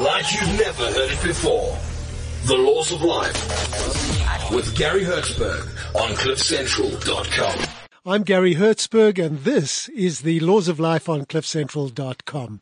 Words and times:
like 0.00 0.32
you've 0.34 0.58
never 0.58 0.84
heard 0.92 1.10
it 1.12 1.22
before. 1.22 1.78
The 2.46 2.56
Laws 2.56 2.90
of 2.92 3.02
Life 3.02 4.50
with 4.50 4.76
Garry 4.76 5.04
Hertzberg 5.04 5.62
on 5.94 6.10
CliffCentral.com. 6.16 7.66
I'm 8.04 8.22
Garry 8.22 8.56
Hertzberg 8.56 9.24
and 9.24 9.38
this 9.44 9.88
is 9.90 10.20
the 10.20 10.40
Laws 10.40 10.68
of 10.68 10.80
Life 10.80 11.08
on 11.08 11.24
CliffCentral.com. 11.26 12.60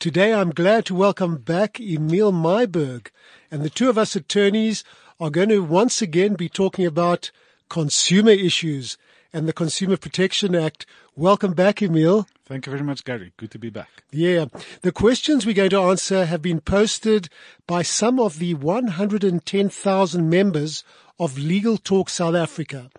Today 0.00 0.32
I'm 0.32 0.50
glad 0.50 0.86
to 0.86 0.94
welcome 0.94 1.36
back 1.36 1.78
Emile 1.78 2.32
Myburgh 2.32 3.08
and 3.50 3.62
the 3.62 3.70
two 3.70 3.90
of 3.90 3.98
us 3.98 4.16
attorneys 4.16 4.82
are 5.20 5.30
going 5.30 5.50
to 5.50 5.60
once 5.60 6.00
again 6.00 6.34
be 6.34 6.48
talking 6.48 6.86
about 6.86 7.30
consumer 7.68 8.32
issues 8.32 8.96
and 9.32 9.46
the 9.46 9.52
Consumer 9.52 9.96
Protection 9.96 10.54
Act. 10.54 10.86
Welcome 11.16 11.52
back, 11.52 11.82
Emile. 11.82 12.26
Thank 12.52 12.66
you 12.66 12.70
very 12.72 12.84
much, 12.84 13.02
Garry. 13.04 13.32
Good 13.38 13.50
to 13.52 13.58
be 13.58 13.70
back. 13.70 13.88
Yeah. 14.10 14.44
The 14.82 14.92
questions 14.92 15.46
we're 15.46 15.54
going 15.54 15.70
to 15.70 15.80
answer 15.84 16.26
have 16.26 16.42
been 16.42 16.60
posted 16.60 17.30
by 17.66 17.80
some 17.80 18.20
of 18.20 18.38
the 18.38 18.52
110,000 18.52 20.28
members 20.28 20.84
of 21.18 21.38
Legal 21.38 21.78
Talk 21.78 22.10
South 22.10 22.34
Africa. 22.34 22.90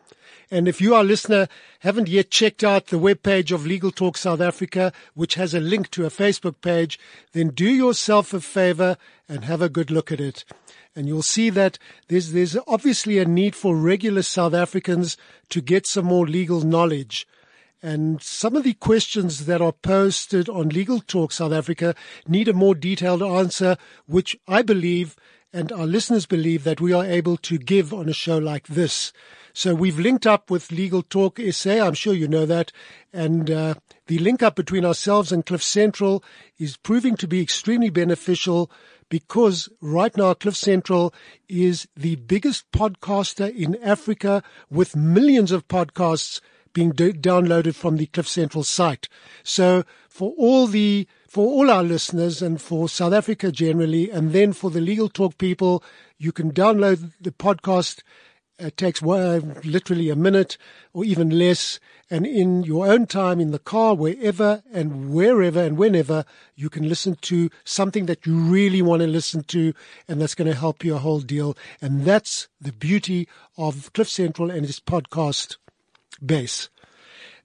And 0.50 0.68
if 0.68 0.82
you, 0.82 0.96
our 0.96 1.04
listener, 1.04 1.48
haven't 1.82 2.08
yet 2.08 2.32
checked 2.32 2.64
out 2.64 2.88
the 2.88 2.98
webpage 2.98 3.52
of 3.52 3.68
Legal 3.68 3.92
Talk 3.92 4.18
South 4.18 4.42
Africa, 4.42 4.92
which 5.14 5.36
has 5.36 5.54
a 5.54 5.60
link 5.60 5.92
to 5.92 6.08
a 6.08 6.10
Facebook 6.10 6.56
page, 6.62 7.00
then 7.34 7.50
do 7.50 7.70
yourself 7.70 8.34
a 8.34 8.42
favor 8.42 8.98
and 9.30 9.46
have 9.46 9.62
a 9.62 9.70
good 9.70 9.92
look 9.92 10.12
at 10.12 10.20
it. 10.20 10.46
And 10.96 11.08
you'll 11.08 11.22
see 11.22 11.52
that 11.52 11.78
there's, 12.08 12.32
there's 12.32 12.58
obviously 12.66 13.20
a 13.20 13.26
need 13.26 13.56
for 13.56 13.76
regular 13.76 14.24
South 14.24 14.56
Africans 14.56 15.16
to 15.50 15.62
get 15.62 15.86
some 15.86 16.06
more 16.06 16.26
legal 16.26 16.62
knowledge. 16.62 17.28
And 17.84 18.22
some 18.22 18.56
of 18.56 18.64
the 18.64 18.76
questions 18.76 19.46
that 19.46 19.62
are 19.62 19.74
posted 19.74 20.48
on 20.48 20.70
Legal 20.70 21.02
Talk 21.02 21.34
South 21.34 21.52
Africa 21.52 21.94
need 22.26 22.48
a 22.48 22.54
more 22.54 22.74
detailed 22.74 23.22
answer, 23.22 23.76
which 24.06 24.38
I 24.48 24.62
believe 24.62 25.18
and 25.56 25.72
our 25.72 25.86
listeners 25.86 26.26
believe 26.26 26.64
that 26.64 26.82
we 26.82 26.94
are 26.94 27.06
able 27.06 27.38
to 27.38 27.60
give 27.60 27.94
on 27.94 28.10
a 28.10 28.14
show 28.14 28.40
like 28.40 28.68
this. 28.68 29.14
So 29.54 29.76
we've 29.76 30.00
linked 30.00 30.26
up 30.26 30.50
with 30.50 30.72
Legal 30.72 31.04
Talk 31.04 31.40
SA. 31.52 31.86
I'm 31.86 31.94
sure 31.94 32.16
you 32.16 32.28
know 32.28 32.48
that. 32.48 32.72
And 33.14 33.52
uh, 33.52 33.76
the 34.08 34.18
link 34.18 34.42
up 34.42 34.56
between 34.56 34.84
ourselves 34.84 35.32
and 35.32 35.46
Cliff 35.46 35.62
Central 35.62 36.24
is 36.58 36.76
proving 36.78 37.16
to 37.18 37.28
be 37.28 37.40
extremely 37.40 37.92
beneficial 37.92 38.72
because 39.10 39.70
right 39.80 40.16
now 40.18 40.34
Cliff 40.34 40.56
Central 40.56 41.14
is 41.48 41.88
the 41.96 42.16
biggest 42.16 42.72
podcaster 42.72 43.56
in 43.56 43.76
Africa 43.84 44.42
with 44.72 44.96
millions 44.96 45.52
of 45.52 45.68
podcasts 45.68 46.42
being 46.74 46.92
downloaded 46.94 47.76
from 47.76 47.98
the 47.98 48.08
Cliff 48.08 48.28
Central 48.28 48.64
site. 48.64 49.08
So 49.44 49.84
for 50.10 50.34
all 50.38 50.68
the 50.68 51.08
for 51.28 51.48
all 51.48 51.72
our 51.72 51.82
listeners 51.82 52.44
and 52.44 52.62
for 52.62 52.88
South 52.88 53.14
Africa 53.14 53.52
generally, 53.52 54.12
and 54.12 54.34
then 54.34 54.54
for 54.54 54.70
the 54.70 54.82
Legal 54.82 55.10
Talk 55.10 55.40
people, 55.40 55.84
you 56.20 56.32
can 56.32 56.52
download 56.52 57.12
the 57.20 57.32
podcast. 57.32 58.04
It 58.60 58.78
takes 58.78 59.02
literally 59.02 60.12
a 60.12 60.16
minute 60.16 60.60
or 60.94 61.04
even 61.04 61.32
less. 61.32 61.80
And 62.12 62.28
in 62.28 62.62
your 62.62 62.86
own 62.86 63.08
time, 63.08 63.40
in 63.40 63.50
the 63.50 63.58
car, 63.58 63.96
wherever 63.96 64.62
and 64.72 65.12
wherever 65.12 65.60
and 65.60 65.76
whenever, 65.76 66.24
you 66.56 66.70
can 66.70 66.88
listen 66.88 67.16
to 67.22 67.50
something 67.64 68.06
that 68.06 68.28
you 68.28 68.36
really 68.36 68.84
want 68.84 69.02
to 69.02 69.08
listen 69.08 69.44
to. 69.46 69.74
And 70.08 70.22
that's 70.22 70.36
going 70.36 70.52
to 70.52 70.58
help 70.58 70.86
you 70.86 70.94
a 70.94 71.00
whole 71.00 71.22
deal. 71.22 71.58
And 71.82 72.06
that's 72.06 72.48
the 72.62 72.72
beauty 72.72 73.28
of 73.58 73.92
Cliff 73.94 74.08
Central 74.08 74.52
and 74.52 74.64
its 74.64 74.80
podcast 74.80 75.58
base. 76.26 76.70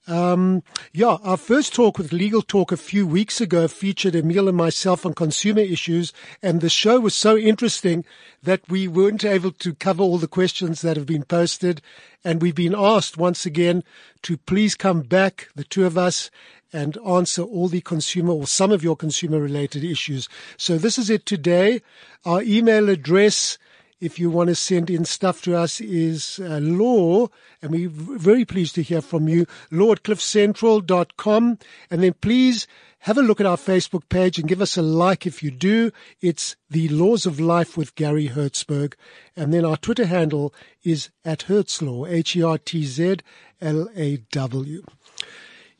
Um, 0.08 0.62
yeah, 0.94 1.18
our 1.22 1.36
first 1.36 1.74
talk 1.74 1.98
with 1.98 2.14
Legal 2.14 2.40
Talk 2.40 2.72
a 2.72 2.78
few 2.78 3.06
weeks 3.06 3.42
ago 3.42 3.68
featured 3.68 4.16
Emile 4.16 4.48
and 4.48 4.56
myself 4.56 5.04
on 5.04 5.12
consumer 5.12 5.60
issues, 5.60 6.14
and 6.42 6.62
the 6.62 6.70
show 6.70 6.98
was 6.98 7.14
so 7.14 7.36
interesting 7.36 8.06
that 8.42 8.62
we 8.70 8.88
weren't 8.88 9.22
able 9.22 9.52
to 9.52 9.74
cover 9.74 10.02
all 10.02 10.16
the 10.16 10.26
questions 10.26 10.80
that 10.80 10.96
have 10.96 11.04
been 11.04 11.24
posted, 11.24 11.82
and 12.24 12.40
we've 12.40 12.54
been 12.54 12.74
asked 12.74 13.18
once 13.18 13.44
again 13.44 13.84
to 14.22 14.38
please 14.38 14.74
come 14.74 15.02
back, 15.02 15.48
the 15.54 15.64
two 15.64 15.84
of 15.84 15.98
us, 15.98 16.30
and 16.72 16.96
answer 17.06 17.42
all 17.42 17.68
the 17.68 17.82
consumer 17.82 18.32
or 18.32 18.46
some 18.46 18.72
of 18.72 18.82
your 18.82 18.96
consumer 18.96 19.38
related 19.38 19.84
issues. 19.84 20.26
So 20.56 20.78
this 20.78 20.96
is 20.96 21.10
it 21.10 21.26
today. 21.26 21.82
Our 22.24 22.42
email 22.42 22.88
address 22.88 23.58
if 24.00 24.18
you 24.18 24.30
want 24.30 24.48
to 24.48 24.54
send 24.54 24.90
in 24.90 25.04
stuff 25.04 25.42
to 25.42 25.56
us 25.56 25.80
is 25.80 26.38
uh, 26.42 26.58
law, 26.62 27.28
and 27.60 27.70
we're 27.72 27.88
very 27.88 28.44
pleased 28.44 28.74
to 28.76 28.82
hear 28.82 29.00
from 29.00 29.28
you, 29.28 29.46
law 29.70 29.92
at 29.92 30.02
cliffcentral.com. 30.02 31.58
And 31.90 32.02
then 32.02 32.14
please 32.14 32.66
have 33.00 33.18
a 33.18 33.22
look 33.22 33.40
at 33.40 33.46
our 33.46 33.56
Facebook 33.56 34.08
page 34.08 34.38
and 34.38 34.48
give 34.48 34.60
us 34.60 34.76
a 34.76 34.82
like 34.82 35.26
if 35.26 35.42
you 35.42 35.50
do. 35.50 35.90
It's 36.20 36.54
the 36.70 36.88
Laws 36.88 37.26
of 37.26 37.40
Life 37.40 37.76
with 37.76 37.94
Garry 37.94 38.28
Hertzberg. 38.28 38.94
And 39.36 39.52
then 39.52 39.64
our 39.64 39.76
Twitter 39.76 40.06
handle 40.06 40.54
is 40.82 41.10
at 41.24 41.46
Hertzlaw, 41.46 42.08
H-E-R-T-Z-L-A-W. 42.10 43.22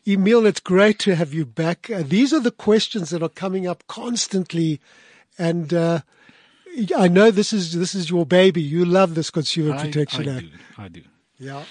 Emile, 0.07 0.47
it's 0.47 0.61
great 0.61 0.99
to 1.01 1.15
have 1.17 1.35
you 1.35 1.45
back. 1.45 1.91
Uh, 1.91 2.03
these 2.03 2.33
are 2.33 2.41
the 2.41 2.51
questions 2.51 3.11
that 3.11 3.23
are 3.23 3.29
coming 3.29 3.67
up 3.67 3.85
constantly. 3.89 4.81
And, 5.39 5.75
uh, 5.75 6.01
I 6.97 7.09
know 7.09 7.31
this 7.31 7.53
is 7.53 7.73
this 7.73 7.95
is 7.95 8.11
your 8.11 8.27
baby. 8.27 8.63
You 8.63 8.85
love 8.85 9.15
this 9.15 9.31
Consumer 9.31 9.79
Protection 9.79 10.29
I, 10.29 10.33
I 10.33 10.37
Act. 10.37 10.47
Do, 10.47 10.51
I 10.79 10.89
do. 10.89 11.03
Yeah. 11.39 11.65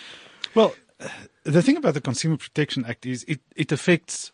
Well, 0.55 0.73
the 1.43 1.61
thing 1.61 1.77
about 1.77 1.93
the 1.93 2.01
Consumer 2.01 2.37
Protection 2.37 2.85
Act 2.85 3.05
is 3.05 3.23
it, 3.27 3.41
it 3.55 3.71
affects 3.71 4.31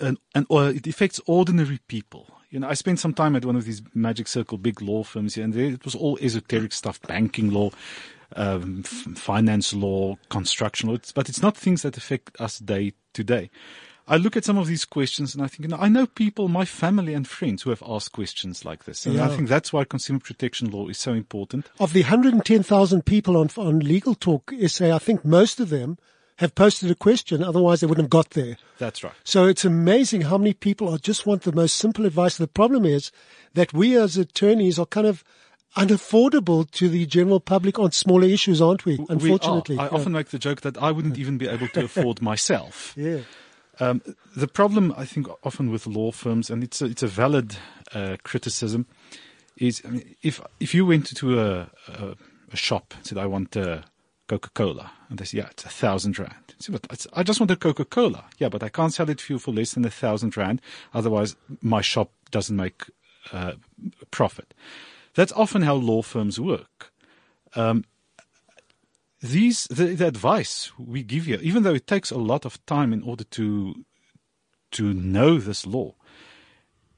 an, 0.00 0.18
an 0.34 0.46
or 0.48 0.70
it 0.70 0.86
affects 0.86 1.20
ordinary 1.26 1.80
people. 1.88 2.26
You 2.50 2.60
know, 2.60 2.68
I 2.68 2.74
spent 2.74 3.00
some 3.00 3.12
time 3.12 3.34
at 3.34 3.44
one 3.44 3.56
of 3.56 3.64
these 3.64 3.82
magic 3.94 4.28
circle 4.28 4.58
big 4.58 4.80
law 4.80 5.02
firms 5.02 5.36
and 5.36 5.56
it 5.56 5.84
was 5.84 5.94
all 5.94 6.18
esoteric 6.20 6.72
stuff, 6.72 7.00
banking 7.02 7.50
law, 7.50 7.70
um, 8.36 8.82
f- 8.84 9.18
finance 9.18 9.74
law, 9.74 10.16
construction 10.28 10.88
law. 10.88 10.94
It's, 10.94 11.10
but 11.10 11.28
it's 11.28 11.42
not 11.42 11.56
things 11.56 11.82
that 11.82 11.96
affect 11.96 12.40
us 12.40 12.60
day 12.60 12.92
to 13.14 13.24
day. 13.24 13.50
I 14.06 14.16
look 14.18 14.36
at 14.36 14.44
some 14.44 14.58
of 14.58 14.66
these 14.66 14.84
questions 14.84 15.34
and 15.34 15.42
I 15.42 15.46
think, 15.46 15.60
you 15.62 15.68
know, 15.68 15.78
I 15.80 15.88
know 15.88 16.06
people, 16.06 16.48
my 16.48 16.64
family 16.66 17.14
and 17.14 17.26
friends 17.26 17.62
who 17.62 17.70
have 17.70 17.82
asked 17.86 18.12
questions 18.12 18.64
like 18.64 18.84
this. 18.84 19.06
And 19.06 19.14
Yeah. 19.16 19.26
I 19.26 19.28
think 19.34 19.48
that's 19.48 19.72
why 19.72 19.84
consumer 19.84 20.18
protection 20.20 20.70
law 20.70 20.88
is 20.88 20.98
so 20.98 21.14
important. 21.14 21.70
Of 21.80 21.92
the 21.94 22.02
110,000 22.02 23.06
people 23.06 23.36
on 23.36 23.48
on 23.56 23.78
Legal 23.80 24.14
Talk 24.14 24.52
SA, 24.66 24.94
I 24.94 24.98
think 24.98 25.24
most 25.24 25.58
of 25.58 25.70
them 25.70 25.96
have 26.38 26.54
posted 26.54 26.90
a 26.90 26.94
question. 26.94 27.42
Otherwise, 27.42 27.80
they 27.80 27.86
wouldn't 27.86 28.06
have 28.06 28.10
got 28.10 28.30
there. 28.30 28.56
That's 28.78 29.02
right. 29.04 29.14
So 29.24 29.46
it's 29.46 29.64
amazing 29.64 30.22
how 30.22 30.36
many 30.36 30.52
people 30.52 30.88
are 30.92 30.98
just 30.98 31.24
want 31.26 31.42
the 31.42 31.52
most 31.52 31.76
simple 31.76 32.04
advice. 32.04 32.36
The 32.36 32.46
problem 32.48 32.84
is 32.84 33.10
that 33.54 33.72
we 33.72 33.96
as 33.96 34.16
attorneys 34.18 34.78
are 34.78 34.86
kind 34.86 35.06
of 35.06 35.24
unaffordable 35.76 36.70
to 36.72 36.88
the 36.88 37.06
general 37.06 37.40
public 37.40 37.78
on 37.78 37.90
smaller 37.92 38.26
issues, 38.26 38.60
aren't 38.60 38.84
we? 38.84 38.96
We. 38.96 39.06
Unfortunately. 39.08 39.78
I 39.78 39.84
Yeah. 39.84 39.90
often 39.90 40.12
make 40.12 40.28
the 40.28 40.38
joke 40.38 40.60
that 40.62 40.76
I 40.78 40.90
wouldn't 40.92 41.18
even 41.18 41.38
be 41.38 41.48
able 41.48 41.68
to 41.68 41.84
afford 41.84 42.20
myself. 42.22 42.94
yeah. 42.96 43.20
Um, 43.80 44.02
the 44.36 44.46
problem, 44.46 44.94
I 44.96 45.04
think, 45.04 45.26
often 45.42 45.70
with 45.70 45.86
law 45.86 46.12
firms, 46.12 46.50
and 46.50 46.62
it's 46.62 46.80
a, 46.80 46.86
it's 46.86 47.02
a 47.02 47.08
valid 47.08 47.56
uh, 47.94 48.16
criticism, 48.22 48.86
is 49.56 49.82
I 49.84 49.90
mean, 49.90 50.14
if 50.22 50.40
if 50.60 50.74
you 50.74 50.86
went 50.86 51.06
to 51.16 51.40
a, 51.40 51.70
a, 51.88 52.14
a 52.52 52.56
shop 52.56 52.94
and 52.96 53.06
said, 53.06 53.18
"I 53.18 53.26
want 53.26 53.56
a 53.56 53.84
Coca 54.28 54.50
Cola," 54.50 54.92
and 55.08 55.18
they 55.18 55.24
say, 55.24 55.38
"Yeah, 55.38 55.48
it's 55.50 55.64
a 55.64 55.68
thousand 55.68 56.18
rand." 56.18 56.54
But 56.70 57.06
I 57.12 57.22
just 57.22 57.40
want 57.40 57.50
a 57.50 57.56
Coca 57.56 57.84
Cola. 57.84 58.24
Yeah, 58.38 58.48
but 58.48 58.62
I 58.62 58.68
can't 58.68 58.92
sell 58.92 59.10
it 59.10 59.18
to 59.18 59.34
you 59.34 59.38
for 59.38 59.52
less 59.52 59.72
than 59.72 59.84
a 59.84 59.90
thousand 59.90 60.36
rand. 60.36 60.60
Otherwise, 60.92 61.36
my 61.60 61.80
shop 61.80 62.10
doesn't 62.30 62.56
make 62.56 62.84
uh, 63.32 63.52
profit. 64.10 64.54
That's 65.14 65.32
often 65.32 65.62
how 65.62 65.74
law 65.74 66.02
firms 66.02 66.40
work. 66.40 66.92
Um, 67.54 67.84
these 69.24 69.64
the, 69.64 69.94
the 69.94 70.06
advice 70.06 70.70
we 70.78 71.02
give 71.02 71.26
you, 71.26 71.38
even 71.42 71.62
though 71.62 71.74
it 71.74 71.86
takes 71.86 72.10
a 72.10 72.18
lot 72.18 72.44
of 72.44 72.64
time 72.66 72.92
in 72.92 73.02
order 73.02 73.24
to 73.24 73.84
to 74.72 74.92
know 74.92 75.38
this 75.38 75.66
law, 75.66 75.94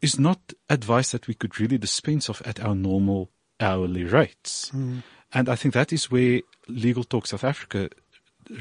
is 0.02 0.18
not 0.18 0.52
advice 0.68 1.12
that 1.12 1.28
we 1.28 1.34
could 1.34 1.60
really 1.60 1.78
dispense 1.78 2.28
of 2.28 2.42
at 2.44 2.58
our 2.60 2.74
normal 2.74 3.30
hourly 3.60 4.04
rates. 4.04 4.70
Hmm. 4.70 4.98
And 5.32 5.48
I 5.48 5.56
think 5.56 5.74
that 5.74 5.92
is 5.92 6.10
where 6.10 6.40
Legal 6.68 7.04
Talk 7.04 7.26
South 7.26 7.44
Africa 7.44 7.90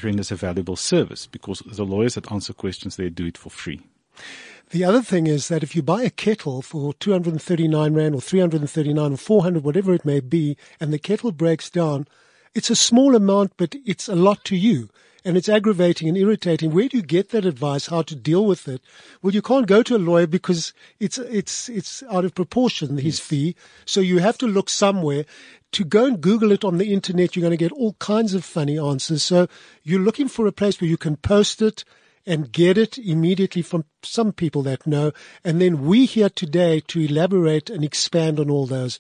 renders 0.03 0.31
a 0.31 0.35
valuable 0.35 0.75
service 0.75 1.25
because 1.25 1.59
the 1.65 1.85
lawyers 1.85 2.15
that 2.15 2.31
answer 2.31 2.53
questions 2.53 2.97
there 2.97 3.09
do 3.09 3.25
it 3.25 3.37
for 3.37 3.49
free. 3.49 3.81
The 4.71 4.83
other 4.83 5.01
thing 5.01 5.27
is 5.27 5.47
that 5.47 5.63
if 5.63 5.75
you 5.75 5.81
buy 5.81 6.01
a 6.03 6.09
kettle 6.09 6.61
for 6.61 6.93
239 6.95 7.93
Rand 7.93 8.15
or 8.15 8.21
339 8.21 9.13
or 9.13 9.17
400, 9.17 9.63
whatever 9.63 9.93
it 9.93 10.05
may 10.05 10.19
be, 10.19 10.57
and 10.79 10.91
the 10.91 10.99
kettle 10.99 11.31
breaks 11.31 11.69
down, 11.69 12.07
it's 12.55 12.69
a 12.69 12.75
small 12.75 13.15
amount, 13.15 13.51
but 13.57 13.75
it's 13.85 14.07
a 14.07 14.15
lot 14.15 14.43
to 14.45 14.55
you. 14.55 14.89
And 15.25 15.37
it's 15.37 15.49
aggravating 15.49 16.07
and 16.07 16.15
irritating. 16.15 16.71
Where 16.71 16.87
do 16.87 16.97
you 16.97 17.03
get 17.03 17.29
that 17.29 17.45
advice? 17.45 17.87
How 17.87 18.03
to 18.03 18.15
deal 18.15 18.45
with 18.45 18.67
it? 18.67 18.81
Well, 19.21 19.33
you 19.33 19.41
can't 19.41 19.65
go 19.65 19.81
to 19.81 19.95
a 19.95 19.97
lawyer 19.97 20.27
because 20.27 20.71
it's, 20.99 21.17
it's, 21.17 21.67
it's 21.67 22.03
out 22.11 22.25
of 22.25 22.35
proportion, 22.35 22.99
his 22.99 23.19
fee. 23.19 23.55
So 23.85 24.01
you 24.01 24.19
have 24.19 24.37
to 24.37 24.47
look 24.47 24.69
somewhere 24.69 25.25
to 25.71 25.83
go 25.83 26.05
and 26.05 26.21
Google 26.21 26.51
it 26.51 26.63
on 26.63 26.77
the 26.77 26.93
internet. 26.93 27.35
You're 27.35 27.41
going 27.41 27.57
to 27.57 27.57
get 27.57 27.71
all 27.71 27.93
kinds 27.93 28.35
of 28.35 28.45
funny 28.45 28.77
answers. 28.77 29.23
So 29.23 29.47
you're 29.83 29.99
looking 29.99 30.27
for 30.27 30.45
a 30.45 30.51
place 30.51 30.79
where 30.79 30.89
you 30.89 30.97
can 30.97 31.17
post 31.17 31.59
it 31.61 31.83
and 32.25 32.51
get 32.51 32.77
it 32.77 32.97
immediately 32.97 33.61
from 33.61 33.85
some 34.03 34.31
people 34.31 34.63
that 34.63 34.87
know. 34.87 35.11
And 35.43 35.61
then 35.61 35.85
we 35.85 36.05
here 36.05 36.29
today 36.29 36.79
to 36.87 37.01
elaborate 37.01 37.69
and 37.69 37.83
expand 37.83 38.39
on 38.39 38.49
all 38.49 38.65
those. 38.65 38.99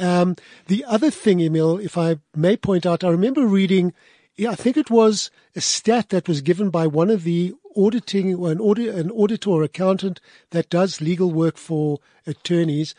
Um, 0.00 0.36
the 0.66 0.84
other 0.84 1.10
thing, 1.10 1.40
Emile, 1.40 1.78
if 1.78 1.96
I 1.96 2.16
may 2.34 2.56
point 2.56 2.86
out, 2.86 3.04
I 3.04 3.08
remember 3.08 3.46
reading, 3.46 3.94
yeah, 4.36 4.50
I 4.50 4.54
think 4.54 4.76
it 4.76 4.90
was 4.90 5.30
a 5.56 5.60
stat 5.60 6.10
that 6.10 6.28
was 6.28 6.40
given 6.40 6.70
by 6.70 6.86
one 6.86 7.10
of 7.10 7.24
the 7.24 7.54
auditing 7.76 8.34
or 8.34 8.50
an 8.50 8.60
audit, 8.60 8.94
an 8.94 9.10
auditor 9.10 9.50
or 9.50 9.62
accountant 9.62 10.20
that 10.50 10.70
does 10.70 11.00
legal 11.00 11.30
work 11.30 11.56
for 11.56 11.98
attorneys 12.26 12.94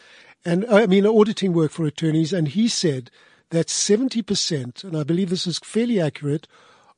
and 0.45 0.65
I 0.65 0.85
mean 0.85 1.05
auditing 1.05 1.53
work 1.53 1.71
for 1.71 1.85
attorneys. 1.85 2.33
And 2.33 2.47
he 2.47 2.67
said 2.67 3.11
that 3.49 3.67
70%, 3.67 4.83
and 4.83 4.97
I 4.97 5.03
believe 5.03 5.29
this 5.29 5.47
is 5.47 5.59
fairly 5.59 5.99
accurate, 5.99 6.47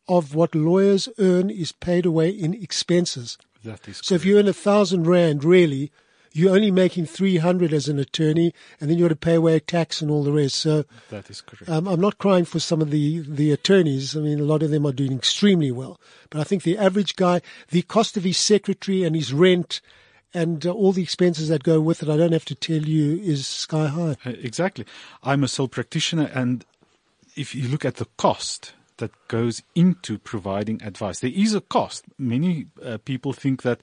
of 0.07 0.35
what 0.35 0.55
lawyers 0.55 1.07
earn 1.19 1.49
is 1.49 1.71
paid 1.71 2.05
away 2.05 2.29
in 2.29 2.53
expenses. 2.53 3.37
That 3.63 3.87
is 3.87 4.01
So 4.03 4.15
if 4.15 4.25
you 4.25 4.39
earn 4.39 4.47
a 4.47 4.53
thousand 4.53 5.05
rand, 5.05 5.43
really, 5.43 5.91
you're 6.33 6.55
only 6.55 6.71
making 6.71 7.05
300 7.05 7.73
as 7.73 7.87
an 7.87 7.99
attorney 7.99 8.53
and 8.79 8.89
then 8.89 8.97
you 8.97 9.05
got 9.05 9.09
to 9.09 9.15
pay 9.15 9.35
away 9.35 9.59
tax 9.59 10.01
and 10.01 10.09
all 10.09 10.23
the 10.23 10.31
rest. 10.31 10.55
So, 10.55 10.85
that 11.09 11.29
is 11.29 11.41
correct. 11.41 11.69
um, 11.69 11.87
I'm 11.87 11.99
not 11.99 12.17
crying 12.17 12.45
for 12.45 12.59
some 12.59 12.81
of 12.81 12.89
the, 12.89 13.19
the 13.19 13.51
attorneys. 13.51 14.15
I 14.15 14.21
mean, 14.21 14.39
a 14.39 14.43
lot 14.43 14.63
of 14.63 14.71
them 14.71 14.85
are 14.85 14.93
doing 14.93 15.13
extremely 15.13 15.71
well, 15.71 15.99
but 16.29 16.39
I 16.39 16.43
think 16.43 16.63
the 16.63 16.77
average 16.77 17.15
guy, 17.15 17.41
the 17.69 17.81
cost 17.83 18.17
of 18.17 18.23
his 18.23 18.37
secretary 18.37 19.03
and 19.03 19.15
his 19.15 19.33
rent 19.33 19.81
and 20.33 20.65
uh, 20.65 20.71
all 20.71 20.93
the 20.93 21.03
expenses 21.03 21.49
that 21.49 21.63
go 21.63 21.81
with 21.81 22.01
it, 22.01 22.09
I 22.09 22.15
don't 22.15 22.31
have 22.31 22.45
to 22.45 22.55
tell 22.55 22.81
you 22.81 23.17
is 23.17 23.45
sky 23.45 23.87
high. 23.87 24.15
Uh, 24.25 24.31
Exactly. 24.41 24.85
I'm 25.23 25.43
a 25.43 25.47
sole 25.47 25.67
practitioner, 25.67 26.31
and 26.33 26.65
if 27.35 27.53
you 27.53 27.67
look 27.67 27.83
at 27.83 27.95
the 27.95 28.07
cost 28.17 28.73
that 29.01 29.11
goes 29.27 29.61
into 29.75 30.17
providing 30.17 30.81
advice, 30.81 31.19
there 31.19 31.31
is 31.33 31.53
a 31.53 31.61
cost. 31.61 32.05
Many 32.17 32.67
uh, 32.83 32.97
people 33.03 33.33
think 33.33 33.63
that 33.63 33.81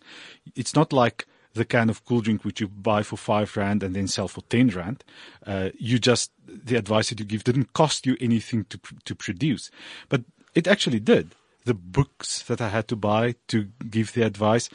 it's 0.57 0.75
not 0.75 0.93
like 0.93 1.27
the 1.53 1.65
kind 1.65 1.91
of 1.91 2.05
cool 2.05 2.21
drink 2.21 2.45
which 2.45 2.61
you 2.61 2.69
buy 2.69 3.03
for 3.03 3.17
five 3.17 3.55
rand 3.57 3.83
and 3.83 3.95
then 3.95 4.09
sell 4.09 4.29
for 4.29 4.43
ten 4.43 4.69
rand. 4.69 5.05
Uh, 5.47 5.69
you 5.79 5.99
just 5.99 6.31
the 6.47 6.77
advice 6.77 7.11
that 7.11 7.21
you 7.21 7.27
give 7.27 7.45
didn't 7.45 7.73
cost 7.75 8.07
you 8.07 8.17
anything 8.21 8.65
to 8.71 8.81
to 9.05 9.15
produce, 9.15 9.71
but 10.09 10.23
it 10.55 10.67
actually 10.67 11.01
did. 11.01 11.35
The 11.65 11.75
books 11.75 12.43
that 12.45 12.61
I 12.61 12.69
had 12.71 12.89
to 12.89 12.97
buy 12.97 13.35
to 13.49 13.69
give 13.91 14.15
the 14.15 14.23
advice, 14.23 14.71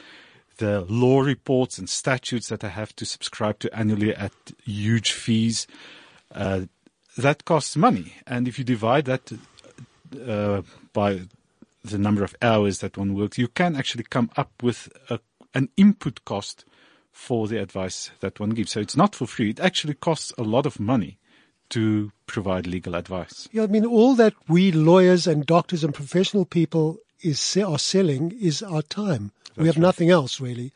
the 0.58 0.82
law 0.82 1.20
reports 1.20 1.78
and 1.78 1.88
statutes 1.88 2.48
that 2.48 2.62
I 2.62 2.68
have 2.68 2.94
to 2.96 3.04
subscribe 3.04 3.58
to 3.60 3.76
annually 3.76 4.14
at 4.14 4.32
huge 4.64 5.10
fees, 5.12 5.66
uh, 6.32 6.66
that 7.16 7.44
costs 7.44 7.76
money. 7.76 8.14
And 8.26 8.46
if 8.46 8.58
you 8.58 8.64
divide 8.64 9.06
that 9.06 9.32
uh, 10.16 10.62
by 10.92 11.22
the 11.84 11.98
number 11.98 12.24
of 12.24 12.34
hours 12.40 12.78
that 12.78 12.96
one 12.96 13.14
works, 13.14 13.38
you 13.38 13.48
can 13.48 13.76
actually 13.76 14.04
come 14.04 14.30
up 14.36 14.50
with 14.62 14.88
a, 15.10 15.20
an 15.54 15.68
input 15.76 16.24
cost 16.24 16.64
for 17.12 17.46
the 17.46 17.60
advice 17.60 18.10
that 18.20 18.40
one 18.40 18.50
gives. 18.50 18.72
So 18.72 18.80
it's 18.80 18.96
not 18.96 19.14
for 19.14 19.26
free. 19.26 19.50
It 19.50 19.60
actually 19.60 19.94
costs 19.94 20.32
a 20.36 20.42
lot 20.42 20.66
of 20.66 20.80
money 20.80 21.18
to 21.70 22.12
provide 22.26 22.66
legal 22.66 22.94
advice. 22.94 23.48
Yeah, 23.52 23.62
I 23.64 23.66
mean, 23.66 23.84
all 23.84 24.14
that 24.16 24.34
we 24.48 24.72
lawyers 24.72 25.26
and 25.26 25.46
doctors 25.46 25.84
and 25.84 25.94
professional 25.94 26.44
people 26.44 26.98
is 27.20 27.56
are 27.56 27.78
selling 27.78 28.32
is 28.32 28.62
our 28.62 28.82
time. 28.82 29.32
we 29.56 29.66
have 29.66 29.78
nothing 29.78 30.10
else 30.10 30.40
really. 30.40 30.72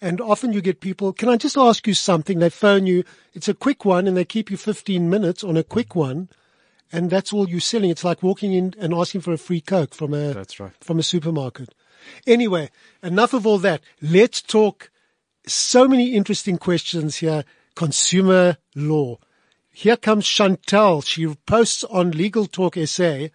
And 0.00 0.20
often 0.20 0.52
you 0.52 0.60
get 0.60 0.80
people, 0.80 1.12
can 1.12 1.28
I 1.28 1.36
just 1.36 1.56
ask 1.56 1.86
you 1.86 1.94
something? 1.94 2.38
They 2.38 2.50
phone 2.50 2.86
you, 2.86 3.04
it's 3.32 3.48
a 3.48 3.54
quick 3.54 3.84
one 3.84 4.06
and 4.06 4.16
they 4.16 4.24
keep 4.24 4.50
you 4.50 4.56
15 4.56 5.08
minutes 5.08 5.44
on 5.44 5.56
a 5.56 5.62
quick 5.62 5.94
one. 5.94 6.28
And 6.94 7.10
that's 7.10 7.32
all 7.32 7.48
you're 7.48 7.58
selling. 7.58 7.90
It's 7.90 8.04
like 8.04 8.22
walking 8.22 8.52
in 8.52 8.72
and 8.78 8.94
asking 8.94 9.22
for 9.22 9.32
a 9.32 9.36
free 9.36 9.60
Coke 9.60 9.94
from 9.94 10.14
a, 10.14 10.32
That's 10.32 10.60
right. 10.60 10.70
from 10.80 11.00
a 11.00 11.02
supermarket. 11.02 11.74
Anyway, 12.24 12.70
enough 13.02 13.34
of 13.34 13.46
all 13.48 13.58
that. 13.58 13.80
Let's 14.00 14.40
talk 14.40 14.90
so 15.44 15.88
many 15.88 16.14
interesting 16.14 16.56
questions 16.56 17.16
here. 17.16 17.44
Consumer 17.74 18.58
law. 18.76 19.18
Here 19.72 19.96
comes 19.96 20.24
Chantal. 20.24 21.02
She 21.02 21.26
posts 21.46 21.82
on 21.82 22.12
Legal 22.12 22.46
Talk 22.46 22.76
SA 22.76 23.26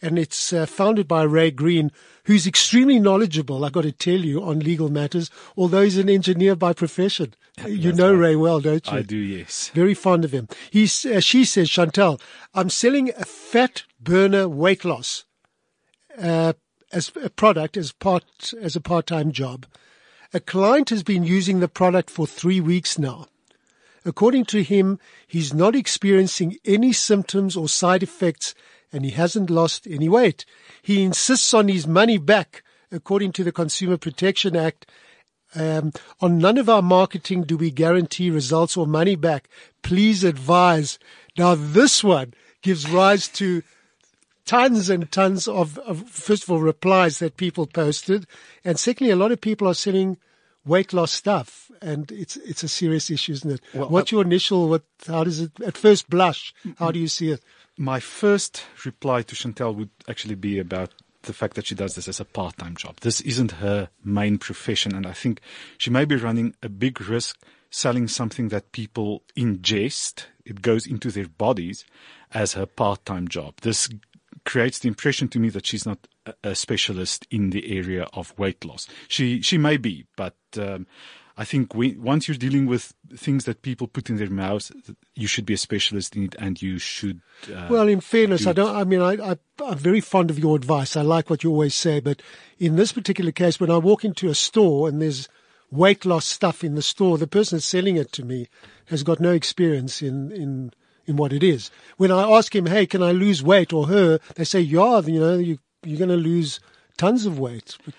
and 0.00 0.18
it's 0.18 0.52
uh, 0.52 0.66
founded 0.66 1.08
by 1.08 1.22
Ray 1.22 1.50
Green, 1.50 1.90
who's 2.24 2.46
extremely 2.46 2.98
knowledgeable, 3.00 3.64
I've 3.64 3.72
got 3.72 3.82
to 3.82 3.92
tell 3.92 4.20
you, 4.20 4.42
on 4.42 4.60
legal 4.60 4.90
matters, 4.90 5.30
although 5.56 5.82
he's 5.82 5.98
an 5.98 6.08
engineer 6.08 6.54
by 6.54 6.72
profession. 6.72 7.34
You 7.66 7.92
know 7.92 8.14
Ray 8.14 8.36
well, 8.36 8.60
don't 8.60 8.86
you? 8.86 8.98
I 8.98 9.02
do, 9.02 9.16
yes. 9.16 9.70
Very 9.74 9.94
fond 9.94 10.24
of 10.24 10.32
him. 10.32 10.48
He's, 10.70 11.04
uh, 11.04 11.20
she 11.20 11.44
says, 11.44 11.68
Chantal, 11.68 12.20
I'm 12.54 12.70
selling 12.70 13.10
a 13.10 13.24
fat 13.24 13.82
burner 14.00 14.48
weight 14.48 14.84
loss 14.84 15.24
uh, 16.16 16.52
as 16.92 17.10
a 17.22 17.30
product 17.30 17.76
as 17.76 17.92
part 17.92 18.52
as 18.60 18.76
a 18.76 18.80
part-time 18.80 19.32
job. 19.32 19.66
A 20.32 20.40
client 20.40 20.90
has 20.90 21.02
been 21.02 21.24
using 21.24 21.60
the 21.60 21.68
product 21.68 22.10
for 22.10 22.26
three 22.26 22.60
weeks 22.60 22.98
now. 22.98 23.26
According 24.04 24.44
to 24.46 24.62
him, 24.62 24.98
he's 25.26 25.52
not 25.52 25.74
experiencing 25.74 26.56
any 26.64 26.92
symptoms 26.92 27.56
or 27.56 27.68
side 27.68 28.02
effects 28.02 28.54
and 28.92 29.04
he 29.04 29.10
hasn't 29.12 29.50
lost 29.50 29.86
any 29.86 30.08
weight. 30.08 30.44
He 30.82 31.02
insists 31.02 31.52
on 31.54 31.68
his 31.68 31.86
money 31.86 32.18
back 32.18 32.62
according 32.90 33.32
to 33.32 33.44
the 33.44 33.52
Consumer 33.52 33.96
Protection 33.96 34.56
Act. 34.56 34.86
Um, 35.54 35.92
on 36.20 36.38
none 36.38 36.58
of 36.58 36.68
our 36.68 36.82
marketing 36.82 37.44
do 37.44 37.56
we 37.56 37.70
guarantee 37.70 38.30
results 38.30 38.76
or 38.76 38.86
money 38.86 39.16
back. 39.16 39.48
Please 39.82 40.22
advise. 40.24 40.98
Now 41.36 41.54
this 41.54 42.04
one 42.04 42.34
gives 42.62 42.90
rise 42.90 43.28
to 43.28 43.62
tons 44.44 44.90
and 44.90 45.10
tons 45.12 45.46
of, 45.46 45.78
of, 45.80 46.08
first 46.08 46.42
of 46.42 46.50
all, 46.50 46.60
replies 46.60 47.18
that 47.18 47.36
people 47.36 47.66
posted. 47.66 48.26
And 48.64 48.78
secondly, 48.78 49.10
a 49.10 49.16
lot 49.16 49.32
of 49.32 49.40
people 49.40 49.68
are 49.68 49.74
selling 49.74 50.16
weight 50.64 50.92
loss 50.92 51.12
stuff. 51.12 51.70
And 51.80 52.10
it's, 52.10 52.36
it's 52.36 52.62
a 52.62 52.68
serious 52.68 53.10
issue, 53.10 53.32
isn't 53.32 53.50
it? 53.50 53.60
Well, 53.74 53.88
What's 53.88 54.10
your 54.10 54.22
initial, 54.22 54.68
what, 54.68 54.82
how 55.06 55.24
does 55.24 55.40
it, 55.40 55.52
at 55.60 55.76
first 55.76 56.10
blush, 56.10 56.54
how 56.78 56.90
do 56.90 56.98
you 56.98 57.08
see 57.08 57.30
it? 57.30 57.42
My 57.80 58.00
first 58.00 58.64
reply 58.84 59.22
to 59.22 59.36
Chantel 59.36 59.74
would 59.76 59.90
actually 60.08 60.34
be 60.34 60.58
about 60.58 60.90
the 61.22 61.32
fact 61.32 61.54
that 61.54 61.66
she 61.66 61.76
does 61.76 61.94
this 61.94 62.08
as 62.08 62.18
a 62.18 62.24
part-time 62.24 62.74
job. 62.74 62.96
This 63.00 63.20
isn't 63.20 63.52
her 63.52 63.88
main 64.04 64.36
profession, 64.38 64.96
and 64.96 65.06
I 65.06 65.12
think 65.12 65.40
she 65.78 65.88
may 65.88 66.04
be 66.04 66.16
running 66.16 66.56
a 66.60 66.68
big 66.68 67.00
risk 67.00 67.38
selling 67.70 68.08
something 68.08 68.48
that 68.48 68.72
people 68.72 69.22
ingest. 69.36 70.24
It 70.44 70.60
goes 70.60 70.88
into 70.88 71.12
their 71.12 71.28
bodies 71.28 71.84
as 72.32 72.54
her 72.54 72.66
part-time 72.66 73.28
job. 73.28 73.60
This 73.60 73.88
creates 74.44 74.80
the 74.80 74.88
impression 74.88 75.28
to 75.28 75.38
me 75.38 75.48
that 75.50 75.66
she's 75.66 75.86
not 75.86 76.08
a 76.42 76.56
specialist 76.56 77.28
in 77.30 77.50
the 77.50 77.76
area 77.78 78.08
of 78.12 78.36
weight 78.38 78.64
loss. 78.64 78.88
She 79.06 79.40
she 79.40 79.56
may 79.56 79.76
be, 79.76 80.06
but 80.16 80.36
um, 80.56 80.86
I 81.40 81.44
think 81.44 81.72
we, 81.72 81.96
once 81.96 82.26
you're 82.26 82.36
dealing 82.36 82.66
with 82.66 82.92
things 83.16 83.44
that 83.44 83.62
people 83.62 83.86
put 83.86 84.10
in 84.10 84.16
their 84.16 84.28
mouths, 84.28 84.72
you 85.14 85.28
should 85.28 85.46
be 85.46 85.54
a 85.54 85.58
specialist 85.58 86.16
in 86.16 86.24
it, 86.24 86.34
and 86.36 86.60
you 86.60 86.78
should. 86.78 87.20
Uh, 87.48 87.68
Well, 87.70 87.86
in 87.86 88.00
fairness, 88.00 88.42
do 88.42 88.50
I 88.50 88.52
don't. 88.52 88.76
I 88.76 88.82
mean, 88.82 89.00
I, 89.00 89.12
I 89.32 89.38
I'm 89.64 89.78
very 89.78 90.00
fond 90.00 90.30
of 90.30 90.38
your 90.38 90.56
advice. 90.56 90.96
I 90.96 91.02
like 91.02 91.30
what 91.30 91.44
you 91.44 91.50
always 91.50 91.76
say, 91.76 92.00
but 92.00 92.22
in 92.58 92.74
this 92.74 92.90
particular 92.92 93.30
case, 93.30 93.60
when 93.60 93.70
I 93.70 93.78
walk 93.78 94.04
into 94.04 94.28
a 94.28 94.34
store 94.34 94.88
and 94.88 95.00
there's 95.00 95.28
weight 95.70 96.04
loss 96.04 96.26
stuff 96.26 96.64
in 96.64 96.74
the 96.74 96.82
store, 96.82 97.18
the 97.18 97.26
person 97.28 97.60
selling 97.60 97.96
it 97.96 98.10
to 98.12 98.24
me 98.24 98.48
has 98.86 99.04
got 99.04 99.20
no 99.20 99.30
experience 99.32 100.02
in 100.02 100.32
in 100.32 100.72
in 101.06 101.16
what 101.16 101.32
it 101.32 101.44
is. 101.44 101.70
When 101.98 102.10
I 102.10 102.28
ask 102.28 102.52
him, 102.54 102.66
"Hey, 102.66 102.84
can 102.84 103.02
I 103.02 103.12
lose 103.12 103.44
weight?" 103.44 103.72
or 103.72 103.86
her, 103.86 104.18
they 104.34 104.44
say, 104.44 104.60
"Yeah, 104.60 105.00
you 105.06 105.20
know, 105.20 105.38
you 105.38 105.58
you're 105.84 105.98
going 105.98 106.10
to 106.10 106.16
lose 106.16 106.58
tons 106.96 107.26
of 107.26 107.38
weight." 107.38 107.78
But 107.84 107.94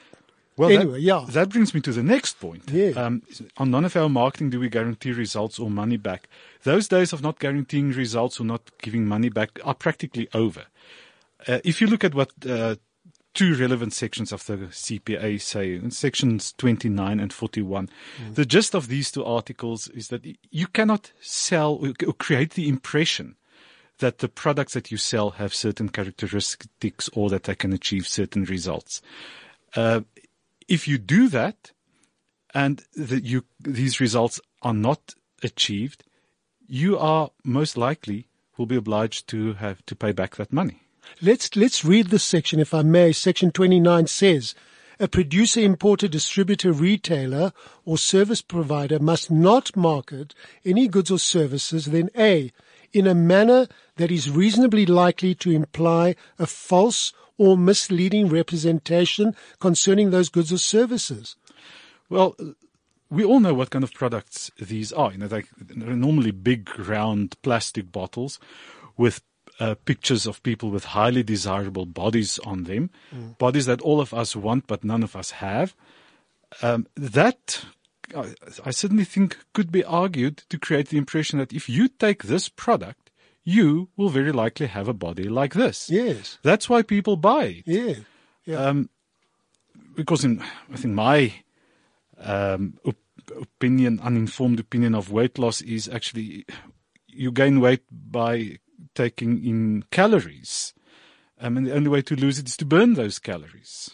Well, 0.59 0.69
Anyway, 0.71 0.95
that, 0.95 0.99
yeah. 0.99 1.25
That 1.29 1.47
brings 1.47 1.73
me 1.73 1.79
to 1.79 1.93
the 1.93 2.03
next 2.03 2.37
point. 2.37 2.69
Yeah. 2.69 2.89
Um, 2.89 3.21
on 3.55 3.71
none 3.71 3.85
of 3.85 3.95
our 3.95 4.09
marketing 4.09 4.49
do 4.49 4.59
we 4.59 4.67
guarantee 4.67 5.13
results 5.13 5.57
or 5.57 5.69
money 5.69 5.95
back. 5.95 6.27
Those 6.63 6.89
days 6.89 7.13
of 7.13 7.21
not 7.21 7.39
guaranteeing 7.39 7.91
results 7.91 8.41
or 8.41 8.43
not 8.43 8.69
giving 8.81 9.05
money 9.05 9.29
back 9.29 9.57
are 9.63 9.73
practically 9.73 10.27
over. 10.33 10.65
Uh, 11.47 11.59
if 11.63 11.79
you 11.79 11.87
look 11.87 12.03
at 12.03 12.13
what 12.13 12.33
uh, 12.45 12.75
two 13.33 13.55
relevant 13.55 13.93
sections 13.93 14.33
of 14.33 14.45
the 14.47 14.57
CPA 14.57 15.39
say, 15.39 15.79
sections 15.91 16.53
29 16.57 17.21
and 17.21 17.31
41, 17.31 17.87
the 18.33 18.45
gist 18.45 18.75
of 18.75 18.89
these 18.89 19.11
two 19.11 19.23
articles 19.23 19.87
is 19.87 20.09
that 20.09 20.25
you 20.51 20.67
cannot 20.67 21.13
sell 21.21 21.75
or 21.75 21.93
or 22.05 22.11
create 22.11 22.55
the 22.55 22.67
impression 22.67 23.37
that 23.99 24.17
the 24.17 24.27
products 24.27 24.73
that 24.73 24.91
you 24.91 24.97
sell 24.97 25.29
have 25.29 25.53
certain 25.53 25.87
characteristics 25.87 27.09
or 27.13 27.29
that 27.29 27.43
they 27.43 27.55
can 27.55 27.71
achieve 27.71 28.09
certain 28.09 28.43
results. 28.43 29.01
Uh, 29.75 30.01
if 30.69 30.87
you 30.87 30.97
do 30.97 31.27
that, 31.29 31.71
and 32.53 32.83
you 32.95 33.43
these 33.59 33.99
results 33.99 34.39
are 34.61 34.73
not 34.73 35.15
achieved, 35.43 36.03
you 36.67 36.97
are 36.97 37.31
most 37.43 37.77
likely 37.77 38.27
will 38.57 38.65
be 38.65 38.75
obliged 38.75 39.27
to 39.29 39.53
have 39.53 39.85
to 39.85 39.95
pay 39.95 40.11
back 40.11 40.35
that 40.35 40.53
money. 40.53 40.81
Let's 41.21 41.55
let's 41.55 41.83
read 41.83 42.07
this 42.07 42.23
section, 42.23 42.59
if 42.59 42.73
I 42.73 42.83
may. 42.83 43.11
Section 43.11 43.51
29 43.51 44.07
says, 44.07 44.53
a 45.01 45.07
producer, 45.07 45.61
importer, 45.61 46.09
distributor, 46.09 46.73
retailer, 46.73 47.53
or 47.85 47.97
service 47.97 48.41
provider 48.41 48.99
must 48.99 49.31
not 49.31 49.75
market 49.75 50.35
any 50.65 50.89
goods 50.89 51.09
or 51.09 51.19
services 51.19 51.85
then 51.85 52.09
A, 52.17 52.51
in 52.91 53.07
a 53.07 53.15
manner 53.15 53.67
that 53.95 54.11
is 54.11 54.29
reasonably 54.29 54.85
likely 54.85 55.33
to 55.35 55.51
imply 55.51 56.15
a 56.37 56.45
false 56.45 57.13
or 57.39 57.57
misleading 57.57 58.27
representation 58.27 59.35
concerning 59.59 60.11
those 60.11 60.29
goods 60.29 60.53
or 60.53 60.59
services. 60.59 61.35
Well, 62.09 62.35
we 63.09 63.23
all 63.23 63.39
know 63.39 63.55
what 63.55 63.71
kind 63.71 63.83
of 63.83 63.93
products 63.93 64.51
these 64.59 64.91
are. 64.93 65.11
You 65.11 65.17
know, 65.19 65.27
they, 65.27 65.45
they're 65.57 65.95
normally 65.95 66.31
big, 66.31 66.69
round 66.77 67.41
plastic 67.41 67.91
bottles 67.91 68.39
with 68.97 69.21
uh, 69.59 69.75
pictures 69.85 70.27
of 70.27 70.43
people 70.43 70.69
with 70.69 70.85
highly 70.85 71.23
desirable 71.23 71.85
bodies 71.85 72.39
on 72.39 72.65
them, 72.65 72.89
mm. 73.15 73.37
bodies 73.37 73.65
that 73.65 73.81
all 73.81 73.99
of 73.99 74.13
us 74.13 74.35
want 74.35 74.67
but 74.67 74.83
none 74.83 75.01
of 75.01 75.15
us 75.15 75.31
have. 75.31 75.73
Um, 76.61 76.87
that 76.95 77.65
I, 78.15 78.33
I 78.65 78.71
certainly 78.71 79.05
think 79.05 79.37
could 79.53 79.71
be 79.71 79.83
argued 79.83 80.43
to 80.49 80.57
create 80.57 80.89
the 80.89 80.97
impression 80.97 81.39
that 81.39 81.53
if 81.53 81.69
you 81.69 81.87
take 81.87 82.23
this 82.23 82.49
product, 82.49 83.08
you 83.43 83.89
will 83.97 84.09
very 84.09 84.31
likely 84.31 84.67
have 84.67 84.87
a 84.87 84.93
body 84.93 85.29
like 85.29 85.53
this. 85.53 85.89
Yes. 85.89 86.37
That's 86.43 86.69
why 86.69 86.81
people 86.81 87.15
buy 87.15 87.45
it. 87.45 87.63
Yeah. 87.65 87.95
yeah. 88.45 88.57
Um, 88.57 88.89
because 89.95 90.23
in, 90.23 90.41
I 90.71 90.77
think 90.77 90.93
my 90.93 91.33
um, 92.17 92.79
op- 92.85 92.95
opinion, 93.39 93.99
uninformed 94.01 94.59
opinion 94.59 94.95
of 94.95 95.11
weight 95.11 95.37
loss 95.37 95.61
is 95.61 95.87
actually 95.87 96.45
you 97.07 97.31
gain 97.31 97.59
weight 97.59 97.83
by 97.91 98.59
taking 98.95 99.43
in 99.45 99.83
calories. 99.91 100.73
Um, 101.41 101.57
and 101.57 101.67
the 101.67 101.73
only 101.73 101.89
way 101.89 102.01
to 102.03 102.15
lose 102.15 102.39
it 102.39 102.47
is 102.47 102.57
to 102.57 102.65
burn 102.65 102.93
those 102.93 103.19
calories. 103.19 103.91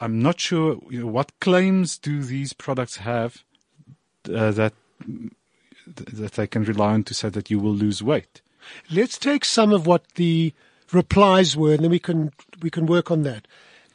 I'm 0.00 0.20
not 0.20 0.40
sure 0.40 0.78
you 0.90 1.00
know, 1.00 1.06
what 1.06 1.38
claims 1.40 1.96
do 1.96 2.22
these 2.22 2.52
products 2.52 2.96
have 2.98 3.44
uh, 4.28 4.50
that 4.52 4.74
that 5.86 6.32
they 6.32 6.46
can 6.46 6.64
rely 6.64 6.92
on 6.94 7.04
to 7.04 7.14
say 7.14 7.28
that 7.28 7.50
you 7.50 7.60
will 7.60 7.74
lose 7.74 8.02
weight. 8.02 8.42
Let's 8.90 9.18
take 9.18 9.44
some 9.44 9.72
of 9.72 9.86
what 9.86 10.04
the 10.14 10.52
replies 10.92 11.56
were, 11.56 11.74
and 11.74 11.84
then 11.84 11.90
we 11.90 11.98
can 11.98 12.32
we 12.62 12.70
can 12.70 12.86
work 12.86 13.10
on 13.10 13.22
that. 13.22 13.46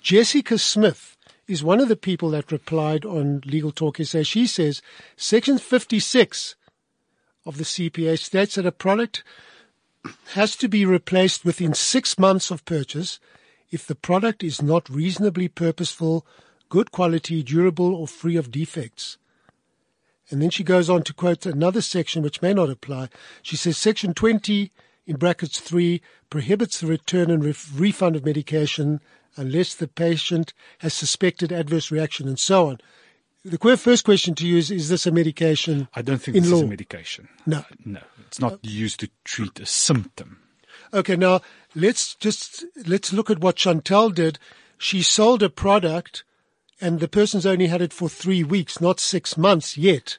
Jessica 0.01 0.57
Smith 0.57 1.17
is 1.47 1.63
one 1.63 1.79
of 1.79 1.89
the 1.89 1.95
people 1.95 2.29
that 2.31 2.51
replied 2.51 3.05
on 3.05 3.41
Legal 3.45 3.71
Talk 3.71 3.97
SA. 3.97 4.23
She 4.23 4.47
says 4.47 4.81
Section 5.15 5.57
56 5.57 6.55
of 7.45 7.57
the 7.57 7.63
CPA 7.63 8.17
states 8.19 8.55
that 8.55 8.65
a 8.65 8.71
product 8.71 9.23
has 10.33 10.55
to 10.55 10.67
be 10.67 10.85
replaced 10.85 11.45
within 11.45 11.73
six 11.73 12.17
months 12.17 12.51
of 12.51 12.65
purchase 12.65 13.19
if 13.69 13.85
the 13.85 13.95
product 13.95 14.43
is 14.43 14.61
not 14.61 14.89
reasonably 14.89 15.47
purposeful, 15.47 16.25
good 16.69 16.91
quality, 16.91 17.41
durable, 17.43 17.95
or 17.95 18.07
free 18.07 18.35
of 18.35 18.51
defects. 18.51 19.17
And 20.31 20.41
then 20.41 20.49
she 20.49 20.63
goes 20.63 20.89
on 20.89 21.03
to 21.03 21.13
quote 21.13 21.45
another 21.45 21.81
section 21.81 22.23
which 22.23 22.41
may 22.41 22.53
not 22.53 22.69
apply. 22.69 23.09
She 23.41 23.57
says 23.57 23.77
Section 23.77 24.13
20 24.13 24.71
in 25.05 25.17
brackets 25.17 25.59
3 25.59 26.01
prohibits 26.29 26.79
the 26.79 26.87
return 26.87 27.29
and 27.29 27.43
ref- 27.43 27.69
refund 27.75 28.15
of 28.15 28.25
medication 28.25 29.01
unless 29.35 29.75
the 29.75 29.87
patient 29.87 30.53
has 30.79 30.93
suspected 30.93 31.51
adverse 31.51 31.91
reaction 31.91 32.27
and 32.27 32.39
so 32.39 32.69
on. 32.69 32.79
The 33.43 33.57
first 33.75 34.05
question 34.05 34.35
to 34.35 34.47
you 34.47 34.57
is, 34.57 34.71
is 34.71 34.89
this 34.89 35.07
a 35.07 35.11
medication? 35.11 35.87
I 35.95 36.01
don't 36.01 36.21
think 36.21 36.37
in 36.37 36.43
this 36.43 36.51
law? 36.51 36.59
is 36.59 36.63
a 36.63 36.67
medication. 36.67 37.27
No. 37.45 37.65
No. 37.83 38.01
It's 38.27 38.39
not 38.39 38.63
used 38.63 38.99
to 39.01 39.09
treat 39.25 39.59
a 39.59 39.65
symptom. 39.65 40.39
Okay, 40.93 41.15
now 41.15 41.41
let's 41.75 42.15
just, 42.15 42.65
let's 42.85 43.11
look 43.11 43.29
at 43.29 43.39
what 43.39 43.55
Chantel 43.55 44.13
did. 44.13 44.37
She 44.77 45.01
sold 45.01 45.43
a 45.43 45.49
product 45.49 46.23
and 46.79 46.99
the 46.99 47.07
person's 47.07 47.45
only 47.45 47.67
had 47.67 47.81
it 47.81 47.93
for 47.93 48.09
three 48.09 48.43
weeks, 48.43 48.79
not 48.79 48.99
six 48.99 49.37
months 49.37 49.77
yet. 49.77 50.17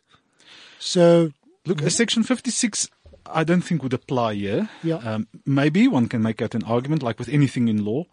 So. 0.82 1.32
Look, 1.64 1.80
a 1.80 1.90
section 1.90 2.24
56 2.24 2.88
I 3.26 3.44
don't 3.44 3.62
think 3.62 3.82
would 3.82 3.92
apply 3.92 4.34
here. 4.34 4.68
Yeah. 4.82 4.96
Um, 4.96 5.28
maybe 5.46 5.88
one 5.88 6.08
can 6.08 6.22
make 6.22 6.42
out 6.42 6.54
an 6.54 6.64
argument 6.64 7.02
like 7.02 7.18
with 7.18 7.28
anything 7.28 7.68
in 7.68 7.84
law. 7.84 8.04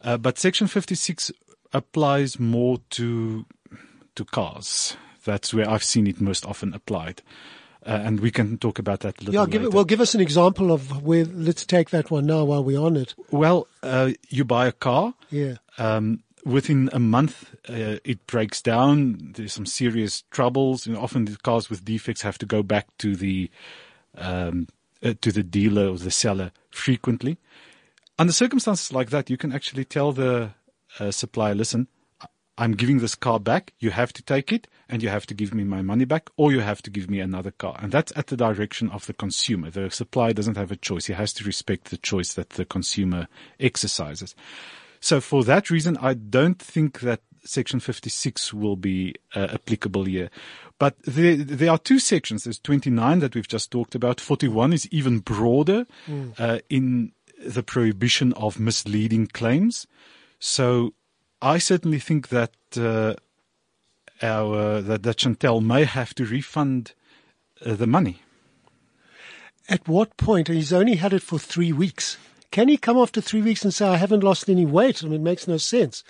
Uh, 0.00 0.16
but 0.16 0.38
section 0.38 0.66
56 0.66 1.32
applies 1.72 2.38
more 2.38 2.78
to 2.90 3.46
to 4.14 4.24
cars. 4.24 4.96
That's 5.24 5.52
where 5.52 5.68
I've 5.68 5.82
seen 5.82 6.06
it 6.06 6.20
most 6.20 6.46
often 6.46 6.72
applied. 6.74 7.22
Uh, 7.84 8.00
and 8.02 8.20
we 8.20 8.30
can 8.30 8.56
talk 8.58 8.78
about 8.78 9.00
that 9.00 9.20
a 9.20 9.24
little 9.24 9.34
yeah, 9.34 9.46
give 9.46 9.62
later. 9.62 9.68
it, 9.68 9.74
well, 9.74 9.84
give 9.84 10.00
us 10.00 10.14
an 10.14 10.20
example 10.20 10.72
of 10.72 11.02
where, 11.02 11.24
let's 11.26 11.66
take 11.66 11.90
that 11.90 12.10
one 12.10 12.24
now 12.24 12.44
while 12.44 12.64
we're 12.64 12.80
on 12.80 12.96
it. 12.96 13.14
Well, 13.30 13.66
uh, 13.82 14.12
you 14.28 14.44
buy 14.44 14.66
a 14.66 14.72
car. 14.72 15.12
Yeah. 15.30 15.56
Um, 15.76 16.22
within 16.44 16.90
a 16.92 16.98
month, 16.98 17.54
uh, 17.68 17.98
it 18.04 18.26
breaks 18.26 18.60
down. 18.62 19.32
There's 19.34 19.52
some 19.52 19.66
serious 19.66 20.22
troubles. 20.30 20.88
Often 20.88 21.26
the 21.26 21.36
cars 21.36 21.70
with 21.70 21.84
defects 21.84 22.22
have 22.22 22.38
to 22.38 22.46
go 22.46 22.62
back 22.62 22.86
to 22.98 23.16
the, 23.16 23.50
um, 24.16 24.68
uh, 25.02 25.14
to 25.20 25.32
the 25.32 25.42
dealer 25.42 25.88
or 25.88 25.98
the 25.98 26.10
seller 26.10 26.52
frequently. 26.70 27.38
Under 28.18 28.32
circumstances 28.32 28.92
like 28.92 29.10
that, 29.10 29.30
you 29.30 29.36
can 29.36 29.52
actually 29.52 29.84
tell 29.84 30.12
the 30.12 30.50
uh, 31.00 31.10
supplier, 31.10 31.54
listen, 31.54 31.88
I'm 32.56 32.72
giving 32.72 32.98
this 32.98 33.16
car 33.16 33.40
back. 33.40 33.72
You 33.80 33.90
have 33.90 34.12
to 34.12 34.22
take 34.22 34.52
it 34.52 34.68
and 34.88 35.02
you 35.02 35.08
have 35.08 35.26
to 35.26 35.34
give 35.34 35.52
me 35.52 35.64
my 35.64 35.82
money 35.82 36.04
back 36.04 36.30
or 36.36 36.52
you 36.52 36.60
have 36.60 36.82
to 36.82 36.90
give 36.90 37.10
me 37.10 37.18
another 37.18 37.50
car. 37.50 37.76
And 37.82 37.90
that's 37.90 38.12
at 38.14 38.28
the 38.28 38.36
direction 38.36 38.90
of 38.90 39.06
the 39.06 39.12
consumer. 39.12 39.70
The 39.70 39.90
supplier 39.90 40.32
doesn't 40.32 40.56
have 40.56 40.70
a 40.70 40.76
choice. 40.76 41.06
He 41.06 41.14
has 41.14 41.32
to 41.34 41.44
respect 41.44 41.90
the 41.90 41.96
choice 41.96 42.34
that 42.34 42.50
the 42.50 42.64
consumer 42.64 43.26
exercises. 43.58 44.36
So 45.04 45.20
for 45.20 45.44
that 45.44 45.68
reason, 45.68 45.98
I 45.98 46.14
don't 46.14 46.58
think 46.58 47.00
that 47.00 47.20
section 47.44 47.78
56 47.78 48.54
will 48.54 48.74
be 48.74 49.14
uh, 49.34 49.48
applicable 49.52 50.04
here. 50.04 50.30
But 50.78 50.96
there, 51.02 51.36
there 51.36 51.70
are 51.70 51.76
two 51.76 51.98
sections. 51.98 52.44
There's 52.44 52.58
29 52.58 53.18
that 53.18 53.34
we've 53.34 53.46
just 53.46 53.70
talked 53.70 53.94
about. 53.94 54.18
41 54.18 54.72
is 54.72 54.88
even 54.90 55.18
broader 55.18 55.86
mm. 56.08 56.32
uh, 56.38 56.60
in 56.70 57.12
the 57.38 57.62
prohibition 57.62 58.32
of 58.32 58.58
misleading 58.58 59.26
claims. 59.26 59.86
So 60.38 60.94
I 61.42 61.58
certainly 61.58 61.98
think 61.98 62.28
that 62.30 62.54
uh, 62.74 63.12
our 64.22 64.80
that, 64.80 65.02
that 65.02 65.18
Chantel 65.18 65.62
may 65.62 65.84
have 65.84 66.14
to 66.14 66.24
refund 66.24 66.94
uh, 67.62 67.74
the 67.74 67.86
money. 67.86 68.22
At 69.68 69.86
what 69.86 70.16
point? 70.16 70.48
He's 70.48 70.72
only 70.72 70.94
had 70.94 71.12
it 71.12 71.22
for 71.22 71.38
three 71.38 71.72
weeks. 71.74 72.16
Can 72.54 72.68
he 72.68 72.76
come 72.76 72.98
after 72.98 73.20
three 73.20 73.42
weeks 73.42 73.64
and 73.64 73.74
say, 73.74 73.84
"I 73.84 73.96
haven't 73.96 74.22
lost 74.22 74.48
any 74.48 74.64
weight"? 74.64 75.02
I 75.02 75.06
mean, 75.06 75.22
it 75.22 75.24
makes 75.24 75.48
no 75.48 75.56
sense. 75.56 76.04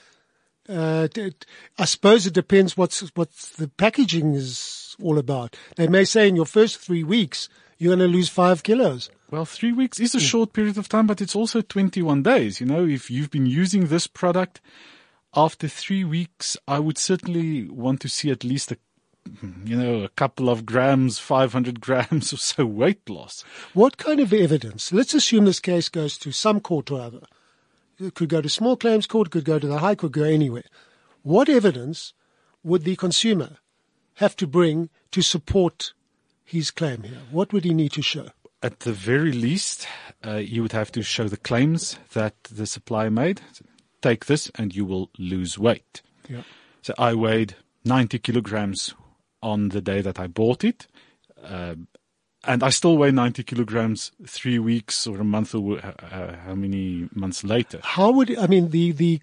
Uh, 0.68 1.08
it, 1.16 1.46
I 1.78 1.86
suppose 1.86 2.26
it 2.26 2.34
depends 2.34 2.76
what's 2.76 3.00
what 3.16 3.30
the 3.56 3.68
packaging 3.68 4.34
is 4.34 4.94
all 5.02 5.16
about. 5.16 5.56
They 5.76 5.88
may 5.88 6.04
say 6.04 6.28
in 6.28 6.36
your 6.36 6.44
first 6.44 6.76
three 6.76 7.02
weeks 7.02 7.48
you're 7.78 7.96
going 7.96 8.06
to 8.06 8.14
lose 8.14 8.28
five 8.28 8.62
kilos. 8.62 9.08
Well, 9.30 9.46
three 9.46 9.72
weeks 9.72 9.98
is 9.98 10.14
a 10.14 10.20
short 10.20 10.52
period 10.52 10.76
of 10.76 10.86
time, 10.86 11.06
but 11.06 11.22
it's 11.22 11.34
also 11.34 11.62
21 11.62 12.22
days. 12.22 12.60
You 12.60 12.66
know, 12.66 12.84
if 12.84 13.10
you've 13.10 13.30
been 13.30 13.46
using 13.46 13.86
this 13.86 14.06
product 14.06 14.60
after 15.34 15.66
three 15.66 16.04
weeks, 16.04 16.58
I 16.68 16.78
would 16.78 16.98
certainly 16.98 17.70
want 17.70 18.02
to 18.02 18.10
see 18.10 18.30
at 18.30 18.44
least 18.44 18.70
a 18.70 18.76
you 19.64 19.76
know, 19.76 20.02
a 20.02 20.08
couple 20.10 20.48
of 20.48 20.66
grams, 20.66 21.18
500 21.18 21.80
grams 21.80 22.32
or 22.32 22.36
so 22.36 22.66
weight 22.66 23.08
loss. 23.08 23.44
What 23.72 23.96
kind 23.96 24.20
of 24.20 24.32
evidence? 24.32 24.92
Let's 24.92 25.14
assume 25.14 25.44
this 25.44 25.60
case 25.60 25.88
goes 25.88 26.18
to 26.18 26.32
some 26.32 26.60
court 26.60 26.90
or 26.90 27.00
other. 27.00 27.22
It 27.98 28.14
could 28.14 28.28
go 28.28 28.40
to 28.40 28.48
small 28.48 28.76
claims 28.76 29.06
court, 29.06 29.28
it 29.28 29.30
could 29.30 29.44
go 29.44 29.58
to 29.58 29.66
the 29.66 29.78
high 29.78 29.94
court, 29.94 30.12
go 30.12 30.24
anywhere. 30.24 30.64
What 31.22 31.48
evidence 31.48 32.12
would 32.62 32.84
the 32.84 32.96
consumer 32.96 33.58
have 34.14 34.36
to 34.36 34.46
bring 34.46 34.90
to 35.12 35.22
support 35.22 35.94
his 36.44 36.70
claim 36.70 37.04
here? 37.04 37.18
What 37.30 37.52
would 37.52 37.64
he 37.64 37.72
need 37.72 37.92
to 37.92 38.02
show? 38.02 38.28
At 38.62 38.80
the 38.80 38.92
very 38.92 39.32
least, 39.32 39.86
uh, 40.26 40.36
you 40.36 40.62
would 40.62 40.72
have 40.72 40.90
to 40.92 41.02
show 41.02 41.28
the 41.28 41.36
claims 41.36 41.98
that 42.12 42.34
the 42.44 42.66
supplier 42.66 43.10
made 43.10 43.42
take 44.02 44.26
this 44.26 44.50
and 44.56 44.74
you 44.74 44.84
will 44.84 45.10
lose 45.18 45.58
weight. 45.58 46.02
Yeah. 46.28 46.42
So 46.82 46.92
I 46.98 47.14
weighed 47.14 47.56
90 47.84 48.18
kilograms 48.18 48.94
on 49.44 49.68
the 49.68 49.80
day 49.80 50.00
that 50.00 50.18
I 50.18 50.26
bought 50.26 50.64
it. 50.64 50.86
Uh, 51.42 51.74
and 52.46 52.62
I 52.62 52.70
still 52.70 52.96
weigh 52.98 53.10
90 53.10 53.42
kilograms 53.42 54.12
three 54.26 54.58
weeks 54.58 55.06
or 55.06 55.20
a 55.20 55.24
month 55.24 55.54
or 55.54 55.78
uh, 55.78 56.36
how 56.44 56.54
many 56.54 57.08
months 57.14 57.44
later. 57.44 57.80
How 57.82 58.10
would, 58.10 58.36
I 58.38 58.46
mean, 58.46 58.70
the, 58.70 58.92
the 58.92 59.20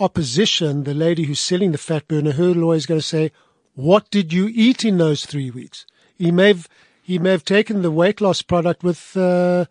opposition, 0.00 0.84
the 0.84 0.94
lady 0.94 1.24
who's 1.24 1.40
selling 1.40 1.72
the 1.72 1.78
fat 1.78 2.06
burner, 2.08 2.32
her 2.32 2.54
lawyer 2.54 2.76
is 2.76 2.86
going 2.86 3.00
to 3.00 3.06
say, 3.06 3.32
what 3.74 4.10
did 4.10 4.32
you 4.32 4.48
eat 4.52 4.84
in 4.84 4.98
those 4.98 5.24
three 5.24 5.50
weeks? 5.50 5.86
He 6.16 6.30
may 6.30 6.48
have, 6.48 6.68
he 7.02 7.18
may 7.18 7.30
have 7.30 7.44
taken 7.44 7.82
the 7.82 7.90
weight 7.90 8.20
loss 8.20 8.42
product 8.42 8.82
with, 8.82 9.16
uh, 9.16 9.66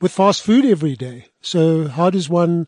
with 0.00 0.12
fast 0.12 0.42
food 0.42 0.64
every 0.64 0.96
day. 0.96 1.26
So 1.40 1.88
how 1.88 2.10
does 2.10 2.28
one 2.28 2.66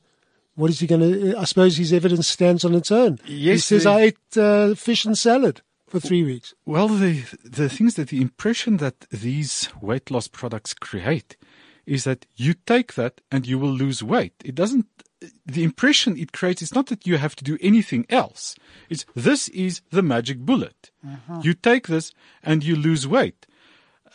what 0.56 0.68
is 0.70 0.80
he 0.80 0.86
going 0.86 1.00
to? 1.00 1.38
I 1.38 1.44
suppose 1.44 1.76
his 1.78 1.92
evidence 1.92 2.28
stands 2.28 2.64
on 2.66 2.74
its 2.74 2.90
own. 2.90 3.18
he 3.24 3.56
says 3.58 3.84
they- 3.84 3.90
I 3.90 4.00
ate 4.00 4.36
uh, 4.36 4.74
fish 4.74 5.04
and 5.06 5.16
salad 5.16 5.62
for 5.90 6.00
three 6.00 6.22
weeks. 6.22 6.54
Well, 6.64 6.88
the 6.88 7.24
the 7.44 7.68
thing 7.68 7.88
is 7.88 7.96
that 7.96 8.08
the 8.08 8.22
impression 8.22 8.76
that 8.78 9.00
these 9.10 9.68
weight 9.80 10.10
loss 10.10 10.28
products 10.28 10.72
create 10.72 11.36
is 11.84 12.04
that 12.04 12.26
you 12.36 12.54
take 12.54 12.94
that 12.94 13.20
and 13.30 13.46
you 13.46 13.58
will 13.58 13.72
lose 13.72 14.02
weight. 14.02 14.34
It 14.44 14.54
doesn't. 14.54 14.86
The 15.44 15.64
impression 15.64 16.16
it 16.16 16.32
creates 16.32 16.62
is 16.62 16.74
not 16.74 16.86
that 16.86 17.06
you 17.06 17.18
have 17.18 17.36
to 17.36 17.44
do 17.44 17.58
anything 17.60 18.06
else. 18.08 18.54
It's 18.88 19.04
this 19.14 19.48
is 19.48 19.82
the 19.90 20.02
magic 20.02 20.38
bullet. 20.38 20.90
Uh-huh. 21.06 21.40
You 21.42 21.54
take 21.54 21.88
this 21.88 22.12
and 22.42 22.64
you 22.64 22.76
lose 22.76 23.06
weight. 23.06 23.46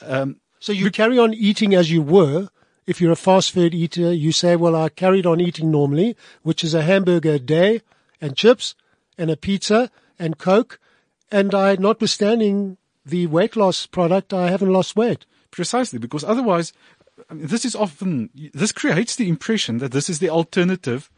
Um, 0.01 0.37
so 0.59 0.71
you 0.71 0.89
carry 0.89 1.19
on 1.19 1.33
eating 1.33 1.75
as 1.75 1.91
you 1.91 2.01
were. 2.01 2.49
If 2.87 3.01
you're 3.01 3.11
a 3.11 3.17
fast 3.17 3.51
food 3.51 3.73
eater, 3.73 4.13
you 4.13 4.31
say, 4.31 4.55
well, 4.55 4.75
I 4.75 4.89
carried 4.89 5.25
on 5.25 5.41
eating 5.41 5.71
normally, 5.71 6.15
which 6.43 6.63
is 6.63 6.73
a 6.73 6.83
hamburger 6.83 7.33
a 7.33 7.39
day 7.39 7.81
and 8.21 8.37
chips 8.37 8.75
and 9.17 9.29
a 9.29 9.35
pizza 9.35 9.91
and 10.17 10.37
Coke. 10.37 10.79
And 11.31 11.53
I, 11.53 11.75
notwithstanding 11.75 12.77
the 13.05 13.27
weight 13.27 13.55
loss 13.55 13.85
product, 13.85 14.33
I 14.33 14.49
haven't 14.49 14.71
lost 14.71 14.95
weight. 14.95 15.25
Precisely, 15.51 15.99
because 15.99 16.23
otherwise, 16.23 16.73
I 17.29 17.33
mean, 17.33 17.47
this 17.47 17.65
is 17.65 17.75
often, 17.75 18.29
this 18.53 18.71
creates 18.71 19.15
the 19.15 19.29
impression 19.29 19.77
that 19.77 19.91
this 19.91 20.09
is 20.09 20.19
the 20.19 20.29
alternative 20.29 21.09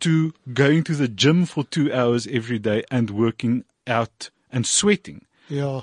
to 0.00 0.32
going 0.52 0.84
to 0.84 0.94
the 0.94 1.08
gym 1.08 1.46
for 1.46 1.64
two 1.64 1.92
hours 1.92 2.26
every 2.26 2.58
day 2.58 2.84
and 2.90 3.10
working 3.10 3.64
out 3.86 4.30
and 4.52 4.66
sweating. 4.66 5.24
Yeah. 5.48 5.82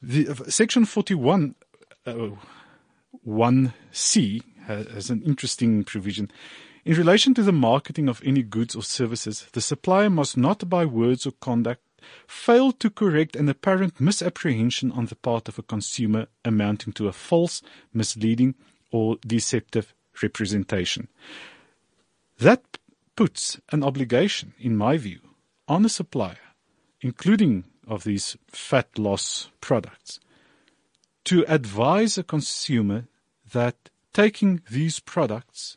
The 0.00 0.28
uh, 0.28 0.34
section 0.48 0.84
41, 0.84 1.54
uh, 2.06 2.30
1C 3.26 4.42
has, 4.66 4.86
has 4.86 5.10
an 5.10 5.22
interesting 5.22 5.82
provision. 5.82 6.30
In 6.84 6.94
relation 6.94 7.34
to 7.34 7.42
the 7.42 7.52
marketing 7.52 8.08
of 8.08 8.22
any 8.24 8.42
goods 8.42 8.76
or 8.76 8.82
services, 8.82 9.46
the 9.52 9.60
supplier 9.60 10.08
must 10.08 10.36
not 10.36 10.68
by 10.68 10.84
words 10.84 11.26
or 11.26 11.32
conduct 11.40 11.82
fail 12.26 12.72
to 12.72 12.90
correct 12.90 13.36
an 13.36 13.48
apparent 13.48 14.00
misapprehension 14.00 14.92
on 14.92 15.06
the 15.06 15.16
part 15.16 15.48
of 15.48 15.58
a 15.58 15.62
consumer 15.62 16.26
amounting 16.44 16.92
to 16.94 17.08
a 17.08 17.12
false, 17.12 17.62
misleading, 17.92 18.54
or 18.90 19.16
deceptive 19.26 19.94
representation. 20.22 21.08
That 22.38 22.78
puts 23.16 23.60
an 23.72 23.82
obligation, 23.82 24.54
in 24.58 24.76
my 24.76 24.96
view, 24.96 25.20
on 25.66 25.84
a 25.84 25.88
supplier, 25.88 26.38
including 27.00 27.64
of 27.86 28.04
these 28.04 28.36
fat 28.46 28.98
loss 28.98 29.48
products, 29.60 30.20
to 31.24 31.44
advise 31.48 32.16
a 32.16 32.22
consumer 32.22 33.06
that 33.52 33.90
taking 34.12 34.60
these 34.70 35.00
products 35.00 35.76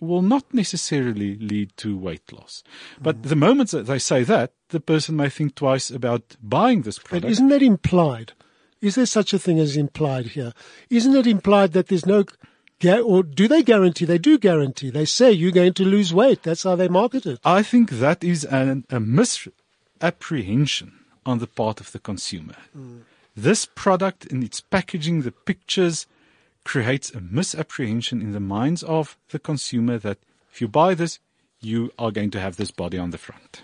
will 0.00 0.22
not 0.22 0.52
necessarily 0.52 1.36
lead 1.36 1.76
to 1.78 1.96
weight 1.96 2.32
loss. 2.32 2.62
But 3.00 3.22
the 3.22 3.36
moment 3.36 3.70
that 3.70 3.86
they 3.86 3.98
say 3.98 4.24
that, 4.24 4.52
the 4.68 4.80
person 4.80 5.16
may 5.16 5.28
think 5.30 5.54
twice 5.54 5.90
about 5.90 6.36
buying 6.42 6.82
this 6.82 6.98
But 6.98 7.08
product. 7.08 7.30
isn't 7.32 7.48
that 7.48 7.62
implied? 7.62 8.32
Is 8.80 8.94
there 8.96 9.06
such 9.06 9.32
a 9.32 9.38
thing 9.38 9.58
as 9.58 9.76
implied 9.76 10.26
here? 10.26 10.52
Isn't 10.90 11.16
it 11.16 11.26
implied 11.26 11.72
that 11.72 11.88
there's 11.88 12.04
no, 12.04 12.24
or 12.84 13.22
do 13.22 13.48
they 13.48 13.62
guarantee? 13.62 14.04
They 14.04 14.18
do 14.18 14.36
guarantee. 14.38 14.90
They 14.90 15.06
say 15.06 15.32
you're 15.32 15.50
going 15.50 15.72
to 15.74 15.84
lose 15.84 16.12
weight. 16.12 16.42
That's 16.42 16.64
how 16.64 16.76
they 16.76 16.88
market 16.88 17.24
it. 17.24 17.40
I 17.42 17.62
think 17.62 17.90
that 17.90 18.22
is 18.22 18.44
an, 18.44 18.84
a 18.90 19.00
misapprehension 19.00 20.92
on 21.24 21.38
the 21.38 21.46
part 21.46 21.80
of 21.80 21.92
the 21.92 21.98
consumer. 21.98 22.56
Hmm. 22.72 22.98
This 23.34 23.66
product 23.66 24.26
in 24.26 24.42
its 24.42 24.60
packaging, 24.60 25.22
the 25.22 25.32
pictures, 25.32 26.06
creates 26.66 27.14
a 27.14 27.20
misapprehension 27.20 28.20
in 28.20 28.32
the 28.32 28.40
minds 28.40 28.82
of 28.82 29.16
the 29.30 29.38
consumer 29.38 29.98
that 29.98 30.18
if 30.50 30.60
you 30.60 30.66
buy 30.66 30.94
this, 30.94 31.20
you 31.60 31.92
are 31.96 32.10
going 32.10 32.28
to 32.28 32.40
have 32.40 32.56
this 32.56 32.72
body 32.72 32.98
on 32.98 33.10
the 33.10 33.18
front. 33.18 33.62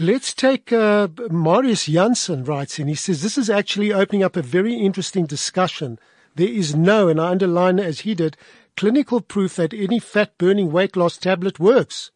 Let's 0.00 0.34
take 0.34 0.72
uh, 0.72 1.06
Marius 1.30 1.86
Janssen 1.86 2.42
writes 2.42 2.80
in. 2.80 2.88
He 2.88 2.96
says 2.96 3.22
this 3.22 3.38
is 3.38 3.48
actually 3.48 3.92
opening 3.92 4.24
up 4.24 4.36
a 4.36 4.42
very 4.42 4.74
interesting 4.74 5.26
discussion. 5.26 6.00
There 6.34 6.48
is 6.48 6.74
no, 6.74 7.06
and 7.06 7.20
I 7.20 7.30
underline 7.30 7.78
as 7.78 8.00
he 8.00 8.16
did, 8.16 8.36
clinical 8.76 9.20
proof 9.20 9.54
that 9.56 9.72
any 9.72 10.00
fat 10.00 10.36
burning 10.38 10.72
weight 10.72 10.96
loss 10.96 11.18
tablet 11.18 11.60
works. 11.60 12.10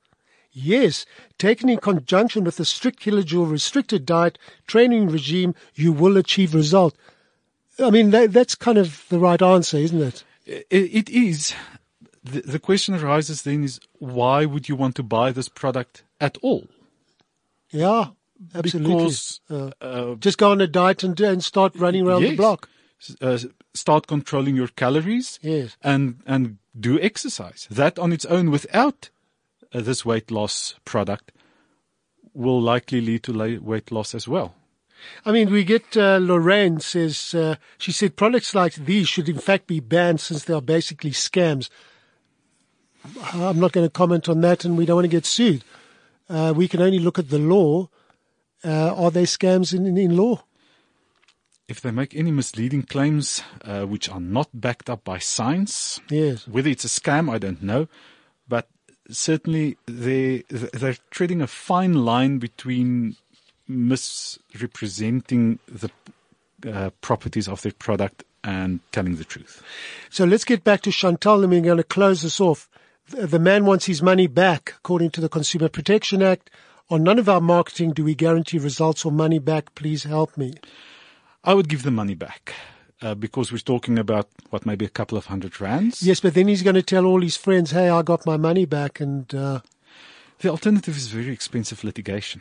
Yes, 0.51 1.07
taken 1.39 1.69
in 1.69 1.79
conjunction 1.79 2.43
with 2.43 2.59
a 2.59 2.65
strict 2.65 3.01
kilojoule 3.01 3.49
restricted 3.49 4.05
diet 4.05 4.37
training 4.67 5.11
regime, 5.11 5.55
you 5.77 5.93
will 5.93 6.17
achieve 6.17 6.55
result. 6.55 6.97
I 7.83 7.91
mean, 7.91 8.11
that, 8.11 8.33
that's 8.33 8.55
kind 8.55 8.79
of 8.79 9.05
the 9.09 9.19
right 9.19 9.41
answer, 9.43 9.79
isn't 9.79 10.01
it? 10.03 10.25
I- 10.47 10.65
It 10.71 11.09
is. 11.09 11.55
The, 12.23 12.41
the 12.43 12.59
question 12.59 12.95
arises 12.95 13.43
then 13.43 13.65
is 13.65 13.81
why 13.99 14.45
would 14.45 14.69
you 14.69 14.77
want 14.77 14.95
to 14.97 15.03
buy 15.03 15.33
this 15.33 15.49
product 15.49 16.05
at 16.21 16.37
all? 16.43 16.67
Yeah, 17.71 18.09
absolutely. 18.55 18.95
Because 18.95 19.41
Uh, 19.51 19.71
uh, 19.81 20.15
just 20.17 20.37
go 20.39 20.51
on 20.51 20.61
a 20.61 20.67
diet 20.67 21.03
and, 21.05 21.19
and 21.21 21.43
start 21.45 21.75
running 21.77 22.07
around 22.07 22.23
the 22.23 22.37
block. 22.37 22.69
uh, 23.23 23.39
start 23.75 24.07
controlling 24.07 24.57
your 24.57 24.69
calories 24.69 25.39
Yes. 25.43 25.77
and 25.83 26.21
and 26.27 26.59
do 26.79 27.01
exercise. 27.01 27.67
That 27.71 27.99
on 27.99 28.13
its 28.13 28.25
own, 28.27 28.51
without 28.51 29.11
uh, 29.73 29.81
this 29.81 30.05
weight 30.05 30.31
loss 30.31 30.75
product, 30.85 31.33
will 32.35 32.61
likely 32.61 33.01
lead 33.01 33.23
to 33.25 33.59
weight 33.61 33.91
loss 33.91 34.15
as 34.15 34.29
well. 34.29 34.55
I 35.25 35.33
mean, 35.33 35.51
we 35.51 35.65
get 35.65 35.97
uh, 35.97 36.19
Lorraine 36.21 36.81
says 36.81 37.35
uh, 37.35 37.57
she 37.79 37.93
said 37.93 38.17
products 38.17 38.55
like 38.55 38.75
these 38.75 39.09
should 39.09 39.29
in 39.29 39.39
fact 39.39 39.67
be 39.67 39.81
banned 39.81 40.21
since 40.21 40.45
they 40.45 40.55
are 40.55 40.63
basically 40.63 41.11
scams. 41.13 41.69
I'm 43.33 43.59
not 43.59 43.73
going 43.73 43.87
to 43.87 43.91
comment 43.91 44.29
on 44.29 44.41
that, 44.43 44.65
and 44.65 44.77
we 44.77 44.85
don't 44.87 44.97
want 44.97 45.05
to 45.07 45.09
get 45.09 45.25
sued. 45.27 45.65
Uh, 46.29 46.53
we 46.55 46.69
can 46.69 46.83
only 46.83 46.99
look 46.99 47.19
at 47.19 47.31
the 47.31 47.39
law. 47.39 47.89
Uh, 48.63 48.95
are 48.95 49.11
they 49.11 49.25
scams 49.25 49.73
in, 49.75 49.87
in, 49.87 49.97
in 49.97 50.17
law? 50.17 50.45
If 51.67 51.81
they 51.81 51.91
make 51.93 52.15
any 52.15 52.31
misleading 52.31 52.83
claims 52.83 53.43
uh, 53.65 53.85
which 53.85 54.09
are 54.09 54.21
not 54.21 54.49
backed 54.53 54.91
up 54.91 55.05
by 55.05 55.19
science, 55.19 56.01
Yes. 56.11 56.47
whether 56.47 56.69
it's 56.69 56.85
a 56.85 56.89
scam, 56.89 57.31
I 57.33 57.39
don't 57.39 57.63
know, 57.63 57.89
but 58.49 58.69
certainly 59.09 59.77
they 59.87 60.45
they're 60.51 60.97
treading 61.11 61.41
a 61.41 61.47
fine 61.47 61.95
line 61.95 62.39
between 62.39 63.17
misrepresenting 63.71 65.59
the 65.67 65.91
uh, 66.71 66.91
properties 67.01 67.49
of 67.49 67.63
their 67.63 67.73
product 67.73 68.25
and 68.43 68.81
telling 68.93 69.17
the 69.17 69.25
truth. 69.25 69.63
So 70.09 70.25
let's 70.25 70.45
get 70.45 70.65
back 70.65 70.83
to 70.83 70.91
Chantal, 70.91 71.43
and 71.43 71.51
we're 71.51 71.61
going 71.61 71.77
to 71.77 71.85
close 71.85 72.23
this 72.23 72.41
off. 72.41 72.69
The, 73.09 73.39
man 73.39 73.65
wants 73.65 73.87
his 73.87 74.03
money 74.03 74.27
back, 74.27 74.75
according 74.79 75.11
to 75.13 75.21
the 75.21 75.29
Consumer 75.29 75.69
Protection 75.69 76.23
Act. 76.23 76.51
On 76.91 77.03
none 77.03 77.19
of 77.19 77.29
our 77.29 77.41
marketing 77.41 77.93
do 77.93 78.05
we 78.05 78.15
guarantee 78.15 78.59
results 78.59 79.05
or 79.05 79.13
money 79.13 79.39
back. 79.39 79.75
Please 79.75 80.05
help 80.05 80.37
me. 80.37 80.55
I 81.45 81.55
would 81.55 81.69
give 81.69 81.83
the 81.83 81.91
money 81.91 82.15
back 82.15 82.53
uh, 83.01 83.15
because 83.15 83.53
we're 83.53 83.59
talking 83.59 83.99
about 83.99 84.29
what 84.51 84.67
maybe 84.67 84.85
a 84.85 84.91
couple 84.91 85.17
of 85.17 85.27
hundred 85.27 85.61
rands. 85.61 86.03
Yes, 86.03 86.21
but 86.21 86.35
then 86.35 86.49
he's 86.49 86.63
going 86.63 86.75
to 86.75 86.83
tell 86.83 87.07
all 87.07 87.21
his 87.21 87.37
friends, 87.37 87.71
"Hey, 87.71 87.89
I 87.89 88.03
got 88.03 88.27
my 88.27 88.37
money 88.37 88.65
back," 88.65 89.01
and 89.01 89.33
uh, 89.35 89.61
The 90.41 90.49
alternative 90.49 90.97
is 90.97 91.09
very 91.09 91.33
expensive 91.33 91.85
litigation. 91.85 92.41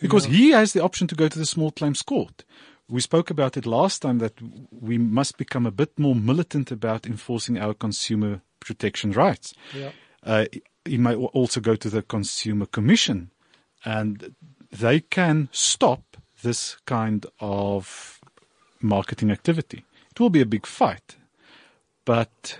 Because 0.00 0.26
he 0.26 0.50
has 0.50 0.72
the 0.72 0.82
option 0.82 1.06
to 1.08 1.14
go 1.14 1.28
to 1.28 1.38
the 1.38 1.46
small 1.46 1.70
claims 1.70 2.02
court. 2.02 2.44
We 2.88 3.00
spoke 3.00 3.30
about 3.30 3.56
it 3.56 3.64
last 3.66 4.02
time 4.02 4.18
that 4.18 4.34
we 4.70 4.98
must 4.98 5.38
become 5.38 5.66
a 5.66 5.70
bit 5.70 5.98
more 5.98 6.14
militant 6.14 6.70
about 6.70 7.06
enforcing 7.06 7.58
our 7.58 7.74
consumer 7.74 8.42
protection 8.60 9.12
rights. 9.12 9.54
Uh, 10.22 10.44
he 10.84 10.98
al- 11.04 11.24
also 11.26 11.60
go 11.60 11.76
to 11.76 11.88
the 11.88 12.02
Consumer 12.02 12.66
Commission 12.66 13.30
and 13.84 14.34
they 14.70 15.00
can 15.00 15.48
stop 15.52 16.16
this 16.42 16.76
kind 16.86 17.26
of 17.40 18.20
marketing 18.80 19.30
activity. 19.30 19.84
It 20.10 20.20
will 20.20 20.30
be 20.30 20.40
a 20.40 20.46
big 20.46 20.66
fight, 20.66 21.16
but 22.04 22.58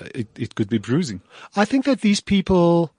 uh, 0.00 0.08
it, 0.14 0.28
it 0.38 0.54
could 0.54 0.68
be 0.68 0.78
bruising. 0.78 1.20
I 1.56 1.64
think 1.64 1.84
that 1.84 2.00
these 2.00 2.20
people 2.20 2.92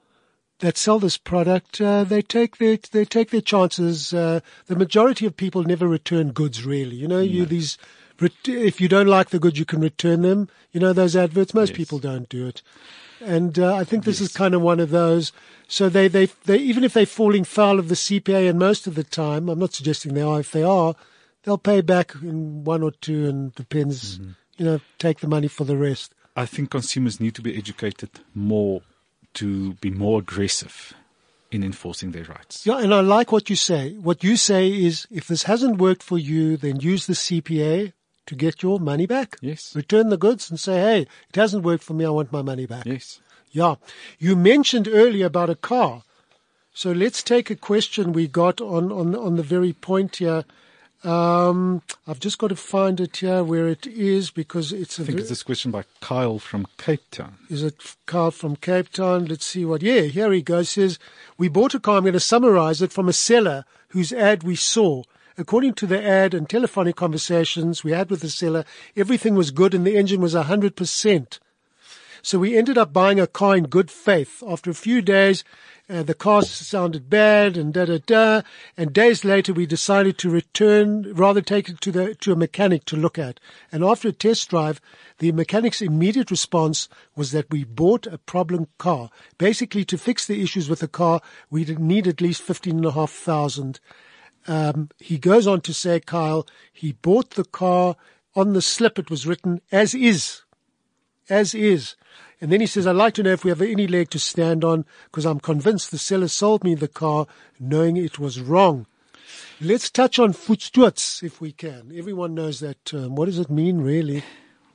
that 0.60 0.78
sell 0.78 1.00
this 1.00 1.18
product, 1.18 1.80
uh, 1.80 2.04
they 2.04 2.22
take 2.22 2.58
their 2.58 2.78
they 2.92 3.06
take 3.06 3.30
their 3.30 3.42
chances. 3.42 4.14
Uh, 4.14 4.40
the 4.66 4.76
majority 4.76 5.26
of 5.26 5.38
people 5.38 5.64
never 5.64 5.88
return 5.88 6.32
goods. 6.32 6.66
Really, 6.66 6.96
you 6.96 7.08
know, 7.08 7.20
you 7.20 7.46
these. 7.46 7.78
If 8.46 8.82
you 8.82 8.88
don't 8.88 9.08
like 9.08 9.30
the 9.30 9.38
goods, 9.40 9.60
you 9.60 9.66
can 9.66 9.80
return 9.80 10.24
them. 10.24 10.50
You 10.72 10.80
know 10.80 10.92
those 10.94 11.16
adverts. 11.16 11.54
Most 11.54 11.70
Yes. 11.70 11.78
people 11.78 12.00
don't 12.00 12.28
do 12.28 12.48
it, 12.48 12.64
and 13.22 13.60
uh, 13.60 13.76
I 13.76 13.84
think 13.84 14.06
this 14.06 14.20
is 14.20 14.32
kind 14.34 14.56
of 14.56 14.62
one 14.62 14.80
of 14.80 14.90
those. 14.90 15.32
So 15.68 15.88
they, 15.88 16.08
they 16.08 16.26
they 16.46 16.58
even 16.58 16.84
if 16.84 16.94
they're 16.94 17.06
falling 17.06 17.44
foul 17.44 17.78
of 17.78 17.90
the 17.90 17.96
CPA, 17.96 18.50
and 18.50 18.58
most 18.58 18.88
of 18.88 18.96
the 18.96 19.04
time, 19.04 19.50
I'm 19.50 19.60
not 19.60 19.74
suggesting 19.74 20.14
they 20.16 20.22
are. 20.24 20.40
If 20.40 20.52
they 20.52 20.64
are, 20.64 20.96
they'll 21.44 21.60
pay 21.60 21.82
back 21.82 22.16
in 22.16 22.64
one 22.64 22.82
or 22.82 22.92
two, 22.92 23.28
and 23.28 23.54
depends. 23.54 24.20
You 24.58 24.66
know, 24.66 24.80
take 24.98 25.20
the 25.20 25.28
money 25.28 25.48
for 25.48 25.66
the 25.66 25.78
rest. 25.78 26.16
I 26.36 26.48
think 26.48 26.72
consumers 26.72 27.20
need 27.20 27.36
to 27.36 27.44
be 27.44 27.56
educated 27.56 28.10
more 28.34 28.82
to 29.38 29.74
be 29.76 29.90
more 29.90 30.20
aggressive 30.20 30.94
in 31.52 31.64
enforcing 31.64 32.12
their 32.12 32.26
rights. 32.26 32.66
Yeah, 32.66 32.80
and 32.80 32.94
I 32.94 33.00
like 33.02 33.32
what 33.32 33.50
you 33.50 33.56
say. 33.56 33.94
What 33.94 34.24
you 34.24 34.36
say 34.36 34.68
is 34.70 35.08
if 35.10 35.28
this 35.28 35.44
hasn't 35.44 35.78
worked 35.78 36.04
for 36.04 36.18
you, 36.18 36.58
then 36.58 36.80
use 36.80 37.08
the 37.08 37.14
CPA 37.14 37.94
to 38.26 38.36
get 38.36 38.62
your 38.62 38.80
money 38.80 39.06
back. 39.06 39.38
Yes. 39.42 39.76
Return 39.76 40.10
the 40.10 40.18
goods 40.18 40.50
and 40.50 40.60
say, 40.60 40.80
hey, 40.80 41.02
it 41.30 41.36
hasn't 41.36 41.64
worked 41.64 41.84
for 41.84 41.94
me. 41.94 42.06
I 42.06 42.10
want 42.10 42.32
my 42.32 42.42
money 42.42 42.66
back. 42.66 42.86
Yes. 42.86 43.22
Yeah. 43.52 43.76
You 44.20 44.36
mentioned 44.36 44.88
earlier 44.88 45.28
about 45.28 45.50
a 45.50 45.56
car. 45.56 46.04
So 46.74 46.92
let's 46.92 47.24
take 47.24 47.50
a 47.50 47.56
question 47.56 48.14
we 48.14 48.28
got 48.28 48.62
on, 48.62 48.92
on, 48.92 49.16
on 49.16 49.36
the 49.36 49.44
very 49.44 49.74
point 49.74 50.18
here. 50.18 50.44
Um, 51.04 51.84
I've 52.08 52.20
just 52.20 52.38
got 52.40 52.48
to 52.48 52.56
find 52.56 53.00
it 53.00 53.18
here 53.18 53.44
where 53.44 53.68
it 53.68 53.86
is 53.86 54.32
because 54.32 54.74
it's 54.74 54.98
a 55.00 55.04
I 55.04 55.06
think 55.06 55.20
it's 55.20 55.30
this 55.30 55.44
question 55.44 55.72
by 55.72 55.84
Kyle 56.02 56.40
from 56.40 56.66
Cape 56.78 57.04
Town. 57.12 57.38
is 57.50 57.64
it 57.64 57.96
Carl 58.08 58.32
from 58.32 58.56
Cape 58.56 58.92
Town? 58.92 59.26
Let's 59.26 59.46
see 59.46 59.64
what. 59.64 59.84
Yeah, 59.84 60.02
here 60.02 60.32
he 60.32 60.42
goes. 60.42 60.70
Says, 60.70 60.98
we 61.38 61.50
bought 61.50 61.76
a 61.76 61.80
car. 61.80 61.98
I'm 61.98 62.04
going 62.04 62.14
to 62.14 62.20
summarize 62.20 62.82
it 62.82 62.92
from 62.92 63.08
a 63.08 63.14
seller 63.14 63.64
whose 63.90 64.12
ad 64.12 64.44
we 64.44 64.56
saw. 64.56 65.04
According 65.38 65.76
to 65.76 65.86
the 65.86 66.04
ad 66.04 66.34
and 66.34 66.50
telephonic 66.50 66.96
conversations 66.96 67.84
we 67.84 67.92
had 67.92 68.10
with 68.10 68.22
the 68.22 68.30
seller, 68.30 68.66
everything 68.96 69.36
was 69.36 69.52
good 69.52 69.76
and 69.76 69.86
the 69.86 69.96
engine 69.96 70.20
was 70.20 70.34
100%. 70.34 71.40
So 72.28 72.40
we 72.40 72.58
ended 72.58 72.78
up 72.78 72.92
buying 72.92 73.22
a 73.22 73.26
car 73.26 73.56
in 73.56 73.68
good 73.68 73.90
faith. 73.90 74.44
After 74.46 74.70
a 74.70 74.74
few 74.74 75.02
days, 75.02 75.46
uh, 75.90 76.04
the 76.04 76.14
car 76.14 76.42
sounded 76.42 77.10
bad 77.10 77.56
and 77.56 77.74
da 77.74 77.86
da 77.86 78.00
da. 78.06 78.42
And 78.76 78.92
days 78.92 79.24
later, 79.24 79.54
we 79.54 79.66
decided 79.66 80.18
to 80.18 80.30
return, 80.30 81.14
rather 81.14 81.40
take 81.40 81.70
it 81.70 81.80
to 81.80 81.90
the 81.94 82.16
to 82.16 82.34
a 82.34 82.36
mechanic 82.36 82.84
to 82.88 82.98
look 82.98 83.18
at. 83.18 83.40
And 83.72 83.82
after 83.82 84.10
a 84.10 84.12
test 84.12 84.50
drive, 84.50 84.82
the 85.20 85.32
mechanic's 85.32 85.82
immediate 85.82 86.30
response 86.30 86.90
was 87.16 87.32
that 87.32 87.50
we 87.50 87.64
bought 87.64 88.06
a 88.08 88.18
problem 88.18 88.68
car. 88.78 89.10
Basically, 89.38 89.86
to 89.86 89.98
fix 89.98 90.28
the 90.28 90.42
issues 90.44 90.70
with 90.70 90.80
the 90.80 90.90
car, 90.90 91.22
we 91.50 91.64
need 91.64 92.10
at 92.10 92.20
least 92.20 92.42
fifteen 92.42 92.76
and 92.76 92.88
a 92.88 92.92
half 92.92 93.12
thousand. 93.12 93.80
Um, 94.48 94.90
he 95.00 95.18
goes 95.18 95.48
on 95.48 95.62
to 95.62 95.74
say, 95.74 96.02
Kyle, 96.02 96.46
he 96.74 96.92
bought 96.92 97.36
the 97.36 97.46
car 97.46 97.96
on 98.36 98.52
the 98.52 98.62
slip. 98.62 99.00
It 99.00 99.10
was 99.10 99.26
written 99.26 99.62
as 99.72 99.96
is 99.96 100.42
as 101.30 101.54
is. 101.54 101.96
And 102.40 102.52
then 102.52 102.62
he 102.62 102.68
says, 102.68 102.86
I'd 102.86 102.96
like 102.96 103.16
to 103.16 103.24
know 103.24 103.32
if 103.32 103.44
we 103.44 103.50
have 103.50 103.62
any 103.62 103.88
leg 103.88 104.10
to 104.12 104.20
stand 104.20 104.64
on 104.64 104.86
because 105.06 105.26
I'm 105.26 105.40
convinced 105.40 105.92
the 105.92 105.98
seller 105.98 106.28
sold 106.28 106.64
me 106.64 106.76
the 106.76 106.88
car 106.88 107.26
knowing 107.60 107.98
it 107.98 108.20
was 108.20 108.40
wrong. 108.40 108.86
Let's 109.60 109.90
touch 109.90 110.20
on 110.20 110.34
voetstoots 110.34 111.24
if 111.24 111.42
we 111.42 111.52
can. 111.52 111.92
Everyone 111.96 112.36
knows 112.36 112.60
that 112.60 112.84
term. 112.86 113.16
What 113.16 113.26
does 113.26 113.40
it 113.40 113.50
mean 113.50 113.82
really? 113.82 114.24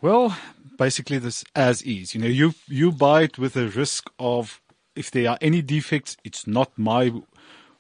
Well, 0.00 0.36
basically 0.76 1.18
this 1.18 1.44
as 1.54 1.82
is. 1.82 2.14
You 2.14 2.22
know, 2.22 2.26
you 2.26 2.54
you 2.66 2.90
buy 2.90 3.22
it 3.22 3.38
with 3.38 3.56
a 3.56 3.68
risk 3.68 4.10
of 4.18 4.60
if 4.96 5.10
there 5.10 5.30
are 5.30 5.38
any 5.40 5.62
defects, 5.62 6.16
it's 6.24 6.46
not 6.46 6.76
my 6.76 7.12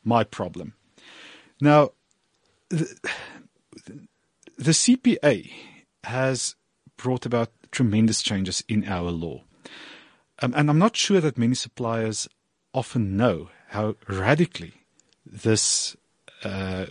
my 0.04 0.22
problem. 0.24 0.74
Now, 1.60 1.90
the, 2.68 2.86
the 4.56 4.72
CPA 4.72 5.50
has 6.04 6.56
brought 6.96 7.26
about 7.26 7.50
tremendous 7.72 8.22
changes 8.22 8.62
in 8.68 8.84
our 8.86 9.10
law. 9.10 9.42
Um, 10.40 10.52
and 10.56 10.70
I'm 10.70 10.78
not 10.78 10.96
sure 10.96 11.20
that 11.20 11.38
many 11.38 11.54
suppliers 11.54 12.28
often 12.72 13.16
know 13.16 13.48
how 13.68 13.96
radically 14.08 14.74
this 15.24 15.96
uh, 16.44 16.86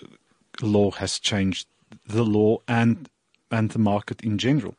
law 0.61 0.91
has 0.91 1.19
changed 1.19 1.67
the 2.05 2.23
law 2.23 2.57
and 2.67 3.09
and 3.49 3.71
the 3.71 3.79
market 3.79 4.21
in 4.21 4.37
general. 4.37 4.75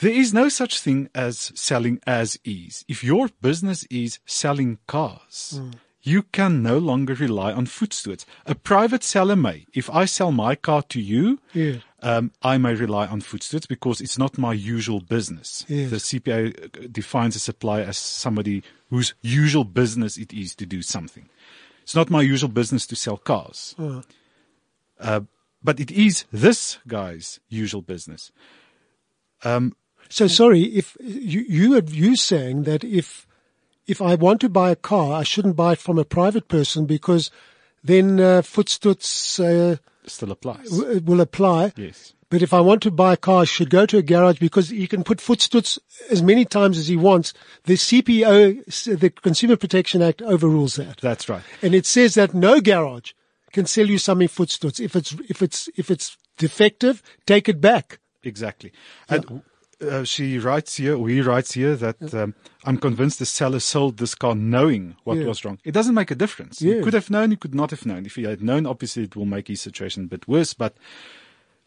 There 0.00 0.12
is 0.12 0.34
no 0.34 0.48
such 0.48 0.80
thing 0.80 1.08
as 1.14 1.52
selling 1.54 2.00
as 2.06 2.38
is. 2.44 2.84
If 2.88 3.02
your 3.02 3.28
business 3.40 3.84
is 3.90 4.18
selling 4.26 4.78
cars, 4.86 5.60
you 6.02 6.22
can 6.24 6.62
no 6.62 6.78
longer 6.78 7.14
rely 7.14 7.52
on 7.52 7.66
voetstoots. 7.66 8.26
A 8.44 8.54
private 8.54 9.02
seller 9.02 9.36
may. 9.36 9.66
If 9.72 9.88
I 9.88 10.04
sell 10.04 10.32
my 10.32 10.54
car 10.56 10.82
to 10.82 11.00
you, 11.00 11.38
Yeah. 11.54 11.76
Um, 12.02 12.32
I 12.42 12.58
may 12.58 12.74
rely 12.74 13.06
on 13.06 13.22
voetstoots 13.22 13.66
because 13.66 14.00
it's 14.02 14.18
not 14.18 14.36
my 14.38 14.52
usual 14.52 15.00
business. 15.00 15.64
Yes. 15.68 15.90
The 15.90 15.96
CPA 15.96 16.92
defines 16.92 17.36
a 17.36 17.40
supplier 17.40 17.84
as 17.84 17.96
somebody 17.96 18.62
whose 18.90 19.14
usual 19.22 19.64
business 19.64 20.18
it 20.18 20.32
is 20.32 20.54
to 20.56 20.66
do 20.66 20.82
something. 20.82 21.28
It's 21.82 21.94
not 21.94 22.10
my 22.10 22.22
usual 22.22 22.50
business 22.50 22.86
to 22.88 22.96
sell 22.96 23.16
cars. 23.16 23.74
Uh, 25.00 25.20
but 25.62 25.80
it 25.80 25.90
is 25.90 26.24
this 26.32 26.78
guy's 26.86 27.40
usual 27.48 27.82
business. 27.82 28.30
So 30.08 30.26
sorry, 30.26 30.62
if 30.62 30.96
you, 31.00 31.44
you 31.48 31.72
had 31.72 31.90
you 31.90 32.16
saying 32.16 32.64
that 32.64 32.84
if, 32.84 33.26
if 33.86 34.02
I 34.02 34.14
want 34.14 34.40
to 34.42 34.48
buy 34.48 34.70
a 34.70 34.76
car, 34.76 35.12
I 35.18 35.22
shouldn't 35.22 35.56
buy 35.56 35.72
it 35.72 35.78
from 35.78 35.98
a 35.98 36.04
private 36.04 36.48
person 36.48 36.86
because 36.86 37.30
then 37.82 38.20
uh, 38.20 38.42
voetstoots 38.42 39.40
uh, 39.40 39.76
Still 40.06 40.30
applies. 40.32 40.68
w- 40.70 41.00
will 41.04 41.20
apply. 41.20 41.72
Yes. 41.76 42.14
But 42.28 42.42
if 42.42 42.52
I 42.52 42.60
want 42.60 42.82
to 42.82 42.90
buy 42.90 43.12
a 43.12 43.16
car, 43.16 43.42
I 43.42 43.44
should 43.44 43.70
go 43.70 43.86
to 43.86 43.98
a 43.98 44.02
garage 44.02 44.40
because 44.40 44.70
he 44.70 44.86
can 44.88 45.04
put 45.04 45.18
voetstoots 45.18 45.78
as 46.10 46.22
many 46.22 46.44
times 46.44 46.76
as 46.76 46.88
he 46.88 46.96
wants. 46.96 47.32
The 47.64 47.74
CPO, 47.74 48.98
the 48.98 49.10
Consumer 49.10 49.56
Protection 49.56 50.02
Act 50.02 50.22
overrules 50.22 50.74
that. 50.76 50.98
That's 51.00 51.28
right. 51.28 51.42
And 51.62 51.74
it 51.74 51.86
says 51.86 52.14
that 52.14 52.34
no 52.34 52.60
garage 52.60 53.12
can 53.52 53.66
sell 53.66 53.86
you 53.86 53.98
something 53.98 54.26
voetstoots. 54.28 54.80
If 54.80 54.96
it's, 54.96 55.12
if 55.28 55.40
it's, 55.40 55.68
if 55.76 55.90
it's 55.90 56.16
defective, 56.36 57.00
take 57.26 57.48
it 57.48 57.60
back. 57.60 58.00
Exactly. 58.24 58.72
And 59.08 59.42
uh, 59.80 60.04
she 60.04 60.38
writes 60.38 60.76
here, 60.76 60.96
or 60.96 61.08
he 61.08 61.20
writes 61.20 61.52
here, 61.52 61.76
that 61.76 62.14
um, 62.14 62.34
I'm 62.64 62.78
convinced 62.78 63.18
the 63.18 63.26
seller 63.26 63.60
sold 63.60 63.98
this 63.98 64.14
car 64.14 64.34
knowing 64.34 64.96
what 65.04 65.18
Yeah. 65.18 65.26
was 65.26 65.44
wrong. 65.44 65.58
It 65.64 65.72
doesn't 65.72 65.94
make 65.94 66.10
a 66.10 66.14
difference. 66.14 66.62
Yeah. 66.62 66.76
He 66.76 66.82
could 66.82 66.94
have 66.94 67.10
known, 67.10 67.30
he 67.30 67.36
could 67.36 67.54
not 67.54 67.70
have 67.70 67.84
known. 67.86 68.06
If 68.06 68.14
he 68.16 68.24
had 68.24 68.42
known, 68.42 68.66
obviously 68.66 69.04
it 69.04 69.16
will 69.16 69.26
make 69.26 69.48
his 69.48 69.60
situation 69.60 70.04
a 70.04 70.08
bit 70.08 70.26
worse. 70.28 70.54
But 70.54 70.76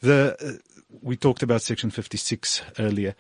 the 0.01 0.35
uh, 0.41 0.57
we 1.01 1.15
talked 1.15 1.43
about 1.43 1.61
Section 1.61 1.91
56 1.91 2.61
earlier. 2.79 3.15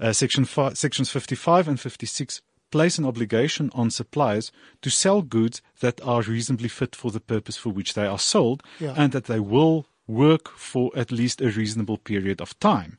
Uh, 0.00 0.12
section 0.12 0.44
fi- 0.44 0.72
sections 0.72 1.10
55 1.10 1.68
and 1.68 1.78
56 1.78 2.40
place 2.70 2.96
an 2.98 3.04
obligation 3.04 3.70
on 3.74 3.90
suppliers 3.90 4.50
to 4.80 4.88
sell 4.90 5.20
goods 5.22 5.60
that 5.80 6.00
are 6.02 6.22
reasonably 6.22 6.68
fit 6.68 6.96
for 6.96 7.10
the 7.10 7.20
purpose 7.20 7.56
for 7.58 7.68
which 7.68 7.92
they 7.94 8.06
are 8.06 8.18
sold 8.18 8.62
Yeah. 8.80 8.94
and 8.96 9.12
that 9.12 9.24
they 9.26 9.38
will 9.40 9.86
work 10.06 10.48
for 10.56 10.90
at 10.96 11.12
least 11.12 11.40
a 11.42 11.50
reasonable 11.50 11.98
period 11.98 12.40
of 12.40 12.58
time. 12.58 12.98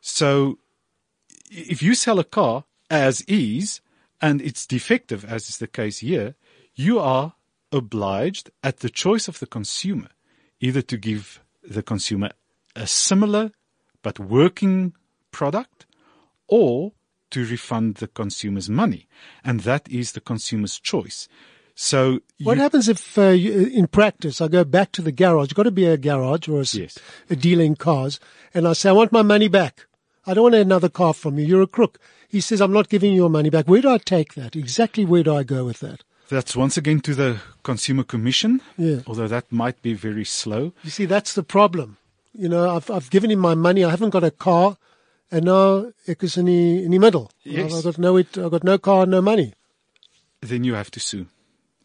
So 0.00 0.58
if 1.50 1.82
you 1.82 1.94
sell 1.94 2.18
a 2.18 2.24
car 2.24 2.64
as 2.90 3.22
is 3.22 3.80
and 4.20 4.40
it's 4.40 4.66
defective, 4.66 5.24
as 5.24 5.48
is 5.48 5.58
the 5.58 5.66
case 5.66 5.98
here, 5.98 6.34
you 6.74 6.98
are 6.98 7.34
obliged 7.72 8.50
at 8.62 8.78
the 8.78 8.90
choice 8.90 9.28
of 9.28 9.38
the 9.38 9.46
consumer 9.46 10.08
either 10.60 10.82
to 10.82 10.96
give 10.96 11.40
the 11.62 11.82
consumer 11.82 12.30
a 12.74 12.86
similar 12.86 13.52
but 14.02 14.18
working 14.18 14.94
product 15.30 15.86
or 16.48 16.92
to 17.30 17.44
refund 17.44 17.96
the 17.96 18.08
consumer's 18.08 18.70
money. 18.70 19.06
And 19.44 19.60
that 19.60 19.88
is 19.88 20.12
the 20.12 20.20
consumer's 20.20 20.80
choice. 20.80 21.28
So 21.74 22.20
What 22.42 22.56
you, 22.56 22.62
happens 22.62 22.88
if, 22.88 23.16
uh, 23.18 23.28
you, 23.28 23.66
in 23.66 23.86
practice, 23.86 24.40
I 24.40 24.48
go 24.48 24.64
back 24.64 24.90
to 24.92 25.02
the 25.02 25.12
garage? 25.12 25.52
Got 25.52 25.64
to 25.64 25.70
be 25.70 25.84
a 25.84 25.96
garage 25.96 26.48
or 26.48 26.60
a, 26.60 26.64
Yes. 26.72 26.98
a 27.30 27.36
dealing 27.36 27.76
cars, 27.76 28.18
and 28.52 28.66
I 28.66 28.72
say, 28.72 28.88
I 28.88 28.92
want 28.92 29.12
my 29.12 29.22
money 29.22 29.46
back. 29.48 29.86
I 30.28 30.34
don't 30.34 30.44
want 30.44 30.54
another 30.54 30.88
car 30.90 31.14
from 31.14 31.38
you. 31.38 31.46
You're 31.46 31.62
a 31.62 31.66
crook. 31.66 31.98
He 32.28 32.40
says, 32.40 32.60
I'm 32.60 32.72
not 32.72 32.88
giving 32.90 33.10
you 33.12 33.16
your 33.22 33.30
money 33.30 33.48
back. 33.50 33.66
Where 33.66 33.80
do 33.82 33.88
I 33.90 33.98
take 33.98 34.34
that? 34.34 34.54
Exactly 34.54 35.04
where 35.04 35.22
do 35.22 35.34
I 35.34 35.42
go 35.42 35.64
with 35.64 35.80
that? 35.80 36.04
that's 36.28 36.54
once 36.54 36.76
again 36.76 37.00
to 37.00 37.14
the 37.14 37.40
Consumer 37.62 38.04
Commission, 38.04 38.60
Yeah. 38.76 39.00
although 39.06 39.28
that 39.28 39.50
might 39.50 39.80
be 39.80 39.94
very 39.94 40.26
slow. 40.26 40.74
You 40.84 40.90
see, 40.90 41.06
that's 41.06 41.32
the 41.32 41.42
problem. 41.42 41.96
You 42.34 42.50
know, 42.50 42.68
I've, 42.76 42.90
I've 42.90 43.08
given 43.08 43.30
him 43.30 43.38
my 43.38 43.54
money. 43.54 43.82
I 43.82 43.88
haven't 43.88 44.10
got 44.10 44.22
a 44.22 44.30
car, 44.30 44.76
and 45.32 45.46
now 45.46 45.90
ek 46.06 46.22
is 46.22 46.36
in 46.36 46.44
the, 46.44 46.84
in 46.84 46.90
the 46.90 46.98
middle. 46.98 47.30
Yes. 47.44 47.72
I've 47.74 47.84
got 47.84 47.98
no, 47.98 48.18
it, 48.18 48.36
I've 48.36 48.50
got 48.50 48.62
no 48.62 48.76
car, 48.76 49.06
no 49.06 49.22
money. 49.22 49.54
then 50.42 50.64
you 50.64 50.74
have 50.74 50.90
to 50.90 51.00
sue. 51.00 51.26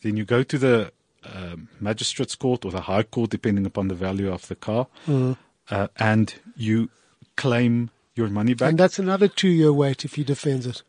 Then 0.02 0.18
you 0.18 0.26
go 0.26 0.44
to 0.44 0.58
the 0.58 0.92
um, 1.24 1.70
magistrate's 1.80 2.36
court 2.36 2.66
or 2.66 2.72
the 2.72 2.82
high 2.82 3.04
court, 3.04 3.30
depending 3.30 3.66
upon 3.66 3.88
the 3.88 3.96
value 3.96 4.30
of 4.30 4.46
the 4.50 4.56
car, 4.56 4.88
uh, 5.08 5.88
and 5.96 6.36
you 6.58 6.90
claim 7.38 7.92
your 8.16 8.28
money 8.30 8.54
back. 8.54 8.70
And 8.70 8.78
that's 8.78 9.00
another 9.00 9.28
two-year 9.28 9.74
wait 9.74 10.06
if 10.06 10.16
he 10.16 10.24
defends 10.24 10.66
it. 10.66 10.84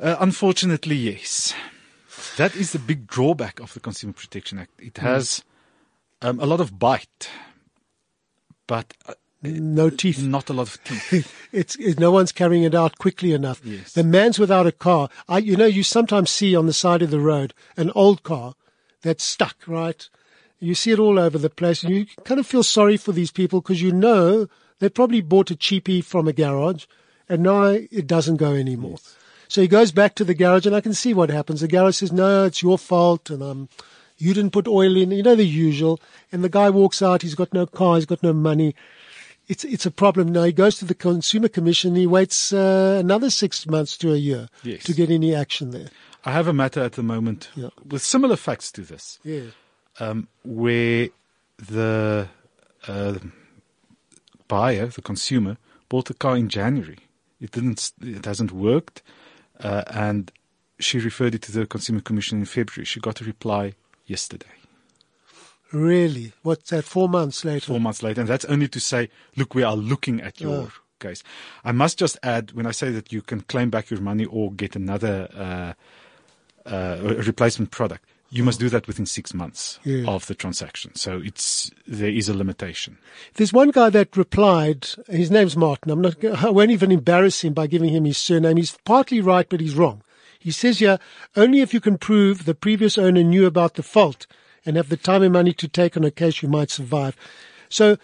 Uh, 0.00 0.16
unfortunately, 0.20 0.96
yes. 0.96 1.54
That 2.36 2.56
is 2.56 2.72
the 2.72 2.78
big 2.78 3.06
drawback 3.06 3.60
of 3.60 3.74
the 3.74 3.80
Consumer 3.80 4.12
Protection 4.12 4.58
Act. 4.58 4.72
It 4.78 4.98
has 4.98 5.44
um, 6.22 6.40
a 6.40 6.46
lot 6.46 6.60
of 6.60 6.78
bite, 6.78 7.28
but 8.66 8.94
uh, 9.06 9.14
No 9.42 9.90
teeth. 9.90 10.22
not 10.22 10.50
a 10.50 10.52
lot 10.52 10.68
of 10.74 10.82
teeth. 10.84 11.32
It's, 11.52 11.76
it, 11.76 12.00
no 12.00 12.10
one's 12.10 12.32
carrying 12.32 12.64
it 12.64 12.74
out 12.74 12.98
quickly 12.98 13.32
enough. 13.32 13.60
Yes. 13.64 13.92
The 13.92 14.02
man's 14.02 14.38
without 14.40 14.66
a 14.66 14.72
car. 14.72 15.08
I, 15.28 15.38
you 15.38 15.56
know, 15.56 15.66
you 15.66 15.84
sometimes 15.84 16.30
see 16.30 16.56
on 16.56 16.66
the 16.66 16.72
side 16.72 17.02
of 17.02 17.10
the 17.10 17.20
road 17.20 17.54
an 17.76 17.92
old 17.94 18.24
car 18.24 18.54
that's 19.02 19.22
stuck, 19.22 19.56
right? 19.68 20.08
You 20.58 20.74
see 20.74 20.90
it 20.90 20.98
all 20.98 21.18
over 21.18 21.38
the 21.38 21.50
place 21.50 21.84
and 21.84 21.94
you 21.94 22.06
kind 22.24 22.40
of 22.40 22.46
feel 22.46 22.64
sorry 22.64 22.96
for 22.96 23.12
these 23.12 23.30
people 23.30 23.60
because 23.60 23.82
you 23.82 23.92
know 23.92 24.48
they 24.84 24.90
probably 24.90 25.22
bought 25.22 25.50
a 25.50 25.54
cheapie 25.56 26.04
from 26.04 26.28
a 26.28 26.32
garage 26.32 26.84
and 27.28 27.42
now 27.42 27.62
it 27.64 28.06
doesn't 28.06 28.36
go 28.36 28.52
anymore. 28.52 28.98
So 29.48 29.62
he 29.62 29.68
goes 29.68 29.92
back 29.92 30.14
to 30.16 30.24
the 30.24 30.34
garage 30.34 30.66
and 30.66 30.76
I 30.76 30.80
can 30.82 30.92
see 30.94 31.14
what 31.14 31.30
happens. 31.30 31.60
The 31.62 31.68
garage 31.68 31.96
says, 31.96 32.12
no, 32.12 32.44
it's 32.44 32.62
your 32.62 32.76
fault 32.78 33.30
and 33.30 33.42
um, 33.42 33.68
you 34.18 34.34
didn't 34.34 34.50
put 34.52 34.68
oil 34.68 34.94
in, 34.96 35.10
you 35.10 35.22
know, 35.22 35.34
the 35.34 35.44
usual. 35.46 36.00
And 36.32 36.44
the 36.44 36.48
guy 36.48 36.68
walks 36.70 37.00
out. 37.02 37.22
He's 37.22 37.34
got 37.34 37.54
no 37.54 37.64
car. 37.66 37.96
He's 37.96 38.06
got 38.06 38.22
no 38.22 38.32
money. 38.34 38.74
it's 39.48 39.64
it's 39.64 39.86
a 39.86 39.90
problem. 39.90 40.32
Now 40.32 40.44
he 40.44 40.52
goes 40.52 40.78
to 40.78 40.84
the 40.84 40.94
Consumer 40.94 41.48
Commission. 41.48 41.94
He 41.96 42.06
waits 42.06 42.52
uh, 42.52 42.96
another 43.00 43.30
six 43.30 43.66
months 43.66 43.96
to 43.98 44.12
a 44.12 44.16
year 44.16 44.48
Yes. 44.62 44.84
to 44.84 44.92
get 44.94 45.10
any 45.10 45.34
action 45.34 45.70
there. 45.70 45.88
I 46.24 46.32
have 46.32 46.48
a 46.48 46.52
matter 46.52 46.80
at 46.82 46.92
the 46.92 47.02
moment 47.02 47.48
Yeah. 47.54 47.68
with 47.90 48.02
similar 48.02 48.36
facts 48.36 48.72
to 48.72 48.82
this. 48.82 49.18
Yeah. 49.22 49.50
um, 50.00 50.28
where 50.44 51.08
the 51.58 52.28
uh, 52.88 53.14
buyer, 54.48 54.86
the 54.86 55.02
consumer, 55.02 55.56
bought 55.88 56.06
the 56.06 56.14
car 56.14 56.36
in 56.36 56.48
January. 56.48 56.98
It 57.40 57.50
didn't. 57.52 57.92
It 58.02 58.24
hasn't 58.24 58.52
worked, 58.52 59.02
uh, 59.60 59.82
and 59.88 60.30
she 60.78 60.98
referred 60.98 61.34
it 61.34 61.42
to 61.42 61.52
the 61.52 61.66
Consumer 61.66 62.00
Commission 62.00 62.38
in 62.38 62.44
February. 62.46 62.84
She 62.84 63.00
got 63.00 63.20
a 63.20 63.24
reply 63.24 63.74
yesterday, 64.06 64.46
Really? 65.72 66.32
What's 66.42 66.70
that? 66.70 66.84
Four 66.84 67.08
months 67.08 67.44
later. 67.44 67.66
four 67.66 67.80
months 67.80 68.02
later, 68.02 68.20
and 68.20 68.30
that's 68.30 68.44
only 68.44 68.68
to 68.68 68.80
say, 68.80 69.08
look, 69.36 69.54
we 69.54 69.62
are 69.62 69.74
looking 69.76 70.20
at 70.20 70.40
your 70.40 70.64
Oh. 70.68 70.72
case. 71.00 71.22
I 71.64 71.72
must 71.72 71.98
just 71.98 72.16
add, 72.22 72.52
when 72.52 72.66
I 72.66 72.70
say 72.70 72.90
that 72.92 73.12
you 73.12 73.22
can 73.22 73.40
claim 73.42 73.70
back 73.70 73.90
your 73.90 74.00
money 74.00 74.24
or 74.24 74.52
get 74.52 74.76
another 74.76 75.28
uh, 76.66 76.68
uh, 76.68 77.14
replacement 77.26 77.70
product. 77.72 78.04
You 78.34 78.42
must 78.42 78.58
do 78.58 78.68
that 78.70 78.88
within 78.88 79.06
six 79.06 79.32
months 79.32 79.78
Yeah. 79.84 80.08
of 80.08 80.26
the 80.26 80.34
transaction. 80.34 80.92
So 80.96 81.20
it's 81.24 81.70
there 81.86 82.10
is 82.10 82.28
a 82.28 82.34
limitation. 82.34 82.98
There's 83.34 83.52
one 83.52 83.70
guy 83.70 83.90
that 83.90 84.16
replied. 84.16 84.88
His 85.08 85.30
name's 85.30 85.56
Martin. 85.56 85.92
I'm 85.92 86.00
not. 86.00 86.22
I 86.24 86.50
won't 86.50 86.72
even 86.72 86.90
embarrass 86.90 87.44
him 87.44 87.52
by 87.52 87.68
giving 87.68 87.90
him 87.90 88.04
his 88.04 88.18
surname. 88.18 88.56
He's 88.56 88.76
partly 88.84 89.20
right, 89.20 89.48
but 89.48 89.60
he's 89.60 89.76
wrong. 89.76 90.02
He 90.40 90.50
says 90.50 90.80
here 90.80 90.98
only 91.36 91.60
if 91.60 91.72
you 91.72 91.80
can 91.80 91.96
prove 91.96 92.44
the 92.44 92.56
previous 92.56 92.98
owner 92.98 93.22
knew 93.22 93.46
about 93.46 93.74
the 93.74 93.84
fault 93.84 94.26
and 94.66 94.76
have 94.76 94.88
the 94.88 94.96
time 94.96 95.22
and 95.22 95.32
money 95.32 95.52
to 95.52 95.68
take 95.68 95.96
on 95.96 96.02
a 96.02 96.10
case, 96.10 96.42
you 96.42 96.48
might 96.48 96.70
survive. 96.72 97.16
So 97.68 97.98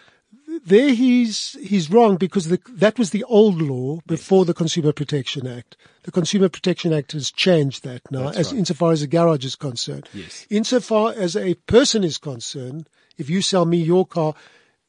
there 0.64 0.92
he's 0.94 1.52
he's 1.62 1.90
wrong 1.90 2.16
because 2.16 2.48
the, 2.48 2.60
that 2.72 2.98
was 2.98 3.10
the 3.10 3.24
old 3.24 3.60
law 3.60 3.98
before 4.06 4.44
the 4.44 4.54
Consumer 4.54 4.92
Protection 4.92 5.46
Act. 5.46 5.76
The 6.02 6.10
Consumer 6.12 6.48
Protection 6.48 6.92
Act 6.92 7.12
has 7.12 7.30
changed 7.30 7.82
that 7.84 8.02
now, 8.10 8.24
That's 8.26 8.38
as 8.38 8.52
right. 8.52 8.58
insofar 8.58 8.92
as 8.92 9.02
a 9.02 9.06
garage 9.06 9.44
is 9.44 9.56
concerned. 9.56 10.08
Yes. 10.12 10.46
Insofar 10.50 11.12
as 11.16 11.36
a 11.36 11.54
person 11.54 12.04
is 12.04 12.18
concerned, 12.18 12.88
if 13.18 13.28
you 13.30 13.42
sell 13.42 13.64
me 13.66 13.78
your 13.78 14.06
car, 14.06 14.34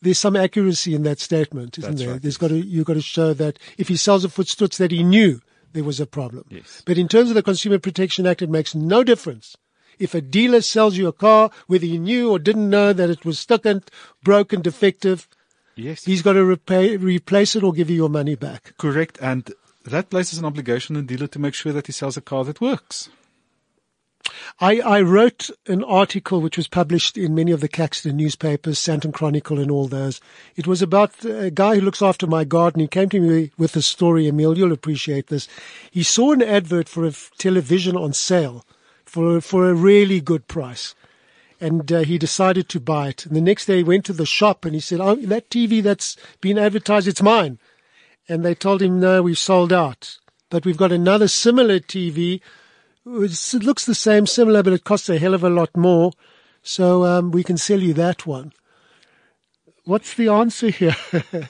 there's 0.01 0.19
some 0.19 0.35
accuracy 0.35 0.95
in 0.95 1.03
that 1.03 1.19
statement, 1.19 1.77
isn't 1.77 1.91
That's 1.91 2.01
there? 2.01 2.11
right, 2.13 2.21
There's 2.21 2.35
yes. 2.35 2.37
got 2.41 2.47
to 2.49 2.57
you've 2.57 2.85
got 2.85 2.93
to 2.95 3.01
show 3.01 3.33
that 3.33 3.59
if 3.77 3.87
he 3.87 3.95
sells 3.95 4.25
a 4.25 4.29
voetstoots 4.29 4.77
that 4.77 4.91
he 4.91 5.03
knew 5.03 5.41
there 5.73 5.83
was 5.83 5.99
a 5.99 6.05
problem. 6.05 6.45
Yes. 6.49 6.81
But 6.85 6.97
in 6.97 7.07
terms 7.07 7.29
of 7.29 7.35
the 7.35 7.43
Consumer 7.43 7.79
Protection 7.79 8.27
Act, 8.27 8.41
it 8.41 8.49
makes 8.49 8.75
no 8.75 9.03
difference. 9.03 9.55
If 9.99 10.15
a 10.15 10.21
dealer 10.21 10.61
sells 10.61 10.97
you 10.97 11.07
a 11.07 11.13
car, 11.13 11.51
whether 11.67 11.85
he 11.85 11.99
knew 11.99 12.31
or 12.31 12.39
didn't 12.39 12.69
know 12.69 12.91
that 12.91 13.09
it 13.09 13.23
was 13.23 13.37
stuck 13.37 13.65
and 13.65 13.83
broken, 14.23 14.61
defective, 14.61 15.27
Yes. 15.75 16.03
he's 16.03 16.21
got 16.21 16.33
to 16.33 16.43
repay, 16.43 16.97
replace 16.97 17.55
it 17.55 17.63
or 17.63 17.73
give 17.73 17.89
you 17.89 17.95
your 17.95 18.09
money 18.09 18.35
back. 18.35 18.73
Correct. 18.77 19.17
And 19.21 19.51
that 19.85 20.09
places 20.09 20.39
an 20.39 20.45
obligation 20.45 20.95
on 20.95 21.05
the 21.05 21.15
dealer 21.15 21.27
to 21.27 21.39
make 21.39 21.53
sure 21.53 21.73
that 21.73 21.87
he 21.87 21.93
sells 21.93 22.17
a 22.17 22.21
car 22.21 22.43
that 22.45 22.61
works. 22.61 23.09
I, 24.59 24.79
I 24.79 25.01
wrote 25.01 25.49
an 25.67 25.83
article 25.83 26.41
which 26.41 26.57
was 26.57 26.67
published 26.67 27.17
in 27.17 27.33
many 27.33 27.51
of 27.51 27.61
the 27.61 27.67
Caxton 27.67 28.17
newspapers, 28.17 28.77
Sandton 28.77 29.13
Chronicle 29.13 29.59
and 29.59 29.71
all 29.71 29.87
those. 29.87 30.21
It 30.55 30.67
was 30.67 30.81
about 30.81 31.25
a 31.25 31.49
guy 31.49 31.75
who 31.75 31.81
looks 31.81 32.01
after 32.01 32.27
my 32.27 32.43
garden. 32.43 32.81
He 32.81 32.87
came 32.87 33.09
to 33.09 33.19
me 33.19 33.51
with 33.57 33.75
a 33.75 33.81
story, 33.81 34.27
Emile, 34.27 34.57
you'll 34.57 34.71
appreciate 34.71 35.27
this. 35.27 35.47
He 35.89 36.03
saw 36.03 36.33
an 36.33 36.43
advert 36.43 36.87
for 36.87 37.05
a 37.05 37.13
television 37.37 37.97
on 37.97 38.13
sale 38.13 38.65
for, 39.05 39.41
for 39.41 39.69
a 39.69 39.73
really 39.73 40.21
good 40.21 40.47
price. 40.47 40.93
And 41.61 41.89
uh, 41.91 41.99
he 41.99 42.17
decided 42.17 42.67
to 42.69 42.79
buy 42.79 43.09
it. 43.09 43.25
And 43.25 43.35
the 43.35 43.41
next 43.41 43.67
day 43.67 43.77
he 43.77 43.83
went 43.83 44.03
to 44.05 44.13
the 44.13 44.25
shop 44.25 44.65
and 44.65 44.73
he 44.73 44.81
said, 44.81 44.99
oh, 44.99 45.15
that 45.15 45.49
TV 45.49 45.81
that's 45.81 46.17
been 46.41 46.57
advertised, 46.57 47.07
it's 47.07 47.21
mine. 47.21 47.59
And 48.27 48.43
they 48.43 48.55
told 48.55 48.81
him, 48.81 48.99
no, 48.99 49.21
we've 49.21 49.37
sold 49.37 49.71
out. 49.71 50.17
But 50.49 50.65
we've 50.65 50.75
got 50.75 50.91
another 50.91 51.27
similar 51.27 51.79
TV 51.79 52.41
it 53.05 53.63
looks 53.63 53.85
the 53.85 53.95
same, 53.95 54.25
similar, 54.25 54.63
but 54.63 54.73
it 54.73 54.83
costs 54.83 55.09
a 55.09 55.17
hell 55.17 55.33
of 55.33 55.43
a 55.43 55.49
lot 55.49 55.75
more. 55.75 56.11
So 56.63 57.05
um, 57.05 57.31
we 57.31 57.43
can 57.43 57.57
sell 57.57 57.79
you 57.79 57.93
that 57.95 58.25
one. 58.25 58.53
What's 59.83 60.13
the 60.13 60.29
answer 60.29 60.69
here? 60.69 60.95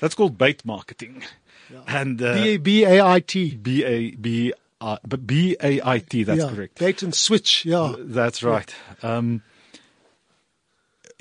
That's 0.00 0.14
called 0.14 0.38
bait 0.38 0.64
marketing. 0.64 1.24
And 1.88 2.22
uh, 2.22 2.34
B 2.34 2.48
A 2.48 2.56
B 2.58 2.84
A 2.84 3.04
I 3.04 3.20
T. 3.20 3.56
B 3.56 3.84
A 3.84 4.10
B 4.12 4.52
I 4.80 4.98
B 5.24 5.56
A 5.60 5.80
I 5.82 5.98
T. 5.98 6.22
That's 6.22 6.42
yeah, 6.42 6.50
correct. 6.50 6.78
Bait 6.78 7.02
and 7.02 7.14
switch. 7.14 7.64
Yeah. 7.64 7.94
That's 7.98 8.42
right. 8.42 8.72
Um, 9.02 9.42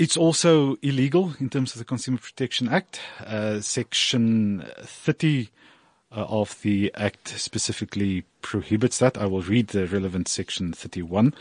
it's 0.02 0.18
also 0.18 0.78
illegal 0.82 1.36
in 1.40 1.48
terms 1.48 1.74
of 1.74 1.78
the 1.78 1.86
Consumer 1.86 2.18
Protection 2.18 2.68
Act. 2.68 3.00
Uh, 3.24 3.60
Section 3.60 4.66
30 4.80 5.50
uh, 6.12 6.26
of 6.26 6.60
the 6.64 6.92
Act 6.96 7.28
specifically 7.28 8.24
prohibits 8.42 8.98
that. 8.98 9.16
I 9.16 9.28
will 9.28 9.44
read 9.44 9.68
the 9.68 9.86
relevant 9.86 10.28
Section 10.28 10.74
31. 10.74 11.36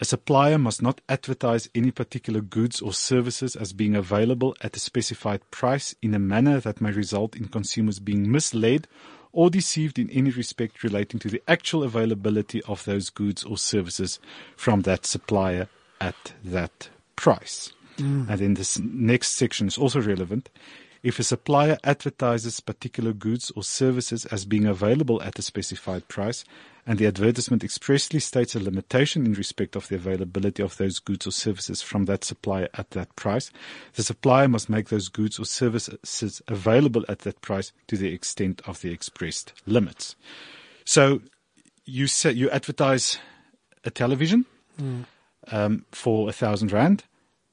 A 0.00 0.04
supplier 0.04 0.58
must 0.58 0.82
not 0.82 1.00
advertise 1.08 1.68
any 1.72 1.92
particular 1.92 2.40
goods 2.40 2.80
or 2.80 2.92
services 2.92 3.54
as 3.54 3.72
being 3.72 3.94
available 3.94 4.56
at 4.60 4.76
a 4.76 4.80
specified 4.80 5.48
price 5.52 5.94
in 6.02 6.14
a 6.14 6.18
manner 6.18 6.58
that 6.58 6.80
may 6.80 6.90
result 6.90 7.36
in 7.36 7.46
consumers 7.46 8.00
being 8.00 8.28
misled 8.28 8.88
or 9.30 9.50
deceived 9.50 10.00
in 10.00 10.10
any 10.10 10.30
respect 10.30 10.82
relating 10.82 11.20
to 11.20 11.28
the 11.28 11.42
actual 11.46 11.84
availability 11.84 12.60
of 12.64 12.84
those 12.86 13.08
goods 13.08 13.44
or 13.44 13.56
services 13.56 14.18
from 14.56 14.82
that 14.82 15.06
supplier 15.06 15.68
at 16.00 16.32
that 16.42 16.88
price. 17.18 17.72
Mm. 17.96 18.30
And 18.30 18.38
then 18.38 18.54
this 18.54 18.78
next 18.78 19.32
section 19.32 19.66
is 19.66 19.76
also 19.76 20.00
relevant. 20.00 20.48
If 21.02 21.18
a 21.18 21.24
supplier 21.24 21.78
advertises 21.84 22.60
particular 22.60 23.12
goods 23.12 23.50
or 23.56 23.62
services 23.62 24.24
as 24.26 24.44
being 24.44 24.66
available 24.66 25.22
at 25.22 25.38
a 25.38 25.42
specified 25.42 26.06
price, 26.08 26.44
and 26.86 26.98
the 26.98 27.06
advertisement 27.06 27.64
expressly 27.64 28.20
states 28.20 28.54
a 28.54 28.60
limitation 28.60 29.26
in 29.26 29.34
respect 29.34 29.76
of 29.76 29.88
the 29.88 29.96
availability 29.96 30.62
of 30.62 30.76
those 30.76 31.00
goods 31.00 31.26
or 31.26 31.32
services 31.32 31.82
from 31.82 32.06
that 32.06 32.24
supplier 32.24 32.68
at 32.74 32.90
that 32.92 33.14
price, 33.14 33.50
the 33.94 34.02
supplier 34.02 34.48
must 34.48 34.70
make 34.70 34.88
those 34.88 35.08
goods 35.08 35.38
or 35.38 35.44
services 35.44 36.42
available 36.48 37.04
at 37.08 37.20
that 37.20 37.40
price 37.42 37.72
to 37.88 37.96
the 37.96 38.12
extent 38.12 38.62
of 38.66 38.80
the 38.80 38.90
expressed 38.90 39.52
limits. 39.66 40.16
So 40.84 41.20
you 41.84 42.06
say 42.06 42.32
you 42.32 42.48
advertise 42.50 43.18
a 43.84 43.90
television 43.90 44.46
mm. 44.80 45.04
Um, 45.50 45.84
for 45.92 46.28
a 46.28 46.32
thousand 46.32 46.72
rand, 46.72 47.04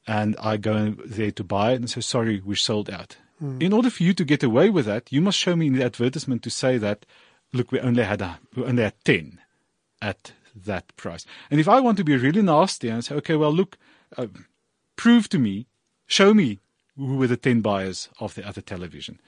and 0.07 0.35
I 0.39 0.57
go 0.57 0.91
there 1.05 1.31
to 1.31 1.43
buy 1.43 1.73
it 1.73 1.75
and 1.75 1.89
say, 1.89 2.01
sorry, 2.01 2.41
we're 2.43 2.55
sold 2.55 2.89
out. 2.89 3.17
In 3.59 3.73
order 3.73 3.89
for 3.89 4.03
you 4.03 4.13
to 4.13 4.23
get 4.23 4.43
away 4.43 4.69
with 4.69 4.85
that, 4.85 5.11
you 5.11 5.19
must 5.19 5.37
show 5.37 5.55
me 5.55 5.67
in 5.67 5.73
the 5.73 5.83
advertisement 5.83 6.41
to 6.43 6.49
say 6.49 6.77
that, 6.77 7.05
look, 7.51 7.71
we 7.71 7.79
only 7.81 8.03
had 8.03 8.21
a, 8.21 8.39
we 8.55 8.63
only 8.63 8.83
had 8.83 8.93
10 9.03 9.39
at 10.01 10.31
that 10.55 10.95
price. 10.95 11.25
And 11.51 11.59
if 11.59 11.67
I 11.67 11.81
want 11.81 11.97
to 11.97 12.03
be 12.03 12.15
really 12.15 12.41
nasty 12.41 12.87
and 12.87 13.03
say, 13.03 13.15
okay, 13.15 13.35
well, 13.35 13.51
look, 13.51 13.77
uh, 14.17 14.27
prove 14.95 15.27
to 15.29 15.39
me, 15.39 15.67
show 16.07 16.33
me 16.33 16.59
who 16.95 17.17
were 17.17 17.27
the 17.27 17.35
10 17.35 17.59
buyers 17.59 18.07
of 18.19 18.35
the 18.35 18.47
other 18.47 18.61
television, 18.61 19.19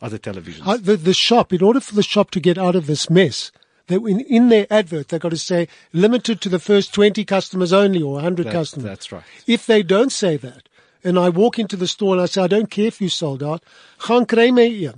other 0.00 0.18
televisions. 0.18 0.66
Uh, 0.66 0.76
the, 0.76 0.96
the 0.96 1.14
shop, 1.14 1.52
in 1.52 1.62
order 1.62 1.80
for 1.80 1.94
the 1.94 2.02
shop 2.02 2.32
to 2.32 2.40
get 2.40 2.58
out 2.58 2.74
of 2.74 2.86
this 2.86 3.08
mess, 3.08 3.52
they, 3.86 3.96
in, 3.96 4.20
in 4.20 4.48
their 4.48 4.66
advert, 4.70 5.08
they've 5.08 5.20
got 5.20 5.30
to 5.30 5.36
say 5.36 5.68
limited 5.92 6.40
to 6.40 6.48
the 6.48 6.58
first 6.58 6.92
20 6.94 7.24
customers 7.24 7.72
only 7.72 8.02
or 8.02 8.14
100 8.14 8.46
That- 8.46 8.52
customers. 8.52 8.84
that's 8.84 9.12
right. 9.12 9.24
If 9.46 9.66
they 9.66 9.82
don't 9.82 10.12
say 10.12 10.36
that, 10.38 10.68
and 11.04 11.18
I 11.18 11.28
walk 11.30 11.58
into 11.58 11.76
the 11.76 11.88
store 11.88 12.14
and 12.14 12.22
I 12.22 12.26
say, 12.26 12.42
I 12.42 12.46
don't 12.46 12.70
care 12.70 12.86
if 12.86 13.00
you 13.00 13.08
sold 13.08 13.42
out, 13.42 13.62
gaan 14.00 14.26
kry 14.26 14.50
my. 14.52 14.92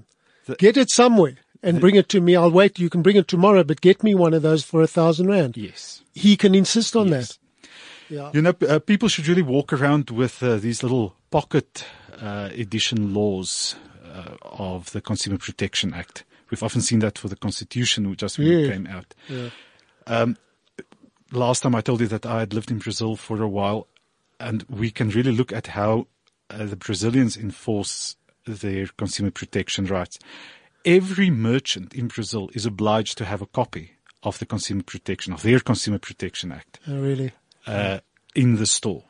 Get 0.59 0.77
it 0.77 0.90
somewhere 0.90 1.37
and 1.62 1.81
bring 1.81 1.94
it 1.94 2.11
to 2.11 2.20
me. 2.20 2.37
I'll 2.37 2.51
wait. 2.51 2.79
You 2.79 2.90
can 2.90 3.01
bring 3.01 3.16
it 3.16 3.27
tomorrow, 3.27 3.64
but 3.64 3.81
get 3.81 4.03
me 4.03 4.14
one 4.14 4.35
of 4.35 4.42
those 4.42 4.62
for 4.64 4.83
a 4.83 4.87
thousand 4.87 5.29
rand. 5.29 5.57
yes. 5.57 6.03
He 6.12 6.37
can 6.37 6.55
insist 6.55 6.94
on 6.94 7.09
Yes. 7.09 7.29
that. 7.29 7.38
Yeah. 8.11 8.31
You 8.35 8.42
know, 8.42 8.53
uh, 8.68 8.79
people 8.81 9.09
should 9.09 9.27
really 9.27 9.40
walk 9.42 9.73
around 9.73 10.11
with 10.11 10.42
uh, 10.42 10.57
these 10.57 10.83
little 10.83 11.14
pocket 11.31 11.87
uh, 12.20 12.51
edition 12.53 13.14
laws 13.14 13.77
uh, 14.14 14.35
of 14.42 14.92
the 14.92 15.01
Consumer 15.01 15.38
Protection 15.38 15.94
Act. 15.94 16.25
We've 16.55 16.62
often 16.62 16.83
seen 16.83 17.01
that 17.01 17.19
for 17.19 17.27
the 17.27 17.35
Constitution, 17.35 18.09
which 18.09 18.21
just 18.21 18.38
Yeah. 18.38 18.69
came 18.71 18.87
out. 18.87 19.12
Um, 20.07 20.37
last 21.33 21.64
time 21.64 21.75
I 21.75 21.81
told 21.81 22.01
you 22.01 22.07
that 22.07 22.25
I 22.25 22.38
had 22.38 22.55
lived 22.55 22.71
in 22.71 22.79
Brazil 22.79 23.17
for 23.17 23.43
a 23.43 23.49
while, 23.49 23.88
and 24.38 24.62
we 24.69 24.93
can 24.93 25.09
really 25.11 25.33
look 25.33 25.53
at 25.53 25.67
how 25.69 26.07
uh, 26.51 26.64
the 26.67 26.77
Brazilians 26.77 27.37
enforce 27.37 28.14
their 28.47 28.87
consumer 28.97 29.33
protection 29.33 29.87
rights. 29.87 30.21
Every 30.85 31.29
merchant 31.29 31.93
in 31.93 32.07
Brazil 32.07 32.51
is 32.53 32.67
obliged 32.67 33.19
to 33.19 33.25
have 33.25 33.43
a 33.43 33.47
copy 33.47 33.95
of 34.23 34.38
the 34.38 34.47
Consumer 34.47 34.85
Protection, 34.85 35.33
of 35.33 35.43
their 35.43 35.59
Consumer 35.59 35.99
Protection 35.99 36.53
Act 36.53 36.79
Oh, 36.87 37.01
really? 37.01 37.33
uh, 37.67 37.99
in 38.37 38.57
the 38.59 38.67
store. 38.67 39.03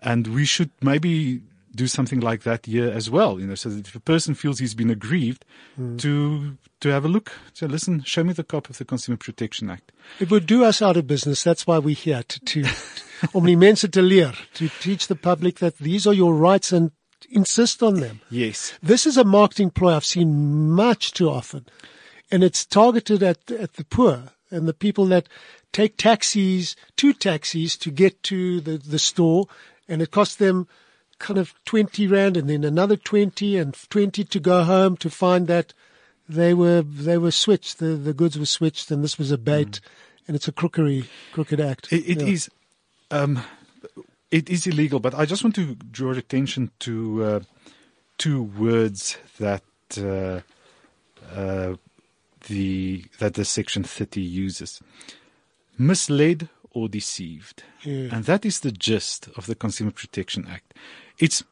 And 0.00 0.28
we 0.28 0.46
should 0.46 0.70
maybe 0.80 1.42
do 1.74 1.86
something 1.86 2.20
like 2.20 2.42
that 2.42 2.66
here 2.66 2.90
as 2.90 3.10
well, 3.10 3.40
you 3.40 3.46
know, 3.46 3.54
so 3.54 3.70
that 3.70 3.88
if 3.88 3.94
a 3.94 4.00
person 4.00 4.34
feels 4.34 4.58
he's 4.58 4.74
been 4.74 4.90
aggrieved, 4.90 5.44
hmm. 5.76 5.96
to 5.98 6.56
to 6.80 6.88
have 6.88 7.04
a 7.04 7.08
look. 7.08 7.32
So 7.52 7.66
listen, 7.66 8.02
show 8.02 8.24
me 8.24 8.32
the 8.32 8.44
copy 8.44 8.70
of 8.70 8.78
the 8.78 8.84
Consumer 8.84 9.16
Protection 9.16 9.70
Act. 9.70 9.92
It 10.20 10.30
would 10.30 10.46
do 10.46 10.64
us 10.64 10.82
out 10.82 10.96
of 10.96 11.06
business. 11.06 11.42
That's 11.42 11.66
why 11.66 11.78
we're 11.78 11.94
here 11.94 12.22
to, 12.22 12.40
to 12.40 12.64
om 13.34 13.46
die 13.46 13.54
mense 13.54 13.88
te 13.88 14.02
leer, 14.02 14.32
to 14.54 14.68
teach 14.80 15.06
the 15.06 15.16
public 15.16 15.58
that 15.60 15.78
these 15.78 16.06
are 16.06 16.14
your 16.14 16.34
rights 16.34 16.72
and 16.72 16.90
insist 17.30 17.82
on 17.82 18.00
them. 18.00 18.20
Yes. 18.30 18.74
This 18.82 19.06
is 19.06 19.16
a 19.16 19.24
marketing 19.24 19.70
ploy 19.70 19.94
I've 19.94 20.04
seen 20.04 20.70
much 20.70 21.12
too 21.12 21.30
often, 21.30 21.66
and 22.30 22.44
it's 22.44 22.66
targeted 22.66 23.22
at 23.22 23.50
at 23.50 23.74
the 23.74 23.84
poor 23.84 24.32
and 24.50 24.68
the 24.68 24.74
people 24.74 25.06
that 25.06 25.28
take 25.72 25.96
taxis, 25.96 26.76
two 26.96 27.14
taxis 27.14 27.76
to 27.78 27.90
get 27.90 28.22
to 28.24 28.60
the 28.60 28.76
the 28.76 28.98
store, 28.98 29.46
and 29.88 30.02
it 30.02 30.10
costs 30.10 30.36
them 30.36 30.66
kind 31.22 31.38
of 31.38 31.54
twenty 31.64 32.06
rand, 32.06 32.36
and 32.36 32.50
then 32.50 32.64
another 32.64 32.96
twenty 32.96 33.56
and 33.56 33.72
twenty 33.88 34.24
to 34.24 34.40
go 34.40 34.64
home 34.64 34.96
to 34.98 35.08
find 35.08 35.46
that 35.46 35.72
they 36.28 36.52
were 36.54 36.82
they 36.82 37.16
were 37.18 37.30
switched. 37.30 37.78
The 37.78 37.96
the 37.96 38.12
goods 38.12 38.38
were 38.38 38.46
switched, 38.46 38.90
and 38.90 39.02
this 39.02 39.18
was 39.18 39.30
a 39.30 39.38
bait, 39.38 39.80
and 40.26 40.34
it's 40.36 40.48
a 40.48 40.52
crookery 40.52 41.04
crooked 41.32 41.60
act. 41.60 41.92
It, 41.92 42.04
it 42.08 42.20
Yeah. 42.20 42.32
is, 42.34 42.50
um, 43.10 43.40
it 44.30 44.50
is 44.50 44.66
illegal. 44.66 45.00
But 45.00 45.14
I 45.14 45.24
just 45.24 45.42
want 45.44 45.54
to 45.56 45.74
draw 45.90 46.10
your 46.10 46.18
attention 46.18 46.70
to 46.80 47.24
uh, 47.24 47.40
two 48.18 48.42
words 48.42 49.16
that 49.38 49.62
uh, 49.98 50.40
uh, 51.34 51.76
the 52.48 53.04
that 53.18 53.34
the 53.34 53.44
section 53.44 53.84
thirty 53.84 54.22
uses: 54.22 54.80
misled 55.78 56.48
or 56.70 56.88
deceived, 56.88 57.62
Yeah. 57.84 58.08
and 58.14 58.24
that 58.24 58.44
is 58.46 58.60
the 58.60 58.72
gist 58.72 59.28
of 59.36 59.46
the 59.46 59.54
Consumer 59.54 59.90
Protection 59.90 60.46
Act. 60.48 60.72
Its 61.22 61.44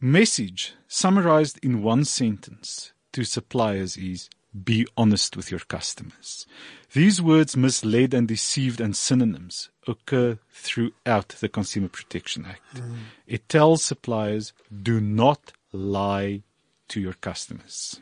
message, 0.00 0.72
summarized 0.88 1.62
in 1.62 1.82
one 1.82 2.06
sentence 2.06 2.94
to 3.12 3.22
suppliers, 3.22 3.98
is 3.98 4.30
be 4.64 4.86
honest 4.96 5.36
with 5.36 5.50
your 5.50 5.60
customers. 5.60 6.46
These 6.94 7.20
words, 7.20 7.54
misled 7.54 8.14
and 8.14 8.26
deceived, 8.26 8.80
and 8.80 8.96
synonyms 8.96 9.68
occur 9.86 10.38
throughout 10.50 11.28
the 11.40 11.50
Consumer 11.50 11.88
Protection 11.88 12.46
Act. 12.46 12.76
Mm. 12.76 12.96
It 13.26 13.46
tells 13.50 13.84
suppliers, 13.84 14.54
do 14.82 15.02
not 15.02 15.52
lie 15.70 16.40
to 16.88 16.98
your 16.98 17.12
customers. 17.12 18.00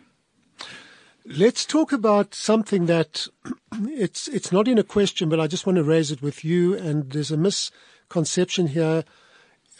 Let's 1.26 1.64
talk 1.66 1.90
about 1.90 2.32
something 2.32 2.86
that 2.86 3.26
it's 3.72 4.28
it's 4.28 4.52
not 4.52 4.68
in 4.68 4.78
a 4.78 4.84
question, 4.84 5.28
but 5.28 5.40
I 5.40 5.48
just 5.48 5.66
want 5.66 5.78
to 5.78 5.82
raise 5.82 6.12
it 6.12 6.22
with 6.22 6.44
you. 6.44 6.76
And 6.76 7.10
there's 7.10 7.32
a 7.32 7.36
misconception 7.36 8.68
here 8.68 9.02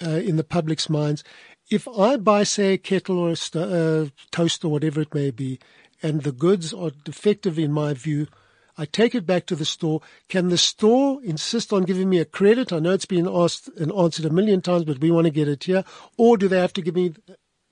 uh, 0.04 0.11
in 0.11 0.37
the 0.37 0.44
public's 0.44 0.88
minds. 0.90 1.24
If 1.70 1.87
I 1.88 2.16
buy, 2.16 2.44
say, 2.44 2.74
a 2.74 2.78
kettle 2.78 3.18
or 3.18 3.30
a 3.30 3.37
sto- 3.37 4.04
uh, 4.04 4.08
toaster, 4.30 4.68
or 4.68 4.70
whatever 4.70 5.00
it 5.00 5.14
may 5.14 5.30
be, 5.30 5.58
and 6.02 6.22
the 6.22 6.32
goods 6.32 6.72
are 6.72 6.90
defective 7.04 7.58
in 7.58 7.72
my 7.72 7.92
view, 7.94 8.26
I 8.80 8.84
take 8.84 9.14
it 9.14 9.26
back 9.26 9.46
to 9.46 9.56
the 9.56 9.64
store. 9.64 10.00
Can 10.28 10.48
the 10.48 10.56
store 10.58 11.20
insist 11.24 11.72
on 11.72 11.82
giving 11.82 12.08
me 12.08 12.18
a 12.20 12.24
credit? 12.24 12.72
I 12.72 12.78
know 12.78 12.92
it's 12.92 13.04
been 13.06 13.26
asked 13.28 13.68
and 13.76 13.92
answered 13.92 14.24
a 14.24 14.30
million 14.30 14.62
times, 14.62 14.84
but 14.84 15.00
we 15.00 15.11
want 15.11 15.26
to 15.26 15.32
get 15.32 15.48
it 15.48 15.64
here. 15.64 15.84
Or 16.16 16.37
do 16.38 16.46
they 16.48 16.61
have 16.61 16.72
to 16.74 16.82
give 16.82 16.94
me 16.94 17.14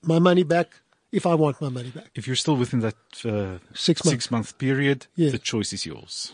my 0.03 0.19
money 0.19 0.43
back 0.43 0.67
if 1.13 1.25
I 1.25 1.33
want 1.33 1.61
my 1.61 1.69
money 1.69 1.89
back? 1.91 2.09
If 2.13 2.27
you're 2.27 2.35
still 2.35 2.57
within 2.57 2.81
that 2.81 2.95
uh, 3.25 3.59
Six 3.73 4.03
months. 4.03 4.11
six 4.11 4.31
month 4.31 4.57
period, 4.57 5.07
Yeah. 5.15 5.29
the 5.31 5.39
choice 5.39 5.71
is 5.71 5.85
yours. 5.85 6.33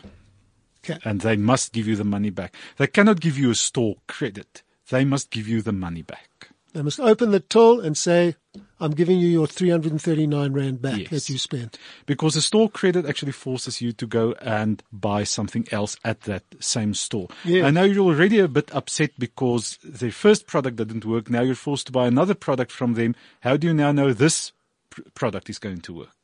Okay. 0.84 1.00
And 1.06 1.22
they 1.22 1.38
must 1.38 1.72
give 1.72 1.88
you 1.88 1.96
the 1.96 2.04
money 2.04 2.32
back. 2.32 2.56
They 2.78 2.88
cannot 2.88 3.20
give 3.22 3.38
you 3.38 3.52
a 3.52 3.56
store 3.56 3.98
credit. 4.08 4.64
They 4.90 5.06
must 5.06 5.32
give 5.32 5.48
you 5.48 5.62
the 5.62 5.72
money 5.72 6.02
back. 6.02 6.50
They 6.74 6.82
must 6.82 7.00
open 7.00 7.30
the 7.30 7.40
till 7.40 7.80
and 7.80 7.96
say, 7.96 8.36
I'm 8.80 8.92
giving 8.92 9.20
you 9.20 9.28
your 9.28 9.46
339 9.46 10.54
Rand 10.54 10.82
back 10.82 10.98
Yes. 11.00 11.10
that 11.12 11.30
you 11.30 11.38
spent. 11.38 11.78
Because 12.08 12.34
the 12.34 12.42
store 12.42 12.68
credit 12.68 13.06
actually 13.06 13.32
forces 13.32 13.80
you 13.80 13.92
to 13.94 14.08
go 14.08 14.34
and 14.42 14.82
buy 14.92 15.24
something 15.24 15.68
else 15.72 15.98
at 16.04 16.22
that 16.22 16.44
same 16.60 16.96
store. 16.96 17.28
Yes. 17.46 17.66
I 17.66 17.70
know 17.70 17.84
you're 17.84 18.06
already 18.06 18.40
a 18.40 18.48
bit 18.48 18.74
upset 18.74 19.12
because 19.20 19.78
the 19.84 20.10
first 20.10 20.48
product 20.48 20.78
didn't 20.78 21.06
work. 21.06 21.30
Now 21.30 21.42
you're 21.42 21.54
forced 21.56 21.86
to 21.88 21.92
buy 21.92 22.08
another 22.08 22.34
product 22.34 22.72
from 22.72 22.96
them. 22.96 23.16
How 23.42 23.56
do 23.56 23.68
you 23.68 23.74
now 23.74 23.92
know 23.92 24.12
this 24.12 24.52
pr- 24.90 25.02
product 25.14 25.52
is 25.52 25.60
going 25.60 25.82
to 25.82 25.94
work? 25.94 26.23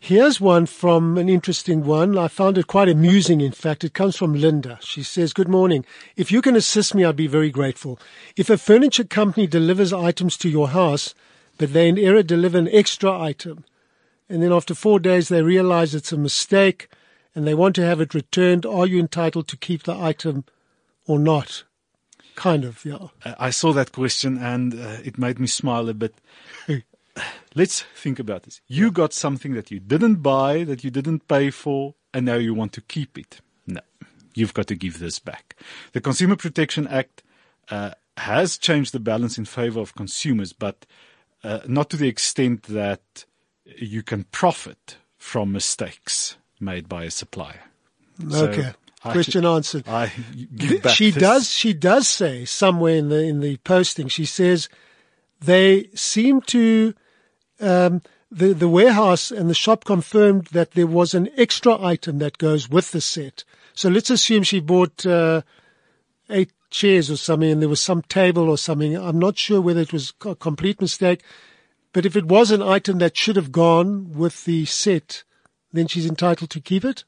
Here's 0.00 0.40
one 0.40 0.66
from 0.66 1.18
an 1.18 1.28
interesting 1.28 1.84
one. 1.84 2.18
I 2.18 2.28
found 2.28 2.58
it 2.58 2.66
quite 2.66 2.88
amusing, 2.88 3.40
in 3.40 3.52
fact. 3.52 3.82
It 3.82 3.94
comes 3.94 4.16
from 4.16 4.34
Linda. 4.34 4.78
She 4.82 5.02
says, 5.02 5.32
Good 5.32 5.48
morning. 5.48 5.84
If 6.16 6.30
you 6.30 6.42
can 6.42 6.54
assist 6.54 6.94
me, 6.94 7.04
I'd 7.04 7.16
be 7.16 7.26
very 7.26 7.50
grateful. 7.50 7.98
If 8.36 8.50
a 8.50 8.58
furniture 8.58 9.04
company 9.04 9.46
delivers 9.46 9.92
items 9.92 10.36
to 10.38 10.48
your 10.48 10.68
house, 10.68 11.14
but 11.58 11.72
they 11.72 11.88
in 11.88 11.98
error 11.98 12.22
deliver 12.22 12.58
an 12.58 12.68
extra 12.70 13.18
item, 13.18 13.64
and 14.28 14.42
then 14.42 14.52
after 14.52 14.74
four 14.74 14.98
days 15.00 15.28
they 15.28 15.42
realize 15.42 15.94
it's 15.94 16.12
a 16.12 16.18
mistake 16.18 16.88
and 17.34 17.46
they 17.46 17.54
want 17.54 17.74
to 17.76 17.84
have 17.84 18.00
it 18.00 18.14
returned, 18.14 18.66
are 18.66 18.86
you 18.86 18.98
entitled 18.98 19.48
to 19.48 19.56
keep 19.56 19.84
the 19.84 19.94
item 19.94 20.44
or 21.06 21.18
not? 21.18 21.64
Kind 22.34 22.64
of, 22.64 22.84
yeah. 22.84 23.08
I 23.38 23.50
saw 23.50 23.72
that 23.72 23.92
question 23.92 24.36
and 24.36 24.74
uh, 24.74 24.98
it 25.04 25.16
made 25.16 25.38
me 25.38 25.46
smile 25.46 25.88
a 25.88 25.94
bit. 25.94 26.14
Let's 27.54 27.82
think 27.94 28.18
about 28.18 28.42
this. 28.42 28.60
You 28.66 28.90
got 28.90 29.12
something 29.14 29.54
that 29.54 29.70
you 29.70 29.80
didn't 29.80 30.16
buy, 30.16 30.64
that 30.64 30.84
you 30.84 30.90
didn't 30.90 31.26
pay 31.28 31.50
for, 31.50 31.94
and 32.12 32.26
now 32.26 32.34
you 32.36 32.52
want 32.54 32.72
to 32.74 32.80
keep 32.82 33.16
it. 33.18 33.40
No, 33.66 33.80
you've 34.34 34.52
got 34.54 34.66
to 34.68 34.74
give 34.74 34.98
this 34.98 35.18
back. 35.18 35.56
The 35.92 36.00
Consumer 36.00 36.36
Protection 36.36 36.86
Act 36.88 37.22
uh, 37.70 37.92
has 38.18 38.58
changed 38.58 38.92
the 38.92 39.00
balance 39.00 39.38
in 39.38 39.46
favor 39.46 39.80
of 39.80 39.94
consumers, 39.94 40.52
but 40.52 40.84
uh, 41.42 41.60
not 41.66 41.88
to 41.90 41.96
the 41.96 42.08
extent 42.08 42.64
that 42.64 43.24
you 43.78 44.02
can 44.02 44.24
profit 44.24 44.98
from 45.16 45.52
mistakes 45.52 46.36
made 46.60 46.88
by 46.88 47.04
a 47.04 47.10
supplier. 47.10 47.62
So 48.28 48.46
Okay. 48.48 48.72
I- 49.02 49.12
Question 49.12 49.44
answered. 49.44 49.86
I 49.86 50.10
give 50.56 50.82
back 50.82 50.94
she 50.94 51.10
this- 51.10 51.20
does 51.22 51.50
she 51.50 51.72
does 51.72 52.08
say 52.08 52.44
somewhere 52.44 52.96
in 52.96 53.08
the 53.08 53.22
in 53.22 53.38
the 53.40 53.56
posting 53.58 54.08
she 54.08 54.24
says 54.24 54.68
they 55.40 55.88
seem 55.94 56.40
to 56.42 56.92
um, 57.60 58.02
the 58.30 58.52
the 58.52 58.68
warehouse 58.68 59.30
and 59.30 59.48
the 59.48 59.54
shop 59.54 59.84
confirmed 59.84 60.46
that 60.48 60.72
there 60.72 60.86
was 60.86 61.14
an 61.14 61.28
extra 61.36 61.80
item 61.80 62.18
that 62.18 62.38
goes 62.38 62.68
with 62.68 62.90
the 62.92 63.00
set 63.00 63.44
so 63.74 63.88
let's 63.88 64.10
assume 64.10 64.42
she 64.42 64.60
bought 64.60 65.06
uh, 65.06 65.42
eight 66.30 66.50
chairs 66.70 67.10
or 67.10 67.16
something 67.16 67.50
and 67.50 67.62
there 67.62 67.68
was 67.68 67.80
some 67.80 68.02
table 68.02 68.48
or 68.48 68.58
something 68.58 68.96
i'm 68.96 69.18
not 69.18 69.38
sure 69.38 69.60
whether 69.60 69.80
it 69.80 69.92
was 69.92 70.12
a 70.24 70.34
complete 70.34 70.80
mistake 70.80 71.22
but 71.92 72.04
if 72.04 72.16
it 72.16 72.26
was 72.26 72.50
an 72.50 72.62
item 72.62 72.98
that 72.98 73.16
should 73.16 73.36
have 73.36 73.52
gone 73.52 74.12
with 74.12 74.44
the 74.44 74.64
set 74.64 75.22
then 75.72 75.86
she's 75.86 76.06
entitled 76.06 76.50
to 76.50 76.60
keep 76.60 76.84
it 76.84 77.04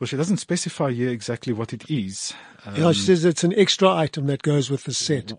Well, 0.00 0.06
she 0.06 0.16
doesn't 0.16 0.38
specify 0.38 0.92
here 0.92 1.10
exactly 1.10 1.52
what 1.52 1.74
it 1.74 1.90
is. 1.90 2.32
Um, 2.64 2.74
yeah, 2.74 2.92
she 2.92 3.02
says 3.02 3.24
it's 3.26 3.44
an 3.44 3.52
extra 3.54 3.94
item 3.94 4.26
that 4.28 4.40
goes 4.40 4.70
with 4.70 4.84
the 4.84 4.94
set. 4.94 5.34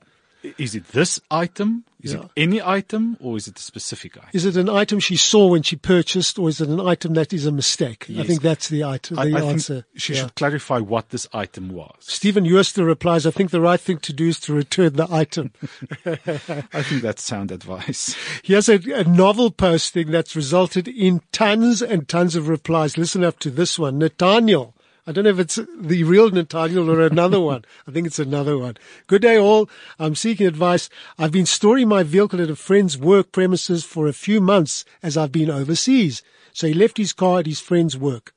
Is 0.58 0.73
it 0.75 0.88
this 0.89 1.19
item? 1.30 1.86
Is 2.01 2.13
Yeah. 2.13 2.21
it 2.21 2.30
any 2.36 2.60
item, 2.63 3.15
or 3.19 3.38
is 3.38 3.47
it 3.47 3.60
a 3.60 3.62
specific 3.62 4.17
item? 4.17 4.30
Is 4.34 4.43
it 4.45 4.58
an 4.58 4.69
item 4.69 4.99
she 4.99 5.15
saw 5.15 5.45
when 5.47 5.62
she 5.62 5.75
purchased, 5.75 6.39
or 6.39 6.49
is 6.49 6.60
it 6.60 6.67
an 6.67 6.80
item 6.80 7.13
that 7.13 7.32
is 7.32 7.45
a 7.45 7.51
mistake? 7.51 8.08
I 8.17 8.23
think 8.23 8.41
that's 8.41 8.67
the 8.69 8.84
item. 8.84 9.19
I, 9.19 9.25
The 9.30 9.38
I 9.38 9.41
answer. 9.43 9.73
think 9.75 9.86
she 10.01 10.13
Yeah. 10.15 10.21
should 10.21 10.36
clarify 10.36 10.80
what 10.80 11.10
this 11.10 11.27
item 11.32 11.69
was. 11.69 11.93
Stephen 11.99 12.45
Euster 12.45 12.84
replies, 12.88 13.27
"I 13.27 13.32
think 13.32 13.51
the 13.51 13.62
right 13.62 13.80
thing 13.80 13.99
to 13.99 14.13
do 14.13 14.27
is 14.30 14.39
to 14.41 14.54
return 14.54 14.93
the 14.93 15.08
item." 15.13 15.51
I 16.06 16.82
think 16.82 17.04
that's 17.04 17.21
sound 17.23 17.51
advice. 17.51 18.15
Here's 18.43 18.67
a, 18.69 18.75
a 18.93 19.04
novel 19.04 19.51
posting 19.51 20.10
that's 20.10 20.36
resulted 20.36 20.88
in 20.88 21.21
tons 21.32 21.84
and 21.84 22.08
tons 22.08 22.36
of 22.36 22.47
replies. 22.47 22.97
Listen 22.97 23.23
up 23.23 23.38
to 23.39 23.51
this 23.51 23.77
one, 23.77 23.99
Nathaniel. 23.99 24.73
I 25.08 25.12
don't 25.12 25.24
know 25.24 25.32
if 25.32 25.40
it's 25.40 25.60
the 25.80 26.04
real 26.04 26.30
Nathaniel 26.30 26.90
or 26.90 27.02
another 27.02 27.40
one. 27.54 27.66
I 27.88 27.92
think 27.92 28.06
it's 28.06 28.20
another 28.20 28.58
one. 28.58 28.78
Good 29.08 29.24
day 29.24 29.38
all. 29.38 29.70
I'm 29.98 30.16
seeking 30.16 30.48
advice. 30.48 30.90
I've 31.18 31.32
been 31.32 31.46
storing 31.46 31.88
my 31.88 32.04
vehicle 32.04 32.42
at 32.42 32.50
a 32.50 32.56
friend's 32.56 32.98
work 32.98 33.32
premises 33.32 33.84
for 33.84 34.08
a 34.08 34.14
few 34.14 34.40
months 34.40 34.86
as 35.02 35.18
I've 35.18 35.32
been 35.32 35.50
overseas. 35.50 36.22
So 36.54 36.68
he 36.68 36.74
left 36.74 36.98
his 36.98 37.14
car 37.14 37.40
at 37.40 37.48
his 37.48 37.60
friend's 37.60 37.98
work. 37.98 38.34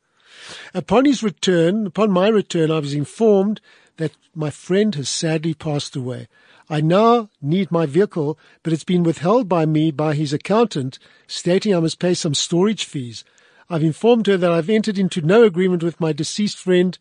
Upon 0.73 1.05
his 1.05 1.23
return, 1.23 1.87
upon 1.87 2.11
my 2.11 2.29
return, 2.29 2.71
I 2.71 2.79
was 2.79 2.95
informed 2.95 3.61
that 3.97 4.13
my 4.35 4.51
friend 4.51 4.95
has 4.95 5.09
sadly 5.09 5.55
passed 5.55 5.97
away. 5.97 6.29
I 6.69 6.81
now 6.81 7.29
need 7.43 7.71
my 7.71 7.85
vehicle, 7.85 8.39
but 8.63 8.73
it's 8.73 8.85
been 8.85 9.03
withheld 9.03 9.49
by 9.49 9.67
me 9.67 9.91
by 9.91 10.15
his 10.15 10.33
accountant, 10.33 10.99
stating 11.27 11.75
I 11.75 11.81
must 11.81 11.99
pay 11.99 12.15
some 12.15 12.35
storage 12.35 12.85
fees. 12.85 13.23
I've 13.69 13.83
informed 13.83 14.27
her 14.27 14.37
that 14.37 14.53
I've 14.53 14.71
entered 14.71 14.99
into 14.99 15.21
no 15.21 15.43
agreement 15.43 15.83
with 15.83 16.01
my 16.01 16.13
deceased 16.13 16.59
friend 16.59 16.99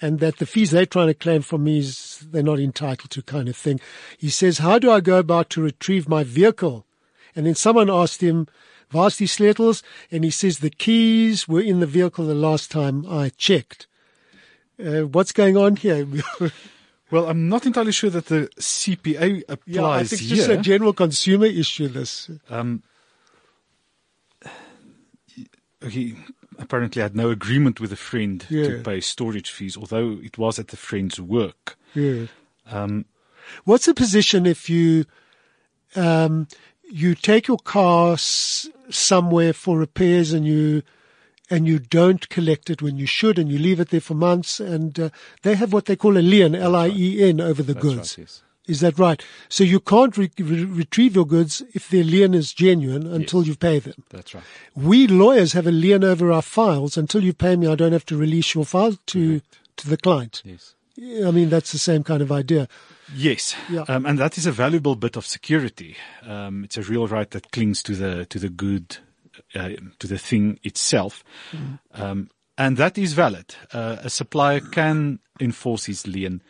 and 0.00 0.20
that 0.20 0.36
the 0.38 0.46
fees 0.46 0.70
they're 0.70 0.86
trying 0.86 1.08
to 1.08 1.14
claim 1.14 1.42
from 1.42 1.64
me 1.64 1.78
is 1.78 2.24
they're 2.30 2.42
not 2.42 2.60
entitled 2.60 3.10
to 3.10 3.22
kind 3.22 3.48
of 3.48 3.56
thing. 3.56 3.80
He 4.16 4.30
says, 4.30 4.58
how 4.58 4.78
do 4.78 4.90
I 4.90 5.00
go 5.00 5.18
about 5.18 5.50
to 5.50 5.62
retrieve 5.62 6.08
my 6.08 6.24
vehicle? 6.24 6.86
And 7.34 7.46
then 7.46 7.54
someone 7.54 7.90
asked 7.90 8.20
him, 8.20 8.46
Vasti 8.92 9.28
Slettles, 9.28 9.82
and 10.10 10.24
he 10.24 10.30
says 10.30 10.58
the 10.58 10.70
keys 10.70 11.46
were 11.46 11.60
in 11.60 11.80
the 11.80 11.86
vehicle 11.86 12.26
the 12.26 12.34
last 12.34 12.70
time 12.70 13.04
I 13.06 13.30
checked. 13.30 13.86
Uh, 14.82 15.02
what's 15.02 15.32
going 15.32 15.56
on 15.56 15.76
here? 15.76 16.06
Well, 17.10 17.26
I'm 17.26 17.48
not 17.48 17.64
entirely 17.64 17.92
sure 17.92 18.10
that 18.10 18.26
the 18.26 18.50
CPA 18.58 19.42
applies 19.48 19.62
yeah, 19.66 19.86
I 19.86 20.04
think 20.04 20.20
it's 20.20 20.30
here. 20.30 20.36
just 20.36 20.50
a 20.50 20.58
general 20.58 20.92
consumer 20.92 21.46
issue, 21.46 21.88
this. 21.88 22.30
um, 22.50 22.82
he 25.86 26.16
apparently 26.58 27.00
had 27.02 27.14
no 27.14 27.30
agreement 27.30 27.80
with 27.80 27.92
a 27.92 27.96
friend 27.96 28.44
Yeah. 28.48 28.64
to 28.64 28.82
pay 28.82 29.00
storage 29.00 29.50
fees, 29.50 29.76
although 29.76 30.18
it 30.22 30.36
was 30.38 30.58
at 30.58 30.68
the 30.68 30.76
friend's 30.76 31.20
work. 31.20 31.78
Yeah. 31.94 32.26
Um, 32.70 33.04
What's 33.64 33.86
the 33.86 33.94
position 33.94 34.44
if 34.44 34.68
you, 34.68 35.04
um, 35.96 36.48
you 36.90 37.14
take 37.14 37.48
your 37.48 37.58
car 37.58 38.12
s- 38.14 38.68
somewhere 38.90 39.52
for 39.52 39.78
repairs 39.78 40.32
and 40.32 40.46
you 40.46 40.82
and 41.50 41.66
you 41.66 41.78
don't 41.78 42.28
collect 42.28 42.68
it 42.68 42.82
when 42.82 42.98
you 42.98 43.06
should 43.06 43.38
and 43.38 43.50
you 43.50 43.58
leave 43.58 43.80
it 43.80 43.88
there 43.88 44.02
for 44.02 44.12
months 44.14 44.60
and 44.60 45.00
uh, 45.00 45.08
they 45.44 45.54
have 45.54 45.72
what 45.72 45.86
they 45.86 45.96
call 45.96 46.18
a 46.18 46.20
lien 46.20 46.54
L-I-E-N 46.54 47.40
over 47.40 47.62
the 47.62 47.72
That's 47.72 47.82
goods 47.82 48.18
right, 48.18 48.18
yes. 48.18 48.42
Is 48.68 48.80
that 48.80 48.98
right 48.98 49.24
so 49.48 49.64
you 49.64 49.80
can't 49.80 50.16
re- 50.16 50.30
re- 50.38 50.64
retrieve 50.64 51.14
your 51.16 51.26
goods 51.26 51.62
if 51.74 51.88
their 51.88 52.04
lien 52.04 52.34
is 52.34 52.52
genuine 52.52 53.06
until 53.06 53.42
you 53.44 53.54
pay 53.56 53.78
them 53.80 53.94
That's 54.10 54.34
right. 54.34 54.44
we 54.76 55.06
lawyers 55.06 55.52
have 55.54 55.66
a 55.66 55.72
lien 55.72 56.04
over 56.04 56.30
our 56.30 56.42
files 56.42 56.96
until 56.96 57.24
you 57.24 57.32
pay 57.32 57.56
me 57.56 57.66
I 57.66 57.74
don't 57.74 57.92
have 57.92 58.06
to 58.06 58.16
release 58.16 58.54
your 58.54 58.64
file 58.64 58.96
to 59.06 59.40
to 59.76 59.88
the 59.88 59.96
client 59.96 60.42
Yes. 60.44 60.74
I 61.26 61.30
mean 61.30 61.48
that's 61.48 61.72
the 61.72 61.78
same 61.78 62.02
kind 62.04 62.22
of 62.22 62.30
idea 62.30 62.68
Yes, 63.16 63.56
Yeah. 63.70 63.84
um, 63.88 64.04
and 64.04 64.18
that 64.18 64.36
is 64.36 64.44
a 64.46 64.52
valuable 64.52 64.94
bit 64.94 65.16
of 65.16 65.24
security. 65.24 65.96
Um, 66.26 66.62
it's 66.64 66.76
a 66.76 66.82
real 66.82 67.06
right 67.06 67.30
that 67.30 67.50
clings 67.52 67.82
to 67.84 67.94
the 67.94 68.26
to 68.26 68.38
the 68.38 68.50
good, 68.50 68.98
uh, 69.54 69.70
to 70.00 70.06
the 70.06 70.18
thing 70.18 70.58
itself, 70.62 71.24
um, 71.94 72.28
and 72.58 72.76
that 72.76 72.98
is 72.98 73.14
valid. 73.14 73.54
Uh, 73.72 73.96
a 74.04 74.10
supplier 74.10 74.60
can 74.60 75.20
enforce 75.40 75.86
his 75.86 76.06
lien 76.06 76.42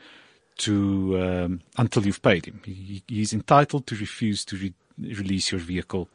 to 0.59 1.21
um, 1.21 1.61
until 1.77 2.07
you've 2.07 2.23
paid 2.23 2.47
him. 2.47 2.61
He, 2.65 3.03
he's 3.07 3.33
entitled 3.33 3.87
to 3.87 3.97
refuse 3.97 4.45
to 4.47 4.57
re- 4.57 4.75
release 4.99 5.53
your 5.53 5.61
vehicle 5.61 6.09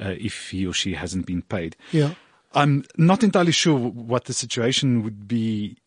uh, 0.00 0.14
if 0.18 0.50
he 0.50 0.66
or 0.66 0.72
she 0.72 0.94
hasn't 0.94 1.26
been 1.26 1.42
paid. 1.42 1.76
yeah 1.92 2.14
I'm 2.54 2.84
not 2.96 3.22
entirely 3.22 3.52
sure 3.52 3.76
what 3.76 4.24
the 4.24 4.34
situation 4.34 5.02
would 5.02 5.26
be 5.26 5.78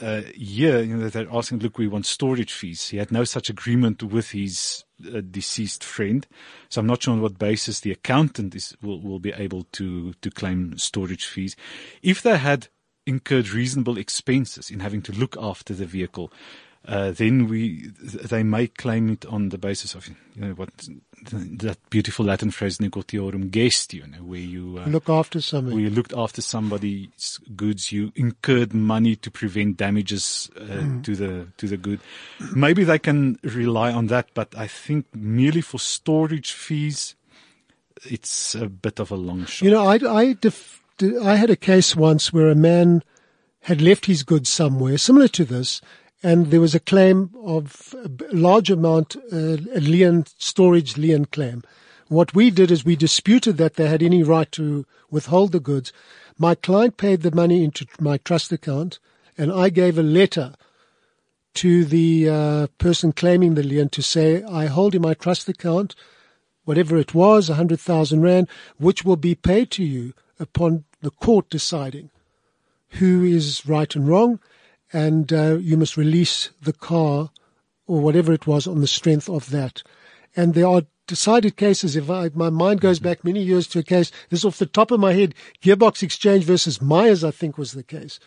uh, 0.00 0.22
here. 0.34 0.80
You 0.80 0.96
know, 0.96 1.08
they're 1.08 1.26
asking, 1.32 1.60
look, 1.60 1.78
we 1.78 1.88
want 1.88 2.06
storage 2.06 2.52
fees. 2.52 2.88
He 2.88 2.98
had 2.98 3.10
no 3.10 3.24
such 3.24 3.50
agreement 3.50 4.02
with 4.02 4.30
his 4.30 4.84
uh, 5.06 5.20
deceased 5.28 5.82
friend, 5.82 6.26
so 6.68 6.80
I'm 6.80 6.86
not 6.86 7.02
sure 7.02 7.12
on 7.14 7.20
what 7.20 7.38
basis 7.38 7.80
the 7.80 7.92
accountant 7.92 8.54
is 8.54 8.76
will, 8.82 9.00
will 9.00 9.18
be 9.18 9.32
able 9.32 9.64
to 9.72 10.12
to 10.14 10.30
claim 10.30 10.78
storage 10.78 11.26
fees. 11.26 11.56
If 12.02 12.22
they 12.22 12.38
had 12.38 12.68
incurred 13.06 13.50
reasonable 13.50 13.98
expenses 13.98 14.70
in 14.70 14.80
having 14.80 15.02
to 15.02 15.12
look 15.12 15.36
after 15.38 15.74
the 15.74 15.84
vehicle. 15.84 16.32
Uh, 16.86 17.12
then 17.12 17.48
we, 17.48 17.88
they 18.02 18.42
may 18.42 18.66
claim 18.66 19.08
it 19.08 19.24
on 19.26 19.48
the 19.48 19.56
basis 19.56 19.94
of, 19.94 20.06
you 20.06 20.14
know, 20.36 20.52
what 20.52 20.68
that 21.30 21.78
beautiful 21.88 22.26
Latin 22.26 22.50
phrase 22.50 22.76
"negotiorum 22.76 23.50
gestio," 23.50 23.94
you 23.94 24.06
know, 24.06 24.18
where 24.18 24.38
you 24.38 24.78
uh, 24.78 24.86
look 24.86 25.08
after 25.08 25.40
something 25.40 25.72
where 25.74 25.82
you 25.82 25.88
looked 25.88 26.12
after 26.14 26.42
somebody's 26.42 27.40
goods, 27.56 27.90
you 27.90 28.12
incurred 28.14 28.74
money 28.74 29.16
to 29.16 29.30
prevent 29.30 29.78
damages 29.78 30.50
uh, 30.60 31.00
to 31.02 31.16
the 31.16 31.46
to 31.56 31.66
the 31.66 31.78
good. 31.78 32.00
Maybe 32.54 32.84
they 32.84 32.98
can 32.98 33.38
rely 33.42 33.90
on 33.90 34.08
that, 34.08 34.28
but 34.34 34.54
I 34.54 34.66
think 34.66 35.06
merely 35.14 35.62
for 35.62 35.78
storage 35.78 36.52
fees, 36.52 37.14
it's 38.04 38.54
a 38.54 38.68
bit 38.68 39.00
of 39.00 39.10
a 39.10 39.16
long 39.16 39.46
shot. 39.46 39.64
You 39.64 39.70
know, 39.70 39.86
I, 39.86 39.94
I, 39.94 40.32
def, 40.34 40.82
I 41.22 41.36
had 41.36 41.48
a 41.48 41.56
case 41.56 41.96
once 41.96 42.32
where 42.32 42.50
a 42.50 42.54
man 42.54 43.02
had 43.62 43.80
left 43.80 44.04
his 44.04 44.22
goods 44.22 44.50
somewhere, 44.50 44.98
similar 44.98 45.28
to 45.28 45.44
this, 45.44 45.80
and 46.24 46.50
there 46.50 46.60
was 46.60 46.74
a 46.74 46.80
claim 46.80 47.30
of 47.44 47.94
a 48.02 48.34
large 48.34 48.70
amount, 48.70 49.14
uh, 49.30 49.58
a 49.74 49.80
lien, 49.80 50.24
storage 50.38 50.96
lien 50.96 51.26
claim. 51.26 51.62
What 52.08 52.34
we 52.34 52.50
did 52.50 52.70
is 52.70 52.82
we 52.82 52.96
disputed 52.96 53.58
that 53.58 53.74
they 53.74 53.88
had 53.88 54.02
any 54.02 54.22
right 54.22 54.50
to 54.52 54.86
withhold 55.10 55.52
the 55.52 55.60
goods. 55.60 55.92
My 56.38 56.54
client 56.54 56.96
paid 56.96 57.20
the 57.20 57.34
money 57.34 57.62
into 57.62 57.86
my 58.00 58.16
trust 58.16 58.50
account, 58.52 58.98
and 59.36 59.52
I 59.52 59.68
gave 59.68 59.98
a 59.98 60.02
letter 60.02 60.54
to 61.56 61.84
the 61.84 62.28
uh, 62.28 62.66
person 62.78 63.12
claiming 63.12 63.54
the 63.54 63.62
lien 63.62 63.90
to 63.90 64.02
say, 64.02 64.42
I 64.44 64.64
hold 64.66 64.94
in 64.94 65.02
my 65.02 65.12
trust 65.12 65.46
account 65.48 65.94
whatever 66.64 66.96
it 66.96 67.14
was, 67.14 67.50
a 67.50 67.54
hundred 67.54 67.80
thousand 67.80 68.22
rand, 68.22 68.48
which 68.78 69.04
will 69.04 69.16
be 69.16 69.34
paid 69.34 69.70
to 69.72 69.84
you 69.84 70.14
upon 70.40 70.84
the 71.02 71.10
court 71.10 71.50
deciding 71.50 72.10
who 72.98 73.22
is 73.22 73.66
right 73.66 73.94
and 73.94 74.08
wrong, 74.08 74.40
and 74.92 75.32
uh, 75.32 75.56
you 75.56 75.76
must 75.76 75.96
release 75.96 76.50
the 76.62 76.72
car 76.72 77.30
or 77.86 78.00
whatever 78.00 78.32
it 78.32 78.46
was 78.46 78.66
on 78.66 78.80
the 78.80 78.86
strength 78.86 79.28
of 79.28 79.50
that. 79.50 79.82
And 80.36 80.54
there 80.54 80.66
are 80.66 80.82
decided 81.06 81.56
cases. 81.56 81.96
If 81.96 82.10
I, 82.10 82.30
my 82.34 82.50
mind 82.50 82.80
goes 82.80 82.98
back 82.98 83.24
many 83.24 83.42
years 83.42 83.66
to 83.68 83.80
a 83.80 83.82
case, 83.82 84.10
this 84.30 84.40
is 84.40 84.44
off 84.44 84.58
the 84.58 84.66
top 84.66 84.90
of 84.90 85.00
my 85.00 85.12
head, 85.12 85.34
Gearbox 85.62 86.02
Exchange 86.02 86.44
versus 86.44 86.80
Myers, 86.80 87.24
I 87.24 87.30
think 87.30 87.58
was 87.58 87.72
the 87.72 87.82
case, 87.82 88.18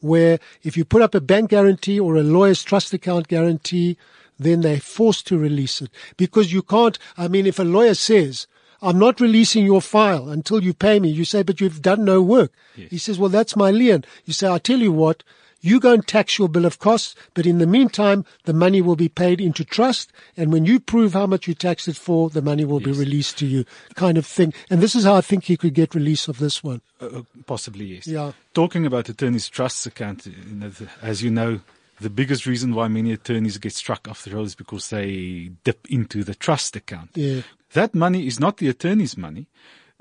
where 0.00 0.38
if 0.62 0.76
you 0.76 0.84
put 0.84 1.02
up 1.02 1.14
a 1.14 1.20
bank 1.20 1.50
guarantee 1.50 1.98
or 1.98 2.16
a 2.16 2.22
lawyer's 2.22 2.62
trust 2.62 2.92
account 2.92 3.28
guarantee, 3.28 3.96
then 4.38 4.60
they're 4.60 4.80
forced 4.80 5.26
to 5.28 5.38
release 5.38 5.80
it 5.80 5.90
because 6.16 6.52
you 6.52 6.62
can't. 6.62 6.98
I 7.16 7.28
mean, 7.28 7.46
if 7.46 7.58
a 7.58 7.64
lawyer 7.64 7.94
says, 7.94 8.46
I'm 8.82 8.98
not 8.98 9.20
releasing 9.20 9.64
your 9.64 9.80
file 9.80 10.28
until 10.28 10.62
you 10.62 10.74
pay 10.74 11.00
me, 11.00 11.08
you 11.08 11.24
say, 11.24 11.42
but 11.42 11.60
you've 11.60 11.80
done 11.80 12.04
no 12.04 12.20
work. 12.20 12.52
He 12.90 12.98
says, 12.98 13.18
well, 13.18 13.30
that's 13.30 13.56
my 13.56 13.70
lien. 13.70 14.04
You 14.26 14.34
say, 14.34 14.48
I 14.48 14.58
tell 14.58 14.78
you 14.80 14.92
what, 14.92 15.22
you 15.66 15.80
go 15.80 15.92
and 15.92 16.06
tax 16.06 16.38
your 16.38 16.48
bill 16.48 16.64
of 16.64 16.78
costs, 16.78 17.14
but 17.34 17.46
in 17.46 17.58
the 17.58 17.66
meantime, 17.66 18.24
the 18.44 18.52
money 18.52 18.80
will 18.80 18.96
be 18.96 19.08
paid 19.08 19.40
into 19.40 19.64
trust. 19.64 20.12
And 20.36 20.52
when 20.52 20.64
you 20.64 20.80
prove 20.80 21.12
how 21.14 21.26
much 21.26 21.48
you 21.48 21.54
taxed 21.54 21.88
it 21.88 21.96
for, 21.96 22.30
the 22.30 22.42
money 22.42 22.64
will 22.64 22.80
be 22.80 22.92
released 22.92 23.38
to 23.38 23.46
you 23.46 23.64
kind 23.94 24.16
of 24.18 24.26
thing. 24.26 24.54
And 24.70 24.80
this 24.80 24.94
is 24.94 25.04
how 25.04 25.14
I 25.14 25.20
think 25.20 25.44
he 25.44 25.56
could 25.56 25.74
get 25.74 25.94
release 25.94 26.28
of 26.28 26.38
this 26.38 26.62
one. 26.62 26.80
Uh, 27.00 27.22
possibly 27.46 27.86
yes. 27.86 28.06
Yeah. 28.06 28.32
Talking 28.54 28.86
about 28.86 29.08
attorneys' 29.08 29.48
trusts 29.48 29.86
account, 29.86 30.26
you 30.26 30.54
know, 30.54 30.68
the, 30.68 30.88
as 31.02 31.22
you 31.22 31.30
know, 31.30 31.60
the 32.00 32.10
biggest 32.10 32.46
reason 32.46 32.74
why 32.74 32.88
many 32.88 33.12
attorneys 33.12 33.58
get 33.58 33.72
struck 33.72 34.06
off 34.08 34.22
the 34.24 34.30
roll 34.30 34.44
is 34.44 34.54
because 34.54 34.90
they 34.90 35.50
dip 35.64 35.86
into 35.90 36.24
the 36.24 36.34
trust 36.34 36.76
account. 36.76 37.10
Yeah. 37.14 37.42
That 37.72 37.94
money 37.94 38.26
is 38.26 38.38
not 38.38 38.58
the 38.58 38.68
attorney's 38.68 39.16
money. 39.16 39.46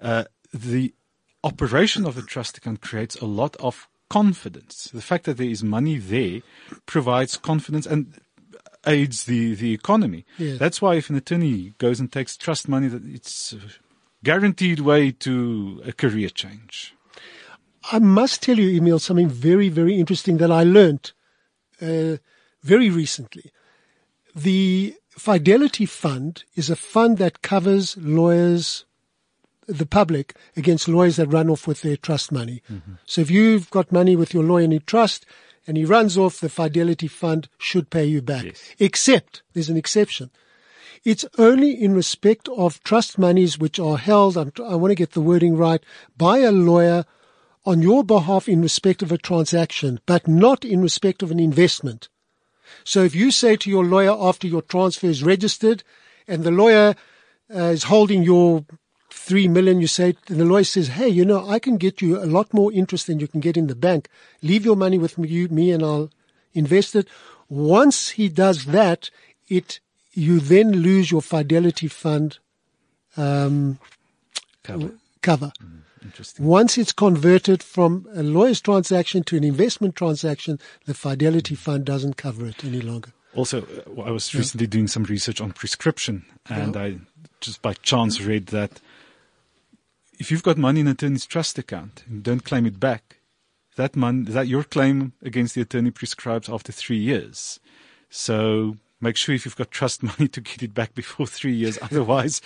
Uh, 0.01 0.25
the 0.53 0.93
operation 1.43 2.05
of 2.05 2.15
the 2.15 2.21
trust 2.21 2.57
account 2.57 2.81
creates 2.81 3.15
a 3.17 3.25
lot 3.25 3.55
of 3.57 3.87
confidence. 4.09 4.89
The 4.93 5.01
fact 5.01 5.25
that 5.25 5.37
there 5.37 5.49
is 5.49 5.63
money 5.63 5.97
there 5.97 6.41
provides 6.85 7.37
confidence 7.37 7.85
and 7.85 8.19
aids 8.87 9.25
the, 9.25 9.55
the 9.55 9.73
economy. 9.73 10.25
Yeah. 10.37 10.55
That's 10.57 10.81
why 10.81 10.95
if 10.95 11.09
an 11.09 11.15
attorney 11.15 11.73
goes 11.77 11.99
and 11.99 12.11
takes 12.11 12.37
trust 12.37 12.67
money, 12.67 12.87
that 12.87 13.05
it's 13.05 13.53
a 13.53 13.59
guaranteed 14.23 14.79
way 14.79 15.11
to 15.11 15.81
a 15.85 15.93
career 15.93 16.29
change. 16.29 16.93
I 17.91 17.99
must 17.99 18.41
tell 18.41 18.57
you, 18.57 18.75
Emile, 18.75 18.99
something 18.99 19.29
very, 19.29 19.69
very 19.69 19.95
interesting 19.95 20.37
that 20.37 20.51
I 20.51 20.63
learned 20.63 21.11
uh, 21.81 22.17
very 22.63 22.89
recently. 22.89 23.51
The 24.35 24.95
Fidelity 25.09 25.85
Fund 25.85 26.43
is 26.55 26.69
a 26.69 26.75
fund 26.75 27.19
that 27.19 27.41
covers 27.41 27.95
lawyers, 27.97 28.85
the 29.67 29.85
public, 29.85 30.35
against 30.55 30.87
lawyers 30.87 31.15
that 31.15 31.33
run 31.33 31.49
off 31.49 31.67
with 31.67 31.81
their 31.81 31.97
trust 31.97 32.31
money. 32.31 32.61
So 33.05 33.21
if 33.21 33.31
you've 33.31 33.69
got 33.69 33.91
money 33.91 34.15
with 34.15 34.33
your 34.33 34.43
lawyer 34.43 34.65
in 34.65 34.81
trust 34.85 35.25
and 35.67 35.77
he 35.77 35.85
runs 35.85 36.17
off, 36.17 36.39
the 36.39 36.49
Fidelity 36.49 37.07
Fund 37.07 37.49
should 37.57 37.89
pay 37.89 38.05
you 38.05 38.21
back. 38.21 38.45
Yes. 38.45 38.75
Except, 38.79 39.43
there's 39.53 39.69
an 39.69 39.77
exception. 39.77 40.29
It's 41.03 41.25
only 41.37 41.71
in 41.71 41.93
respect 41.93 42.49
of 42.57 42.81
trust 42.83 43.17
monies 43.17 43.59
which 43.59 43.79
are 43.79 43.97
held, 43.97 44.37
I'm, 44.37 44.51
I 44.63 44.75
want 44.75 44.91
to 44.91 44.95
get 44.95 45.11
the 45.11 45.21
wording 45.21 45.55
right, 45.55 45.83
by 46.17 46.39
a 46.39 46.51
lawyer 46.51 47.05
on 47.65 47.81
your 47.81 48.03
behalf 48.03 48.47
in 48.47 48.61
respect 48.61 49.01
of 49.01 49.11
a 49.11 49.17
transaction, 49.17 49.99
but 50.05 50.27
not 50.27 50.63
in 50.63 50.81
respect 50.81 51.23
of 51.23 51.31
an 51.31 51.39
investment. 51.39 52.09
So 52.83 53.03
if 53.03 53.15
you 53.15 53.31
say 53.31 53.55
to 53.55 53.69
your 53.69 53.85
lawyer 53.85 54.15
after 54.19 54.47
your 54.47 54.61
transfer 54.61 55.07
is 55.07 55.23
registered 55.23 55.83
and 56.27 56.43
the 56.43 56.51
lawyer 56.51 56.95
uh, 57.53 57.63
is 57.65 57.83
holding 57.83 58.23
your 58.23 58.65
three 59.25 59.47
million, 59.47 59.81
you 59.81 59.87
say, 59.87 60.15
and 60.27 60.39
the 60.39 60.45
lawyer 60.45 60.63
says, 60.63 60.89
Hey, 60.89 61.09
you 61.09 61.25
know, 61.25 61.49
I 61.49 61.57
can 61.57 61.77
get 61.77 62.01
you 62.01 62.23
a 62.23 62.25
lot 62.25 62.53
more 62.53 62.71
interest 62.71 63.07
than 63.07 63.19
you 63.19 63.27
can 63.27 63.39
get 63.39 63.57
in 63.57 63.65
the 63.65 63.75
bank. 63.75 64.07
Leave 64.43 64.65
your 64.65 64.75
money 64.75 64.99
with 64.99 65.17
me, 65.17 65.47
me 65.47 65.71
and 65.71 65.83
I'll 65.83 66.11
invest 66.53 66.95
it. 66.95 67.07
Once 67.49 68.09
he 68.11 68.29
does 68.29 68.65
that, 68.65 69.09
it, 69.47 69.79
you 70.13 70.39
then 70.39 70.71
lose 70.71 71.09
your 71.09 71.23
fidelity 71.23 71.87
fund, 71.87 72.37
um, 73.17 73.79
Cover. 74.63 74.91
cover. 75.21 75.51
Interesting. 76.03 76.45
Once 76.45 76.77
it's 76.77 76.91
converted 76.91 77.63
from 77.63 78.07
a 78.13 78.21
lawyer's 78.21 78.61
transaction 78.61 79.23
to 79.23 79.37
an 79.37 79.43
investment 79.43 79.95
transaction, 79.95 80.59
the 80.85 80.93
Fidelity 80.93 81.55
Fund 81.55 81.83
doesn't 81.83 82.15
cover 82.15 82.45
it 82.45 82.63
any 82.63 82.79
longer. 82.79 83.11
Also, 83.33 83.63
uh, 83.63 84.01
I 84.03 84.11
was 84.11 84.35
recently 84.35 84.67
doing 84.67 84.87
some 84.87 85.03
research 85.03 85.41
on 85.41 85.51
prescription, 85.51 86.25
and 86.47 86.77
I 86.77 86.97
just 87.41 87.63
by 87.63 87.73
chance 87.73 88.21
read 88.21 88.47
that 88.47 88.79
if 90.19 90.31
you've 90.31 90.43
got 90.43 90.57
money 90.57 90.81
in 90.81 90.87
an 90.87 90.93
attorney's 90.93 91.25
trust 91.25 91.57
account 91.57 92.03
and 92.07 92.23
don't 92.23 92.43
claim 92.43 92.65
it 92.65 92.79
back, 92.79 93.17
that 93.75 93.95
mon- 93.95 94.25
that 94.25 94.47
your 94.47 94.63
claim 94.63 95.13
against 95.21 95.55
the 95.55 95.61
attorney 95.61 95.91
prescribes 95.91 96.49
after 96.49 96.71
three 96.71 96.97
years. 96.97 97.59
So 98.09 98.77
make 99.01 99.17
sure 99.17 99.35
if 99.35 99.45
you've 99.45 99.55
got 99.55 99.71
trust 99.71 100.03
money 100.11 100.27
to 100.29 100.41
get 100.41 100.63
it 100.63 100.73
back 100.73 100.95
before 100.95 101.27
three 101.27 101.53
years, 101.53 101.77
otherwise 101.81 102.41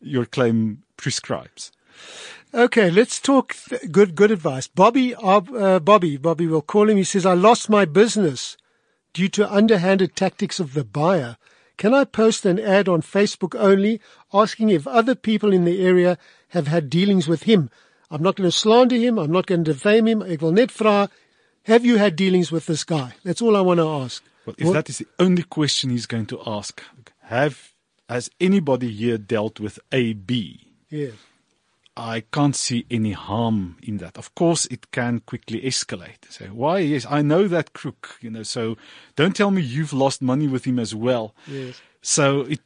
your 0.00 0.26
claim 0.26 0.82
prescribes. 0.96 1.72
Okay, 2.52 2.90
let's 2.90 3.20
talk 3.20 3.54
th- 3.54 3.90
good 3.90 4.14
good 4.14 4.30
advice. 4.30 4.66
Bobby, 4.66 5.14
uh, 5.14 5.40
uh, 5.40 5.80
Bobby, 5.80 6.16
Bobby, 6.16 6.46
we'll 6.46 6.62
call 6.62 6.88
him. 6.88 6.96
He 6.96 7.04
says, 7.04 7.26
"I 7.26 7.34
lost 7.34 7.68
my 7.68 7.84
business 7.84 8.56
due 9.12 9.28
to 9.28 9.52
underhanded 9.52 10.16
tactics 10.16 10.60
of 10.60 10.74
the 10.74 10.84
buyer. 10.84 11.36
Can 11.76 11.92
I 11.92 12.04
post 12.04 12.46
an 12.46 12.60
ad 12.60 12.88
on 12.88 13.02
Facebook 13.02 13.58
only 13.58 14.00
asking 14.32 14.70
if 14.70 14.86
other 14.86 15.14
people 15.14 15.52
in 15.52 15.64
the 15.64 15.84
area 15.84 16.18
have 16.54 16.66
had 16.68 16.88
dealings 16.90 17.28
with 17.28 17.42
him? 17.44 17.70
I'm 18.10 18.22
not 18.22 18.36
going 18.36 18.48
to 18.48 18.52
slander 18.56 18.96
him. 18.96 19.18
I'm 19.18 19.30
not 19.32 19.46
going 19.46 19.64
to 19.64 19.72
defame 19.72 20.06
him. 20.08 20.22
Ek 20.22 20.40
wil 20.40 20.52
net 20.52 20.70
vra, 20.70 21.08
have 21.64 21.84
you 21.84 21.98
had 21.98 22.16
dealings 22.16 22.50
with 22.50 22.66
this 22.66 22.84
guy? 22.84 23.14
That's 23.24 23.42
all 23.42 23.56
I 23.56 23.60
want 23.60 23.78
to 23.78 23.88
ask. 23.88 24.22
Well, 24.46 24.54
if 24.58 24.66
What- 24.66 24.72
that 24.74 24.90
is 24.90 24.98
the 24.98 25.06
only 25.18 25.42
question 25.42 25.90
he's 25.90 26.06
going 26.06 26.26
to 26.26 26.40
ask, 26.46 26.82
have 27.22 27.72
has 28.08 28.30
anybody 28.40 28.90
here 28.92 29.16
dealt 29.18 29.58
with 29.60 29.78
AB? 29.90 30.60
Yeah. 30.90 31.12
I 31.96 32.24
can't 32.32 32.56
see 32.56 32.84
any 32.90 33.12
harm 33.12 33.76
in 33.82 33.96
that. 33.98 34.18
Of 34.18 34.34
course, 34.34 34.66
it 34.66 34.90
can 34.90 35.20
quickly 35.20 35.60
escalate. 35.62 36.26
So 36.28 36.46
why? 36.46 36.80
Yes, 36.80 37.06
I 37.08 37.22
know 37.22 37.46
that 37.48 37.72
crook. 37.72 38.18
You 38.20 38.30
know, 38.30 38.42
so 38.42 38.76
don't 39.16 39.34
tell 39.34 39.50
me 39.50 39.62
you've 39.62 39.92
lost 39.92 40.20
money 40.20 40.48
with 40.48 40.64
him 40.66 40.78
as 40.78 40.94
well. 40.94 41.34
Yes. 41.46 41.80
So 42.02 42.42
it, 42.42 42.60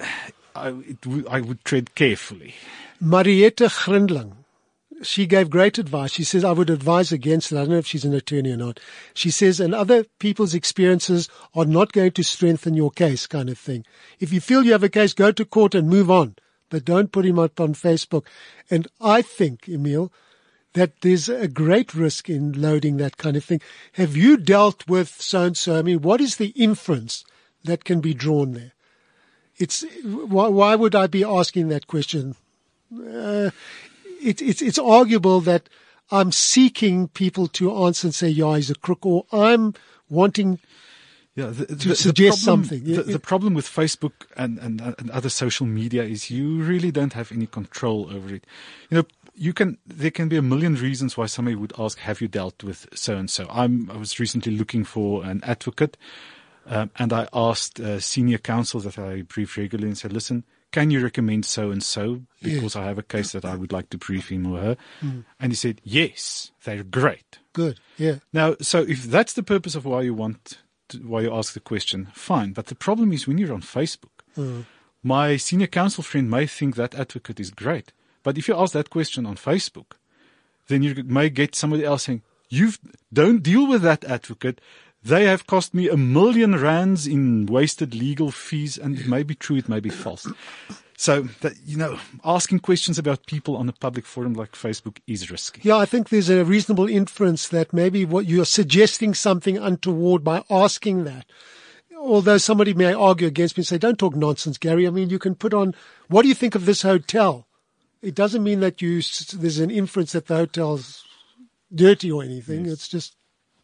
I, 0.56 0.68
it 0.68 1.04
would, 1.06 1.26
I 1.28 1.40
would 1.40 1.64
tread 1.64 1.94
carefully. 1.94 2.54
Mariette 3.00 3.56
Grindling. 3.56 4.34
She 5.02 5.26
gave 5.26 5.50
great 5.50 5.78
advice. 5.78 6.10
She 6.10 6.24
says, 6.24 6.42
I 6.42 6.50
would 6.50 6.70
advise 6.70 7.12
against 7.12 7.52
it. 7.52 7.56
I 7.56 7.60
don't 7.60 7.70
know 7.70 7.78
if 7.78 7.86
she's 7.86 8.04
an 8.04 8.14
attorney 8.14 8.50
or 8.50 8.56
not. 8.56 8.80
She 9.14 9.30
says, 9.30 9.60
and 9.60 9.72
other 9.72 10.04
people's 10.18 10.54
experiences 10.54 11.28
are 11.54 11.64
not 11.64 11.92
going 11.92 12.10
to 12.12 12.24
strengthen 12.24 12.74
your 12.74 12.90
case 12.90 13.28
kind 13.28 13.48
of 13.48 13.58
thing. 13.58 13.84
If 14.18 14.32
you 14.32 14.40
feel 14.40 14.64
you 14.64 14.72
have 14.72 14.82
a 14.82 14.88
case, 14.88 15.14
go 15.14 15.30
to 15.30 15.44
court 15.44 15.76
and 15.76 15.88
move 15.88 16.10
on, 16.10 16.34
but 16.68 16.84
don't 16.84 17.12
put 17.12 17.24
him 17.24 17.38
up 17.38 17.60
on 17.60 17.74
Facebook. 17.74 18.26
And 18.68 18.88
I 19.00 19.22
think, 19.22 19.68
Emile, 19.68 20.12
that 20.72 21.00
there's 21.02 21.28
a 21.28 21.46
great 21.46 21.94
risk 21.94 22.28
in 22.28 22.60
loading 22.60 22.96
that 22.96 23.16
kind 23.16 23.36
of 23.36 23.44
thing. 23.44 23.60
Have 23.92 24.16
you 24.16 24.36
dealt 24.36 24.88
with 24.88 25.20
so 25.20 25.44
and 25.44 25.56
so? 25.56 25.78
I 25.78 25.82
mean, 25.82 26.02
what 26.02 26.20
is 26.20 26.36
the 26.36 26.48
inference 26.56 27.24
that 27.62 27.84
can 27.84 28.00
be 28.00 28.14
drawn 28.14 28.52
there? 28.52 28.72
It's 29.56 29.84
why, 30.02 30.48
why 30.48 30.74
would 30.74 30.96
I 30.96 31.06
be 31.06 31.22
asking 31.22 31.68
that 31.68 31.86
question? 31.86 32.34
Uh, 32.92 33.50
it, 34.20 34.42
it's 34.42 34.62
it's 34.62 34.78
arguable 34.78 35.40
that 35.40 35.68
I'm 36.10 36.32
seeking 36.32 37.08
people 37.08 37.46
to 37.48 37.84
answer 37.84 38.08
and 38.08 38.14
say, 38.14 38.28
"Yeah, 38.28 38.56
he's 38.56 38.70
a 38.70 38.74
crook," 38.74 39.04
or 39.04 39.26
I'm 39.32 39.74
wanting. 40.08 40.58
Yeah, 41.34 41.50
the, 41.50 41.66
To 41.66 41.94
suggest 41.94 42.44
problem, 42.44 42.64
something. 42.64 42.84
The, 42.84 43.02
the 43.04 43.18
problem 43.20 43.54
with 43.54 43.64
Facebook 43.64 44.26
and, 44.36 44.58
and, 44.58 44.80
and 44.80 45.08
other 45.10 45.28
social 45.28 45.66
media 45.66 46.02
is 46.02 46.32
you 46.32 46.60
really 46.60 46.90
don't 46.90 47.12
have 47.12 47.30
any 47.30 47.46
control 47.46 48.08
over 48.12 48.34
it. 48.34 48.44
You 48.90 48.96
know, 48.96 49.04
you 49.36 49.52
can 49.52 49.78
there 49.86 50.10
can 50.10 50.28
be 50.28 50.36
a 50.36 50.42
million 50.42 50.74
reasons 50.74 51.16
why 51.16 51.26
somebody 51.26 51.54
would 51.54 51.72
ask, 51.78 51.98
"Have 51.98 52.20
you 52.20 52.26
dealt 52.26 52.64
with 52.64 52.88
so 52.92 53.16
and 53.16 53.30
so?" 53.30 53.46
I'm 53.50 53.88
I 53.90 53.96
was 53.96 54.18
recently 54.18 54.56
looking 54.56 54.82
for 54.82 55.24
an 55.24 55.40
advocate, 55.44 55.96
um, 56.66 56.90
and 56.96 57.12
I 57.12 57.28
asked 57.32 57.78
uh, 57.78 58.00
senior 58.00 58.38
counsel 58.38 58.80
that 58.80 58.98
I 58.98 59.22
brief 59.22 59.56
regularly 59.56 59.88
and 59.88 59.98
said, 59.98 60.12
"Listen, 60.12 60.42
can 60.70 60.90
you 60.90 61.00
recommend 61.02 61.44
so 61.46 61.70
and 61.70 61.82
so 61.82 62.22
because 62.42 62.76
I 62.76 62.84
have 62.84 62.98
a 62.98 63.02
case 63.02 63.32
that 63.32 63.44
I 63.44 63.56
would 63.56 63.72
like 63.72 63.90
to 63.90 63.98
brief 63.98 64.28
him 64.30 64.46
or 64.46 64.60
her?" 64.60 64.76
Hmm. 65.00 65.20
And 65.40 65.52
he 65.52 65.56
said, 65.56 65.80
"Yes, 65.84 66.52
they're 66.64 66.84
great." 66.84 67.38
Good, 67.52 67.80
yeah, 67.96 68.18
Now, 68.32 68.56
so 68.60 68.82
if 68.82 69.04
that's 69.04 69.32
the 69.32 69.42
purpose 69.42 69.74
of 69.74 69.84
why 69.84 70.02
you 70.02 70.14
want, 70.14 70.58
to, 70.90 70.98
why 70.98 71.22
you 71.22 71.34
ask 71.34 71.54
the 71.54 71.60
question, 71.60 72.08
fine. 72.14 72.52
But 72.52 72.66
the 72.66 72.76
problem 72.76 73.12
is 73.12 73.26
when 73.26 73.38
you're 73.38 73.52
on 73.54 73.62
Facebook, 73.62 74.14
my 75.02 75.36
senior 75.36 75.66
counsel 75.66 76.04
friend 76.04 76.30
may 76.30 76.46
think 76.46 76.76
that 76.76 76.94
advocate 76.94 77.40
is 77.40 77.50
great, 77.50 77.92
but 78.22 78.38
if 78.38 78.46
you 78.46 78.56
ask 78.56 78.72
that 78.74 78.90
question 78.90 79.26
on 79.26 79.36
Facebook, 79.36 79.96
then 80.68 80.82
you 80.82 81.02
may 81.04 81.30
get 81.30 81.56
somebody 81.56 81.84
else 81.84 82.04
saying, 82.04 82.22
"You 82.48 82.72
don't 83.12 83.42
deal 83.42 83.66
with 83.66 83.82
that 83.82 84.04
advocate." 84.04 84.60
They 85.02 85.24
have 85.24 85.46
cost 85.46 85.74
me 85.74 85.88
a 85.88 85.96
million 85.96 86.60
rands 86.60 87.06
in 87.06 87.46
wasted 87.46 87.94
legal 87.94 88.30
fees, 88.30 88.76
and 88.76 88.98
it 88.98 89.06
may 89.06 89.22
be 89.22 89.34
true, 89.34 89.56
it 89.56 89.68
may 89.68 89.80
be 89.80 89.90
false. 89.90 90.26
So 90.96 91.22
that 91.40 91.54
you 91.64 91.76
know, 91.76 92.00
asking 92.24 92.58
questions 92.58 92.98
about 92.98 93.26
people 93.26 93.56
on 93.56 93.68
a 93.68 93.72
public 93.72 94.04
forum 94.04 94.34
like 94.34 94.52
Facebook 94.52 94.98
is 95.06 95.30
risky. 95.30 95.60
yeah. 95.62 95.76
I 95.76 95.86
think 95.86 96.08
there's 96.08 96.28
a 96.28 96.44
reasonable 96.44 96.88
inference 96.88 97.46
that 97.48 97.72
maybe 97.72 98.04
what 98.04 98.26
you're 98.26 98.44
suggesting 98.44 99.14
something 99.14 99.56
untoward 99.56 100.24
by 100.24 100.42
asking 100.50 101.04
that. 101.04 101.26
Although 101.96 102.38
somebody 102.38 102.74
may 102.74 102.92
argue 102.92 103.28
against 103.28 103.56
me 103.56 103.60
and 103.60 103.66
say, 103.68 103.78
"Don't 103.78 103.98
talk 103.98 104.16
nonsense, 104.16 104.58
Garry." 104.58 104.88
I 104.88 104.90
mean, 104.90 105.10
you 105.10 105.20
can 105.20 105.36
put 105.36 105.54
on, 105.54 105.74
"What 106.08 106.22
do 106.22 106.28
you 106.28 106.34
think 106.34 106.56
of 106.56 106.66
this 106.66 106.82
hotel?" 106.82 107.46
It 108.02 108.16
doesn't 108.16 108.42
mean 108.42 108.60
that 108.60 108.82
you 108.82 109.00
there's 109.34 109.58
an 109.60 109.70
inference 109.70 110.12
that 110.12 110.26
the 110.26 110.36
hotel's 110.36 111.04
dirty 111.72 112.10
or 112.10 112.24
anything. 112.24 112.66
It's 112.66 112.88
just 112.88 113.14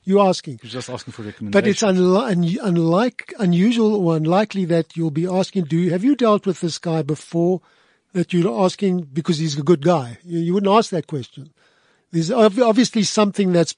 you 0.04 0.20
asking. 0.20 0.60
You're 0.62 0.70
just 0.70 0.90
asking 0.90 1.12
for 1.12 1.22
recommendations. 1.22 1.52
But 1.52 1.68
it's 1.68 1.82
unli- 1.82 2.60
un- 2.62 2.68
unlike, 2.68 3.34
unusual 3.38 3.94
or 3.96 4.16
unlikely 4.16 4.64
that 4.66 4.96
you'll 4.96 5.10
be 5.10 5.26
asking, 5.26 5.64
do 5.64 5.76
you, 5.76 5.90
have 5.90 6.04
you 6.04 6.14
dealt 6.16 6.46
with 6.46 6.60
this 6.60 6.78
guy 6.78 7.02
before 7.02 7.60
that 8.12 8.32
you're 8.32 8.62
asking 8.64 9.02
because 9.12 9.38
he's 9.38 9.58
a 9.58 9.62
good 9.62 9.82
guy? 9.82 10.18
You, 10.24 10.38
you 10.38 10.54
wouldn't 10.54 10.72
ask 10.72 10.90
that 10.90 11.06
question. 11.06 11.52
There's 12.10 12.30
ob- 12.30 12.58
obviously 12.60 13.02
something 13.02 13.52
that's 13.52 13.74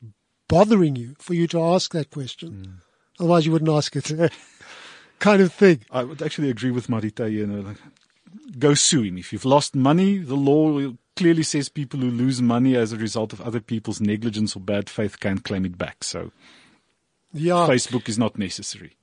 bothering 0.49 0.97
you 0.97 1.15
for 1.19 1.35
you 1.35 1.47
to 1.49 1.63
ask 1.63 1.93
that 1.93 2.11
question. 2.11 2.51
Mm. 2.51 3.21
Otherwise 3.21 3.47
you 3.47 3.53
wouldn't 3.53 3.71
ask 3.71 3.97
it. 3.97 4.13
kind 5.19 5.41
of 5.43 5.53
thing. 5.53 5.81
I 5.91 6.05
would 6.05 6.21
actually 6.23 6.51
agree 6.51 6.71
with 6.71 6.89
Marita. 6.89 7.31
You 7.31 7.47
know, 7.47 7.61
like, 7.61 7.79
go 8.59 8.75
sue 8.75 9.03
him. 9.03 9.17
If 9.19 9.33
you've 9.33 9.45
lost 9.47 9.75
money, 9.75 10.19
the 10.19 10.35
law 10.37 10.71
will- 10.71 10.99
clearly 11.17 11.43
says 11.43 11.69
people 11.69 12.01
who 12.01 12.11
lose 12.11 12.41
money 12.43 12.77
as 12.77 12.93
a 12.93 12.97
result 12.97 13.33
of 13.33 13.41
other 13.41 13.61
people's 13.61 14.01
negligence 14.01 14.55
or 14.55 14.61
bad 14.61 14.89
faith 14.89 15.19
can't 15.21 15.43
claim 15.45 15.65
it 15.65 15.77
back. 15.79 16.05
So 16.05 16.31
Yeah. 17.33 17.67
Facebook 17.69 18.09
is 18.09 18.19
not 18.19 18.39
necessary. 18.39 18.97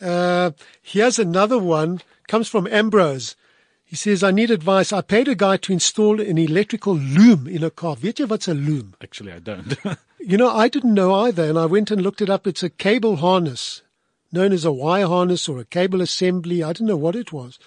Uh, 0.00 0.50
here's 0.82 1.18
another 1.18 1.58
one. 1.58 2.00
Comes 2.28 2.48
from 2.48 2.66
Ambrose. 2.66 3.36
He 3.84 3.96
says, 3.96 4.22
I 4.22 4.30
need 4.30 4.50
advice. 4.50 4.92
I 4.92 5.02
paid 5.02 5.28
a 5.28 5.34
guy 5.34 5.58
to 5.58 5.72
install 5.72 6.20
an 6.20 6.38
electrical 6.38 6.96
loom 6.96 7.46
in 7.46 7.62
a 7.62 7.70
car. 7.70 7.94
Weet 7.96 8.26
wat's 8.28 8.48
a 8.48 8.54
loom? 8.54 8.94
Actually, 9.02 9.32
I 9.32 9.38
don't. 9.38 9.76
You 10.24 10.36
know, 10.36 10.50
I 10.50 10.68
didn't 10.68 10.94
know 10.94 11.12
either, 11.26 11.48
and 11.48 11.58
I 11.58 11.66
went 11.66 11.90
and 11.90 12.00
looked 12.00 12.22
it 12.22 12.30
up. 12.30 12.46
It's 12.46 12.62
a 12.62 12.70
cable 12.70 13.16
harness, 13.16 13.82
known 14.30 14.52
as 14.52 14.64
a 14.64 14.70
wire 14.70 15.08
harness 15.08 15.48
or 15.48 15.58
a 15.58 15.64
cable 15.64 16.00
assembly. 16.00 16.62
I 16.62 16.68
didn't 16.72 16.86
know 16.86 16.96
what 16.96 17.16
it 17.16 17.32
was. 17.32 17.58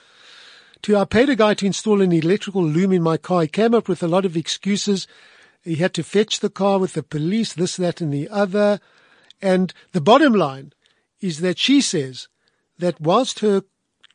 To, 0.85 0.97
I 0.97 1.05
paid 1.05 1.29
a 1.29 1.35
guy 1.35 1.55
to 1.55 1.65
install 1.65 1.99
an 1.99 2.11
electrical 2.11 2.63
loom 2.63 2.91
in 2.91 3.01
my 3.01 3.17
car. 3.17 3.41
He 3.41 3.47
came 3.47 3.73
up 3.73 3.89
with 3.89 4.03
a 4.03 4.07
lot 4.07 4.23
of 4.23 4.37
excuses. 4.37 5.07
He 5.63 5.77
had 5.77 5.95
to 5.95 6.03
fetch 6.03 6.41
the 6.41 6.49
car 6.51 6.77
with 6.77 6.93
the 6.93 7.01
police, 7.01 7.53
this, 7.53 7.75
that, 7.77 8.01
and 8.01 8.13
the 8.13 8.29
other. 8.29 8.79
And 9.41 9.73
the 9.93 9.99
bottom 9.99 10.33
line 10.33 10.73
is 11.19 11.39
that 11.39 11.57
she 11.57 11.81
says 11.81 12.27
that 12.77 13.01
whilst 13.01 13.39
her 13.39 13.63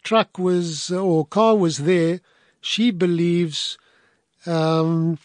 truck 0.05 0.39
was 0.39 0.93
or 0.93 1.27
car 1.27 1.57
was 1.57 1.79
there, 1.79 2.21
she 2.61 2.93
believes 2.93 3.77
um, 4.47 5.19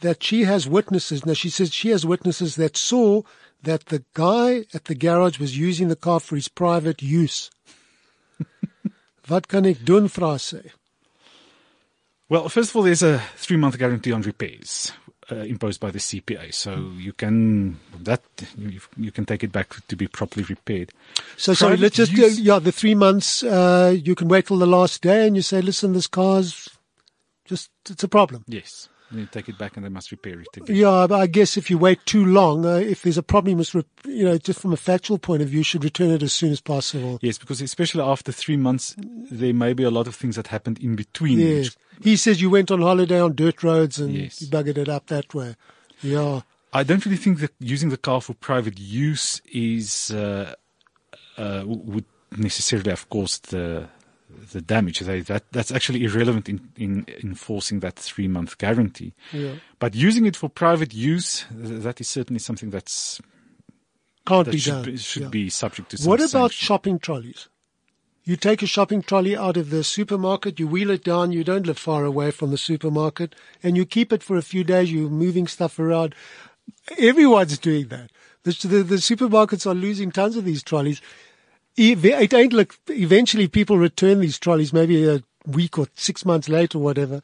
that 0.00 0.24
she 0.24 0.42
has 0.50 0.66
witnesses. 0.66 1.24
Now 1.24 1.34
she 1.34 1.48
says 1.48 1.72
she 1.72 1.90
has 1.90 2.04
witnesses 2.04 2.56
that 2.56 2.76
saw 2.76 3.22
that 3.62 3.86
the 3.86 4.02
guy 4.14 4.64
at 4.74 4.86
the 4.86 4.96
garage 4.96 5.38
was 5.38 5.56
using 5.56 5.86
the 5.86 5.94
car 5.94 6.18
for 6.18 6.34
his 6.34 6.48
private 6.48 7.02
use. 7.02 7.52
Wat 9.28 9.46
kan 9.46 9.64
ek 9.64 9.84
doen, 9.84 10.08
vra? 10.08 10.34
Well, 12.28 12.48
first 12.48 12.70
of 12.70 12.76
all, 12.76 12.82
there's 12.82 13.02
a 13.02 13.18
three-month 13.36 13.78
guarantee 13.78 14.12
on 14.12 14.22
repairs 14.22 14.92
uh, 15.30 15.36
imposed 15.36 15.80
by 15.80 15.90
the 15.90 15.98
CPA, 15.98 16.52
so 16.54 16.92
you 16.96 17.12
can 17.12 17.78
that 18.00 18.22
you, 18.56 18.80
you 18.96 19.12
can 19.12 19.24
take 19.26 19.44
it 19.44 19.52
back 19.52 19.74
to 19.88 19.96
be 19.96 20.06
properly 20.06 20.44
repaired. 20.44 20.90
So 21.36 21.54
sorry, 21.54 21.76
let's 21.76 21.96
just 21.96 22.12
use- 22.12 22.36
go, 22.38 22.42
yeah, 22.42 22.58
the 22.58 22.72
three 22.72 22.94
months, 22.94 23.42
uh, 23.42 23.94
you 23.96 24.14
can 24.14 24.28
wait 24.28 24.46
till 24.46 24.58
the 24.58 24.66
last 24.66 25.02
day 25.02 25.26
and 25.26 25.36
you 25.36 25.42
say, 25.42 25.60
listen, 25.60 25.92
this 25.92 26.06
car's 26.06 26.68
just, 27.44 27.70
it's 27.90 28.04
a 28.04 28.08
problem. 28.08 28.44
Yes, 28.46 28.88
then 29.10 29.20
you 29.20 29.26
take 29.26 29.48
it 29.48 29.56
back 29.58 29.76
and 29.76 29.84
they 29.84 29.88
must 29.88 30.10
repair 30.10 30.40
it 30.40 30.48
again. 30.56 30.76
Yeah, 30.76 31.06
but 31.08 31.20
I 31.20 31.26
guess 31.26 31.56
if 31.56 31.70
you 31.70 31.78
wait 31.78 32.04
too 32.06 32.24
long, 32.24 32.66
uh, 32.66 32.74
if 32.76 33.02
there's 33.02 33.16
a 33.18 33.22
problem, 33.22 33.50
you 33.52 33.56
must, 33.56 33.74
re- 33.74 33.84
you 34.04 34.24
know, 34.24 34.36
just 34.38 34.60
from 34.60 34.72
a 34.72 34.76
factual 34.76 35.18
point 35.18 35.42
of 35.42 35.48
view, 35.48 35.58
you 35.58 35.64
should 35.64 35.84
return 35.84 36.10
it 36.10 36.22
as 36.22 36.32
soon 36.32 36.52
as 36.52 36.60
possible. 36.60 37.18
Yes, 37.22 37.38
because 37.38 37.60
especially 37.62 38.02
after 38.02 38.32
three 38.32 38.56
months, 38.56 38.94
there 38.98 39.54
may 39.54 39.72
be 39.72 39.82
a 39.84 39.90
lot 39.90 40.06
of 40.08 40.14
things 40.14 40.36
that 40.36 40.48
happened 40.48 40.78
in 40.80 40.94
between. 40.96 41.38
Yes. 41.38 41.64
which 41.64 42.04
He 42.04 42.16
says 42.16 42.40
you 42.40 42.50
went 42.50 42.70
on 42.70 42.82
holiday 42.82 43.20
on 43.20 43.34
dirt 43.34 43.62
roads 43.62 43.98
and 43.98 44.14
Yes. 44.14 44.42
you 44.42 44.48
buggered 44.48 44.78
it 44.78 44.88
up 44.88 45.06
that 45.06 45.32
way. 45.34 45.56
Yeah. 46.02 46.42
I 46.72 46.82
don't 46.82 47.04
really 47.04 47.16
think 47.16 47.40
that 47.40 47.52
using 47.60 47.88
the 47.88 47.96
car 47.96 48.20
for 48.20 48.34
private 48.34 48.78
use 48.78 49.40
is 49.50 50.10
uh, 50.10 50.54
uh, 51.38 51.62
would 51.66 52.04
necessarily 52.36 52.90
have 52.90 53.08
caused 53.08 53.50
the 53.50 53.88
the 54.52 54.60
damage. 54.60 55.00
That 55.00 55.44
that's 55.52 55.70
actually 55.72 56.04
irrelevant 56.04 56.48
in, 56.48 56.68
in 56.76 57.06
enforcing 57.22 57.80
that 57.80 57.96
three 57.96 58.28
month 58.28 58.58
guarantee. 58.58 59.14
Yeah. 59.32 59.54
But 59.78 59.94
using 59.94 60.26
it 60.26 60.36
for 60.36 60.48
private 60.48 60.94
use, 60.94 61.44
that 61.50 62.00
is 62.00 62.08
certainly 62.08 62.40
something 62.40 62.70
that's 62.70 63.20
Can't 64.26 64.44
that 64.44 64.52
be 64.52 64.58
should, 64.58 64.70
done. 64.72 64.82
be, 64.84 64.96
should 64.96 65.22
Yeah. 65.22 65.28
be 65.28 65.50
subject 65.50 65.90
to. 65.90 66.08
What 66.08 66.20
about 66.20 66.52
sanction. 66.52 66.66
shopping 66.66 66.98
trolleys? 66.98 67.48
You 68.24 68.36
take 68.36 68.60
a 68.62 68.66
shopping 68.66 69.00
trolley 69.02 69.34
out 69.34 69.56
of 69.56 69.70
the 69.70 69.82
supermarket, 69.82 70.60
you 70.60 70.68
wheel 70.68 70.90
it 70.90 71.02
down, 71.02 71.32
you 71.32 71.42
don't 71.44 71.66
live 71.66 71.78
far 71.78 72.04
away 72.04 72.30
from 72.30 72.50
the 72.50 72.58
supermarket, 72.58 73.34
and 73.62 73.74
you 73.74 73.86
keep 73.86 74.12
it 74.12 74.22
for 74.22 74.36
a 74.36 74.42
few 74.42 74.64
days, 74.64 74.92
you're 74.92 75.08
moving 75.08 75.46
stuff 75.46 75.78
around. 75.78 76.14
Everyone's 76.98 77.56
doing 77.56 77.88
that. 77.88 78.10
The, 78.42 78.50
the, 78.68 78.82
the 78.82 78.94
supermarkets 78.96 79.66
are 79.66 79.74
losing 79.74 80.10
tons 80.10 80.36
of 80.36 80.44
these 80.44 80.62
trolleys. 80.62 81.00
It 81.80 82.34
ain't 82.34 82.54
eventually 82.88 83.46
people 83.48 83.78
return 83.78 84.20
these 84.20 84.38
trolleys, 84.38 84.72
maybe 84.72 85.08
a 85.08 85.22
week 85.46 85.78
or 85.78 85.86
six 85.94 86.24
months 86.24 86.48
later, 86.48 86.78
or 86.78 86.82
whatever. 86.82 87.22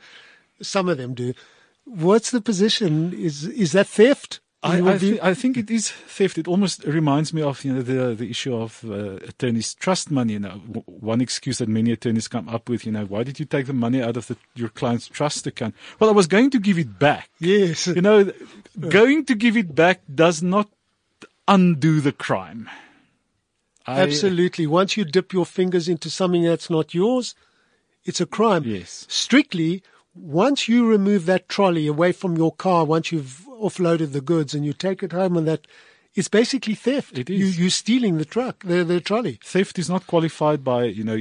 Some 0.63 0.89
of 0.89 0.97
them 0.99 1.15
do. 1.15 1.35
What's 1.85 2.31
the 2.31 2.41
position? 2.41 3.13
Is 3.13 3.45
is 3.45 3.73
that 3.73 3.87
theft? 3.89 4.41
I, 4.63 4.81
I, 4.93 4.97
thi- 4.99 5.21
I 5.21 5.35
think 5.35 5.59
it 5.59 5.71
is 5.71 5.91
theft. 5.91 6.39
It 6.39 6.49
almost 6.49 6.85
reminds 6.85 7.35
me 7.35 7.43
of 7.43 7.63
you 7.65 7.75
know 7.75 7.83
the 7.83 8.15
the 8.15 8.31
issue 8.31 8.57
of 8.57 8.83
uh, 8.89 9.17
attorneys' 9.29 9.75
trust 9.75 10.11
money. 10.11 10.35
You 10.35 10.39
know, 10.39 10.61
w- 10.73 10.85
one 10.87 11.21
excuse 11.21 11.59
that 11.59 11.69
many 11.69 11.93
attorneys 11.93 12.29
come 12.29 12.49
up 12.49 12.71
with. 12.71 12.87
You 12.87 12.93
know, 12.93 13.05
why 13.05 13.25
did 13.25 13.39
you 13.39 13.45
take 13.45 13.67
the 13.67 13.75
money 13.75 14.03
out 14.03 14.17
of 14.17 14.29
the, 14.29 14.37
your 14.55 14.71
client's 14.71 15.09
trust 15.09 15.47
account? 15.47 15.75
Well, 15.99 16.09
I 16.09 16.15
was 16.15 16.27
going 16.27 16.49
to 16.51 16.59
give 16.59 16.79
it 16.79 16.99
back. 16.99 17.29
yes. 17.41 17.89
You 17.89 18.01
know, 18.01 18.33
going 18.89 19.27
to 19.27 19.35
give 19.35 19.57
it 19.59 19.75
back 19.75 20.01
does 20.15 20.43
not 20.43 20.71
undo 21.47 22.01
the 22.01 22.13
crime. 22.13 22.71
I- 23.87 24.01
Absolutely. 24.01 24.66
Once 24.66 24.97
you 24.97 25.05
dip 25.05 25.32
your 25.32 25.47
fingers 25.47 25.89
into 25.89 26.09
something 26.11 26.43
that's 26.43 26.70
not 26.70 26.95
yours, 26.95 27.35
it's 28.05 28.20
a 28.20 28.26
crime. 28.26 28.62
Yes. 28.64 29.07
Strictly, 29.09 29.82
once 30.14 30.68
you 30.68 30.87
remove 30.87 31.26
that 31.26 31.49
trolley 31.49 31.87
away 31.87 32.12
from 32.12 32.37
your 32.37 32.53
car, 32.55 32.85
once 32.85 33.12
you've 33.12 33.45
offloaded 33.61 34.12
the 34.12 34.20
goods 34.20 34.55
and 34.55 34.64
you 34.64 34.72
take 34.72 35.03
it 35.03 35.12
home 35.12 35.37
and 35.37 35.47
that, 35.49 35.66
it's 36.14 36.28
basically 36.28 36.74
theft. 36.74 37.18
It 37.18 37.28
You, 37.28 37.47
you're 37.47 37.70
stealing 37.70 38.18
the 38.18 38.24
truck, 38.24 38.62
the, 38.62 38.85
the 38.85 39.01
trolley. 39.01 39.39
theft 39.43 39.78
is 39.78 39.89
not 39.91 40.07
qualified 40.07 40.62
by 40.62 40.85
you 40.85 41.03
know 41.05 41.18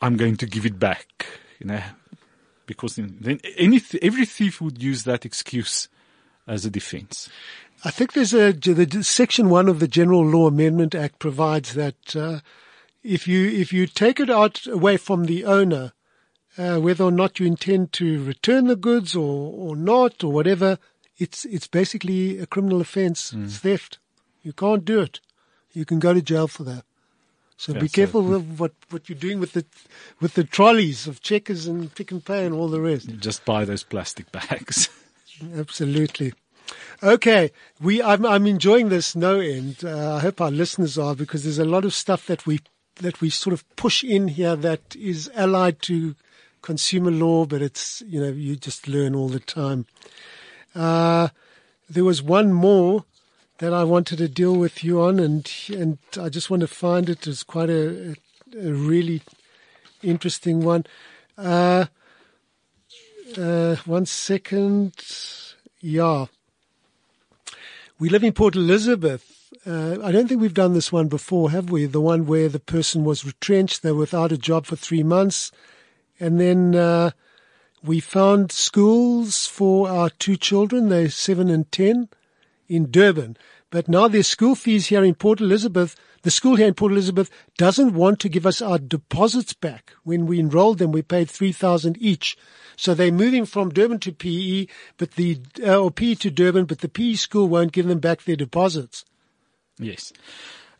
i'm 0.00 0.16
going 0.16 0.36
to 0.36 0.46
give 0.46 0.64
it 0.66 0.78
back 0.78 1.26
you 1.58 1.66
know 1.66 1.82
because 2.66 2.96
then, 2.96 3.16
then 3.20 3.38
any 3.56 3.80
every 4.02 4.24
thief 4.24 4.60
would 4.60 4.82
use 4.82 5.04
that 5.04 5.24
excuse 5.24 5.88
as 6.46 6.64
a 6.64 6.70
defense 6.70 7.28
I 7.84 7.90
think 7.90 8.12
there's 8.12 8.34
a 8.34 8.52
the 8.52 9.04
section 9.04 9.48
one 9.48 9.68
of 9.68 9.80
the 9.80 9.88
General 9.88 10.24
Law 10.24 10.48
Amendment 10.48 10.94
Act 10.94 11.18
provides 11.18 11.74
that 11.74 12.16
uh, 12.16 12.40
if 13.02 13.28
you 13.28 13.48
if 13.48 13.72
you 13.72 13.86
take 13.86 14.18
it 14.18 14.30
out 14.30 14.66
away 14.66 14.96
from 14.96 15.26
the 15.26 15.44
owner, 15.44 15.92
uh, 16.58 16.78
whether 16.78 17.04
or 17.04 17.12
not 17.12 17.38
you 17.38 17.46
intend 17.46 17.92
to 17.94 18.24
return 18.24 18.66
the 18.66 18.76
goods 18.76 19.14
or 19.14 19.52
or 19.52 19.76
not 19.76 20.24
or 20.24 20.32
whatever, 20.32 20.78
it's 21.18 21.44
it's 21.44 21.66
basically 21.66 22.38
a 22.38 22.46
criminal 22.46 22.80
offence. 22.80 23.32
It's 23.32 23.58
theft. 23.58 23.98
You 24.42 24.52
can't 24.52 24.84
do 24.84 25.00
it. 25.00 25.20
You 25.72 25.84
can 25.84 25.98
go 25.98 26.14
to 26.14 26.22
jail 26.22 26.48
for 26.48 26.64
that. 26.64 26.84
So 27.58 27.72
be 27.72 27.80
That's 27.80 27.92
careful 27.92 28.34
of 28.34 28.60
what 28.60 28.72
what 28.90 29.08
you're 29.08 29.18
doing 29.18 29.40
with 29.40 29.52
the 29.52 29.64
with 30.20 30.34
the 30.34 30.44
trolleys 30.44 31.06
of 31.06 31.20
checkers 31.20 31.66
and 31.66 31.94
Pick 31.94 32.12
n 32.12 32.20
Pay 32.20 32.44
and 32.46 32.54
all 32.54 32.68
the 32.68 32.80
rest. 32.80 33.08
just 33.20 33.44
buy 33.44 33.64
those 33.64 33.82
plastic 33.82 34.30
bags 34.32 34.88
Absolutely. 35.56 36.32
Okay, 37.02 37.50
we 37.80 38.02
I'm 38.02 38.24
I'm 38.24 38.46
enjoying 38.46 38.88
this 38.88 39.14
no 39.14 39.38
end. 39.38 39.84
Uh, 39.84 40.16
I 40.16 40.20
hope 40.20 40.40
our 40.40 40.50
listeners 40.50 40.98
are 40.98 41.14
because 41.14 41.44
there's 41.44 41.58
a 41.58 41.64
lot 41.64 41.84
of 41.84 41.94
stuff 41.94 42.26
that 42.26 42.46
we 42.46 42.60
that 42.96 43.20
we 43.20 43.30
sort 43.30 43.52
of 43.52 43.76
push 43.76 44.02
in 44.02 44.28
here 44.28 44.56
that 44.56 44.96
is 44.96 45.30
allied 45.34 45.82
to 45.82 46.14
consumer 46.62 47.10
law, 47.10 47.44
but 47.44 47.62
it's 47.62 48.02
you 48.06 48.20
know 48.20 48.30
you 48.30 48.56
just 48.56 48.88
learn 48.88 49.14
all 49.14 49.28
the 49.28 49.40
time. 49.40 49.86
Uh, 50.74 51.28
there 51.88 52.04
was 52.04 52.22
one 52.22 52.52
more 52.52 53.04
that 53.58 53.72
I 53.72 53.84
wanted 53.84 54.18
to 54.18 54.28
deal 54.28 54.54
with 54.56 54.82
you 54.82 55.00
on, 55.00 55.18
and 55.18 55.50
and 55.68 55.98
I 56.20 56.28
just 56.28 56.50
want 56.50 56.62
to 56.62 56.66
find 56.66 57.08
it. 57.08 57.26
It's 57.26 57.42
quite 57.42 57.70
a, 57.70 58.16
a, 58.54 58.72
really 58.72 59.22
interesting 60.02 60.64
one. 60.64 60.84
Uh, 61.38 61.86
uh, 63.36 63.76
one 63.84 64.06
second. 64.06 64.94
Yeah. 65.80 66.26
We 67.98 68.10
live 68.10 68.24
in 68.24 68.34
Port 68.34 68.54
Elizabeth. 68.54 69.50
Uh, 69.66 69.96
I 70.04 70.12
don't 70.12 70.28
think 70.28 70.42
we've 70.42 70.52
done 70.52 70.74
this 70.74 70.92
one 70.92 71.08
before, 71.08 71.50
have 71.52 71.70
we? 71.70 71.86
The 71.86 71.98
one 71.98 72.26
where 72.26 72.50
the 72.50 72.60
person 72.60 73.04
was 73.04 73.24
retrenched, 73.24 73.82
they 73.82 73.90
were 73.90 74.00
without 74.00 74.32
a 74.32 74.36
job 74.36 74.66
for 74.66 74.76
three 74.76 75.02
months. 75.02 75.50
And 76.20 76.38
then 76.38 76.74
uh, 76.74 77.12
we 77.82 78.00
found 78.00 78.52
schools 78.52 79.46
for 79.46 79.88
our 79.88 80.10
two 80.10 80.36
children, 80.36 80.90
they're 80.90 81.08
seven 81.08 81.48
and 81.48 81.72
ten, 81.72 82.10
in 82.68 82.90
Durban. 82.90 83.38
But 83.76 83.88
now 83.88 84.08
there's 84.08 84.26
school 84.26 84.54
fees 84.54 84.86
here 84.86 85.04
in 85.04 85.14
Port 85.14 85.38
Elizabeth. 85.38 85.96
The 86.22 86.30
school 86.30 86.56
here 86.56 86.66
in 86.66 86.72
Port 86.72 86.92
Elizabeth 86.92 87.28
doesn't 87.58 87.92
want 87.92 88.20
to 88.20 88.30
give 88.30 88.46
us 88.46 88.62
our 88.62 88.78
deposits 88.78 89.52
back. 89.52 89.92
When 90.02 90.24
we 90.24 90.40
enrolled 90.40 90.78
them, 90.78 90.92
we 90.92 91.02
paid 91.02 91.28
3000 91.28 91.98
each. 92.00 92.38
So 92.76 92.94
they're 92.94 93.12
moving 93.12 93.44
from 93.44 93.68
Durban 93.68 93.98
to 93.98 94.12
PE, 94.12 94.68
but 94.96 95.10
the, 95.16 95.40
uh, 95.62 95.78
or 95.78 95.90
PE 95.90 96.14
to 96.14 96.30
Durban, 96.30 96.64
but 96.64 96.78
the 96.78 96.88
PE 96.88 97.16
school 97.16 97.48
won't 97.48 97.72
give 97.72 97.86
them 97.86 97.98
back 97.98 98.22
their 98.22 98.34
deposits. 98.34 99.04
Yes. 99.78 100.10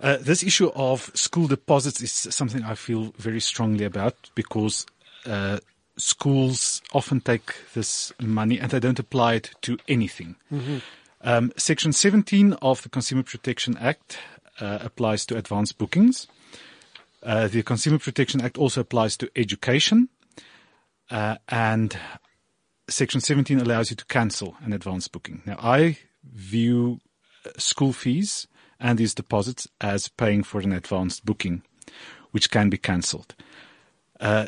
Uh, 0.01 0.17
this 0.19 0.43
issue 0.43 0.71
of 0.75 1.11
school 1.13 1.49
deposits 1.49 2.01
is 2.01 2.13
something 2.13 2.63
I 2.63 2.77
feel 2.77 3.13
very 3.19 3.41
strongly 3.41 3.85
about 3.85 4.15
because 4.35 4.87
uh, 5.27 5.59
schools 5.99 6.81
often 6.95 7.21
take 7.21 7.57
this 7.75 8.11
money 8.19 8.59
and 8.59 8.71
they 8.71 8.81
don't 8.81 8.99
apply 8.99 9.35
it 9.35 9.51
to 9.61 9.77
anything. 9.87 10.37
Um, 11.21 11.53
Section 11.57 11.93
17 11.93 12.55
of 12.55 12.83
the 12.83 12.89
Consumer 12.89 13.23
Protection 13.23 13.77
Act 13.79 14.19
uh, 14.61 14.79
applies 14.83 15.27
to 15.27 15.37
advance 15.37 15.73
bookings. 15.73 16.27
Uh, 17.23 17.49
the 17.49 17.63
Consumer 17.63 17.99
Protection 17.99 18.41
Act 18.41 18.59
also 18.59 18.83
applies 18.83 19.17
to 19.17 19.31
education. 19.35 20.09
Uh, 21.11 21.37
and 21.49 21.99
Section 22.89 23.21
17 23.21 23.61
allows 23.61 23.91
you 23.91 23.97
to 23.97 24.05
cancel 24.07 24.57
an 24.63 24.73
advance 24.73 25.09
booking. 25.09 25.43
Now, 25.47 25.57
I 25.59 25.99
view 26.25 27.01
uh, 27.45 27.51
school 27.59 27.93
fees 27.93 28.47
and 28.79 28.99
these 28.99 29.15
deposits 29.15 29.67
as 29.81 30.09
paying 30.09 30.43
for 30.43 30.61
an 30.61 30.73
advanced 30.73 31.25
booking, 31.25 31.63
which 32.31 32.51
can 32.51 32.71
be 32.71 32.77
cancelled. 32.77 33.35
Uh, 34.21 34.47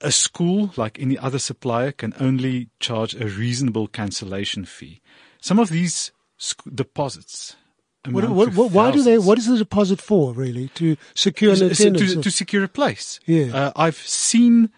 a 0.00 0.12
school, 0.12 0.72
like 0.76 1.00
any 1.00 1.16
other 1.16 1.38
supplier, 1.38 1.92
can 1.92 2.12
only 2.20 2.68
charge 2.80 3.14
a 3.14 3.26
reasonable 3.26 3.86
cancellation 3.86 4.64
fee. 4.64 5.00
Some 5.46 5.60
of 5.60 5.68
these 5.68 6.10
sc- 6.38 6.74
deposits. 6.74 7.54
What, 8.10 8.28
what, 8.30 8.52
what, 8.54 8.72
why 8.72 8.90
do 8.90 9.00
they, 9.00 9.16
what 9.16 9.38
is 9.38 9.46
the 9.46 9.56
deposit 9.56 10.00
for, 10.00 10.32
really? 10.32 10.66
To 10.74 10.96
secure 11.14 11.52
an 11.52 11.70
attendance? 11.70 12.14
to, 12.14 12.22
to 12.22 12.30
secure 12.32 12.64
a 12.64 12.68
place. 12.68 13.20
Yeah. 13.26 13.56
Uh, 13.56 13.72
I've 13.76 13.96
seen 13.96 14.70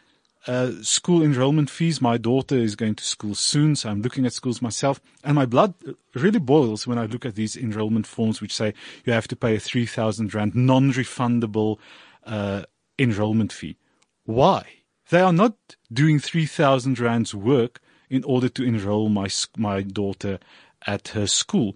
uh, 0.47 0.73
school 0.83 1.23
enrollment 1.23 1.71
fees. 1.71 2.03
My 2.03 2.19
daughter 2.19 2.55
is 2.55 2.77
going 2.77 2.97
to 2.97 3.05
school 3.05 3.35
soon, 3.35 3.77
so 3.77 3.89
I'm 3.89 4.03
looking 4.03 4.27
at 4.27 4.35
schools 4.35 4.61
myself, 4.61 5.01
and 5.25 5.37
my 5.37 5.47
blood 5.47 5.73
really 6.15 6.39
boils 6.39 6.87
when 6.87 6.99
I 6.99 7.07
look 7.07 7.25
at 7.25 7.35
these 7.35 7.57
enrollment 7.57 8.07
forms 8.07 8.43
which 8.43 8.55
say 8.55 8.75
you 9.07 9.15
have 9.15 9.29
to 9.29 9.37
pay 9.37 9.57
a 9.57 9.61
3,000 9.61 10.35
Rand 10.35 10.55
non-refundable 10.55 11.79
uh, 12.27 12.65
enrollment 12.99 13.55
fee. 13.55 13.79
Why? 14.27 14.67
They 15.09 15.23
are 15.23 15.33
not 15.33 15.55
doing 15.91 16.19
3,000 16.19 17.01
Rand's 17.01 17.35
work 17.35 17.81
in 18.11 18.25
order 18.25 18.49
to 18.49 18.63
enroll 18.63 19.09
my, 19.09 19.29
my 19.57 19.83
daughter 19.83 20.39
at 20.87 21.09
her 21.09 21.27
school. 21.27 21.75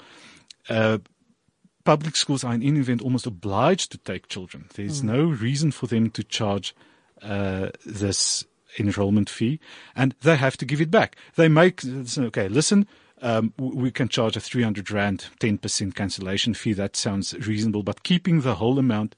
Uh, 0.69 0.99
public 1.85 2.17
schools 2.17 2.45
are 2.45 2.55
in 2.55 2.63
any 2.63 2.81
event 2.81 3.03
almost 3.03 3.27
obliged 3.27 3.91
to 3.93 3.99
take 3.99 4.29
children. 4.29 4.67
There's 4.75 5.03
no 5.03 5.25
reason 5.25 5.73
for 5.73 5.87
them 5.87 6.11
to 6.11 6.23
charge 6.23 6.75
uh, 7.21 7.71
this 7.85 8.45
enrollment 8.79 9.29
fee, 9.29 9.61
and 9.95 10.15
they 10.23 10.37
have 10.37 10.57
to 10.59 10.65
give 10.65 10.81
it 10.81 10.91
back. 10.91 11.17
They 11.37 11.49
make 11.49 11.85
okay. 11.85 12.49
Listen, 12.49 12.87
um, 13.21 13.53
we 13.59 13.91
can 13.91 14.09
charge 14.09 14.37
a 14.37 14.41
300 14.41 14.91
rand 14.91 15.27
10% 15.41 15.95
cancellation 15.95 16.55
fee. 16.55 16.73
That 16.73 16.97
sounds 16.97 17.35
reasonable, 17.47 17.83
but 17.83 18.03
keeping 18.03 18.41
the 18.41 18.57
whole 18.57 18.79
amount, 18.79 19.15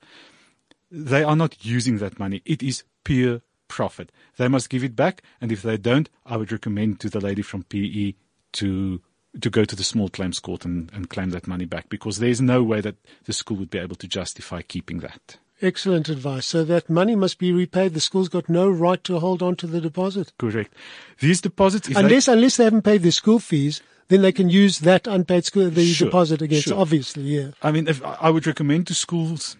they 0.90 1.22
are 1.22 1.36
not 1.36 1.64
using 1.64 1.98
that 1.98 2.18
money. 2.18 2.42
It 2.44 2.62
is 2.62 2.84
pure 3.04 3.40
profit. 3.68 4.10
They 4.36 4.48
must 4.48 4.70
give 4.70 4.84
it 4.84 4.96
back, 4.96 5.22
and 5.40 5.50
if 5.52 5.62
they 5.62 5.76
don't, 5.76 6.08
I 6.26 6.36
would 6.36 6.52
recommend 6.52 7.00
to 7.00 7.10
the 7.10 7.20
lady 7.20 7.42
from 7.42 7.64
PE 7.64 8.14
to 8.54 9.00
to 9.40 9.50
go 9.50 9.64
to 9.64 9.74
the 9.74 9.82
small 9.82 10.08
claims 10.08 10.38
court 10.38 10.64
and, 10.64 10.92
and 10.94 11.10
claim 11.10 11.30
that 11.30 11.48
money 11.48 11.64
back 11.64 11.88
because 11.88 12.18
there's 12.18 12.40
no 12.40 12.62
way 12.62 12.80
that 12.80 12.94
the 13.24 13.32
school 13.32 13.56
would 13.56 13.70
be 13.70 13.78
able 13.78 13.96
to 13.96 14.06
justify 14.06 14.62
keeping 14.62 15.00
that. 15.00 15.38
Excellent 15.60 16.08
advice. 16.08 16.46
So 16.46 16.62
that 16.64 16.88
money 16.88 17.16
must 17.16 17.40
be 17.40 17.50
repaid. 17.50 17.94
The 17.94 18.00
school's 18.00 18.28
got 18.28 18.48
no 18.48 18.70
right 18.70 19.02
to 19.02 19.18
hold 19.18 19.42
on 19.42 19.56
to 19.56 19.66
the 19.66 19.80
deposit. 19.80 20.32
Correct. 20.38 20.72
These 21.18 21.40
deposits, 21.40 21.88
if 21.88 21.96
Unless, 21.96 22.28
unless 22.28 22.58
they 22.58 22.64
haven't 22.64 22.82
paid 22.82 23.02
their 23.02 23.10
school 23.10 23.40
fees, 23.40 23.82
then 24.06 24.22
they 24.22 24.30
can 24.30 24.50
use 24.50 24.80
that 24.80 25.08
unpaid 25.08 25.44
school, 25.46 25.68
the 25.68 25.84
Sure, 25.84 26.06
deposit 26.06 26.40
against, 26.40 26.68
sure. 26.68 26.78
obviously, 26.78 27.22
yeah. 27.22 27.48
I 27.60 27.72
mean, 27.72 27.88
if 27.88 28.04
I 28.04 28.30
would 28.30 28.46
recommend 28.46 28.86
to 28.88 28.94
schools 28.94 29.56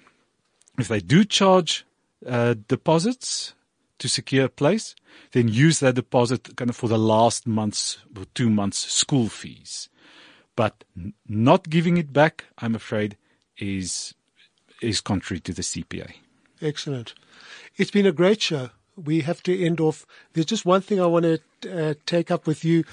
if 0.79 0.89
they 0.89 1.01
do 1.01 1.25
charge 1.25 1.85
uh, 2.27 2.55
deposits 2.69 3.55
to 3.99 4.09
secure 4.09 4.47
a 4.47 4.49
place, 4.49 4.95
then 5.33 5.49
use 5.49 5.81
that 5.81 5.95
deposit 5.95 6.57
kind 6.57 6.71
of 6.71 6.77
for 6.77 6.89
the 6.89 6.99
last 6.99 7.47
month's 7.47 7.99
or 8.17 8.25
two 8.35 8.51
months 8.51 8.79
school 8.79 9.29
fees. 9.29 9.89
But 10.57 10.85
not 11.29 11.69
giving 11.69 11.97
it 11.97 12.13
back, 12.13 12.45
I'm 12.59 12.75
afraid, 12.75 13.17
is 13.59 14.15
is 14.81 15.01
contrary 15.01 15.41
to 15.41 15.53
the 15.53 15.63
CPA. 15.63 16.13
Excellent. 16.61 17.15
It's 17.77 17.91
been 17.91 18.07
a 18.07 18.13
great 18.13 18.43
show. 18.43 18.71
We 18.97 19.23
have 19.23 19.43
to 19.45 19.65
end 19.65 19.81
off. 19.81 20.07
There's 20.33 20.47
just 20.47 20.65
one 20.65 20.81
thing 20.81 21.01
I 21.01 21.07
want 21.07 21.25
to 21.25 21.89
uh, 21.91 21.95
take 22.07 22.31
up 22.31 22.47
with 22.47 22.65
you. 22.65 22.85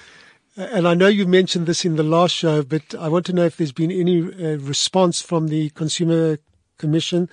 Uh, 0.58 0.64
and 0.72 0.88
I 0.88 0.94
know 0.94 1.08
you 1.08 1.28
mentioned 1.28 1.68
this 1.68 1.86
in 1.86 1.96
the 1.96 2.04
last 2.04 2.34
show, 2.34 2.64
but 2.64 2.96
I 2.96 3.08
want 3.08 3.26
to 3.28 3.34
know 3.34 3.46
if 3.46 3.58
there's 3.58 3.72
been 3.72 3.92
any 3.92 4.22
uh, 4.22 4.58
response 4.58 5.22
from 5.22 5.50
the 5.50 5.70
Consumer 5.72 6.40
Commission 6.78 7.30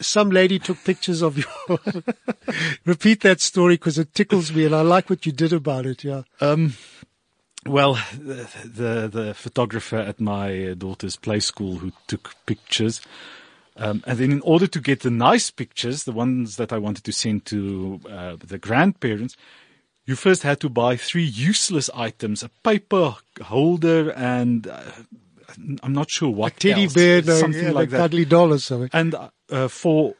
some 0.00 0.30
lady 0.30 0.58
took 0.58 0.82
pictures 0.84 1.22
of 1.22 1.38
you. 1.38 1.44
Repeat 2.84 3.20
that 3.20 3.40
story 3.40 3.74
because 3.74 3.98
it 3.98 4.14
tickles 4.14 4.52
me 4.52 4.64
and 4.66 4.74
I 4.74 4.82
like 4.82 5.10
what 5.10 5.26
you 5.26 5.32
did 5.32 5.52
about 5.52 5.86
it. 5.86 6.04
Yeah. 6.04 6.22
Um, 6.40 6.74
well, 7.66 7.98
the, 8.12 8.48
the, 8.64 9.08
the 9.08 9.34
photographer 9.34 9.96
at 9.96 10.20
my 10.20 10.74
daughter's 10.78 11.16
play 11.16 11.40
school 11.40 11.76
who 11.76 11.92
took 12.06 12.34
pictures, 12.46 13.02
um, 13.76 14.02
and 14.06 14.18
then 14.18 14.32
in 14.32 14.40
order 14.40 14.66
to 14.66 14.80
get 14.80 15.00
the 15.00 15.10
nice 15.10 15.50
pictures, 15.50 16.04
the 16.04 16.12
ones 16.12 16.56
that 16.56 16.72
I 16.72 16.78
wanted 16.78 17.04
to 17.04 17.12
send 17.12 17.44
to 17.46 18.00
uh, 18.10 18.36
the 18.42 18.58
grandparents, 18.58 19.36
you 20.06 20.16
first 20.16 20.42
had 20.42 20.60
to 20.60 20.68
buy 20.70 20.96
three 20.96 21.24
useless 21.24 21.90
items: 21.94 22.42
a 22.42 22.48
paper 22.64 23.16
holder 23.42 24.10
and 24.10 24.66
uh, 24.66 24.80
I'm 25.82 25.92
not 25.92 26.10
sure 26.10 26.30
what 26.30 26.52
a 26.52 26.56
Teddy 26.56 26.84
else, 26.84 26.94
bear, 26.94 27.22
no, 27.22 27.34
something 27.34 27.64
yeah, 27.64 27.70
like 27.72 27.90
that, 27.90 27.98
cuddly 27.98 28.24
doll 28.24 28.52
or 28.52 28.58
something. 28.58 28.90
and 28.92 29.14
uh, 29.50 29.68
for 29.68 30.14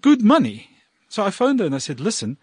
good 0.00 0.22
money. 0.22 0.70
So 1.08 1.24
I 1.24 1.30
phoned 1.30 1.60
her 1.60 1.66
and 1.66 1.74
I 1.74 1.78
said, 1.78 2.00
"Listen, 2.00 2.38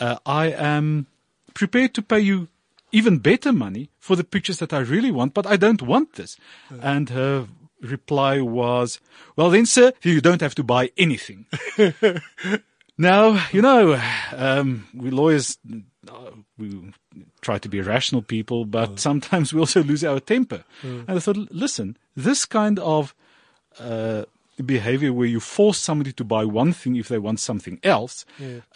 uh, 0.00 0.16
I 0.24 0.46
am 0.50 1.06
prepared 1.54 1.94
to 1.94 2.02
pay 2.02 2.20
you." 2.20 2.48
Even 2.92 3.18
better 3.18 3.52
money 3.52 3.90
for 3.98 4.14
the 4.16 4.24
pictures 4.24 4.58
that 4.58 4.72
I 4.72 4.78
really 4.78 5.10
want, 5.10 5.34
but 5.34 5.44
I 5.44 5.56
don't 5.56 5.82
want 5.82 6.14
this. 6.14 6.36
And 6.80 7.10
her 7.10 7.48
reply 7.82 8.40
was, 8.40 9.00
well 9.36 9.50
then 9.50 9.66
sir, 9.66 9.92
you 10.02 10.20
don't 10.20 10.40
have 10.40 10.54
to 10.54 10.62
buy 10.62 10.90
anything. 10.96 11.46
now, 12.98 13.44
you 13.52 13.62
know, 13.62 14.00
um, 14.32 14.86
we 14.94 15.10
lawyers, 15.10 15.58
uh, 16.08 16.30
we 16.56 16.92
try 17.40 17.58
to 17.58 17.68
be 17.68 17.80
rational 17.80 18.22
people, 18.22 18.64
but 18.64 18.98
sometimes 18.98 19.52
we 19.52 19.60
also 19.60 19.82
lose 19.82 20.04
our 20.04 20.20
temper. 20.20 20.64
And 21.08 21.16
I 21.16 21.18
thought, 21.18 21.36
listen, 21.50 21.96
this 22.14 22.46
kind 22.46 22.78
of, 22.78 23.14
uh, 23.78 24.24
behavior 24.64 25.12
where 25.12 25.26
you 25.26 25.40
force 25.40 25.78
somebody 25.78 26.12
to 26.12 26.24
buy 26.24 26.44
one 26.44 26.72
thing 26.72 26.96
if 26.96 27.08
they 27.08 27.18
want 27.18 27.40
something 27.40 27.78
else, 27.82 28.24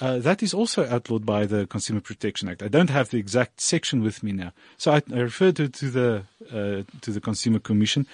uh, 0.00 0.18
that 0.18 0.42
is 0.42 0.52
also 0.52 0.88
outlawed 0.88 1.24
by 1.24 1.46
the 1.46 1.66
Consumer 1.66 2.00
Protection 2.00 2.48
Act. 2.48 2.62
I 2.62 2.68
don't 2.68 2.90
have 2.90 3.10
the 3.10 3.18
exact 3.18 3.60
section 3.60 4.02
with 4.02 4.22
me 4.22 4.32
now, 4.32 4.52
so 4.76 4.92
I, 4.92 5.02
I 5.12 5.20
referred 5.20 5.56
to, 5.56 5.68
to 5.68 5.90
the 5.90 6.22
uh, 6.50 6.82
to 7.00 7.10
the 7.10 7.20
Consumer 7.20 7.58
Commission. 7.58 8.06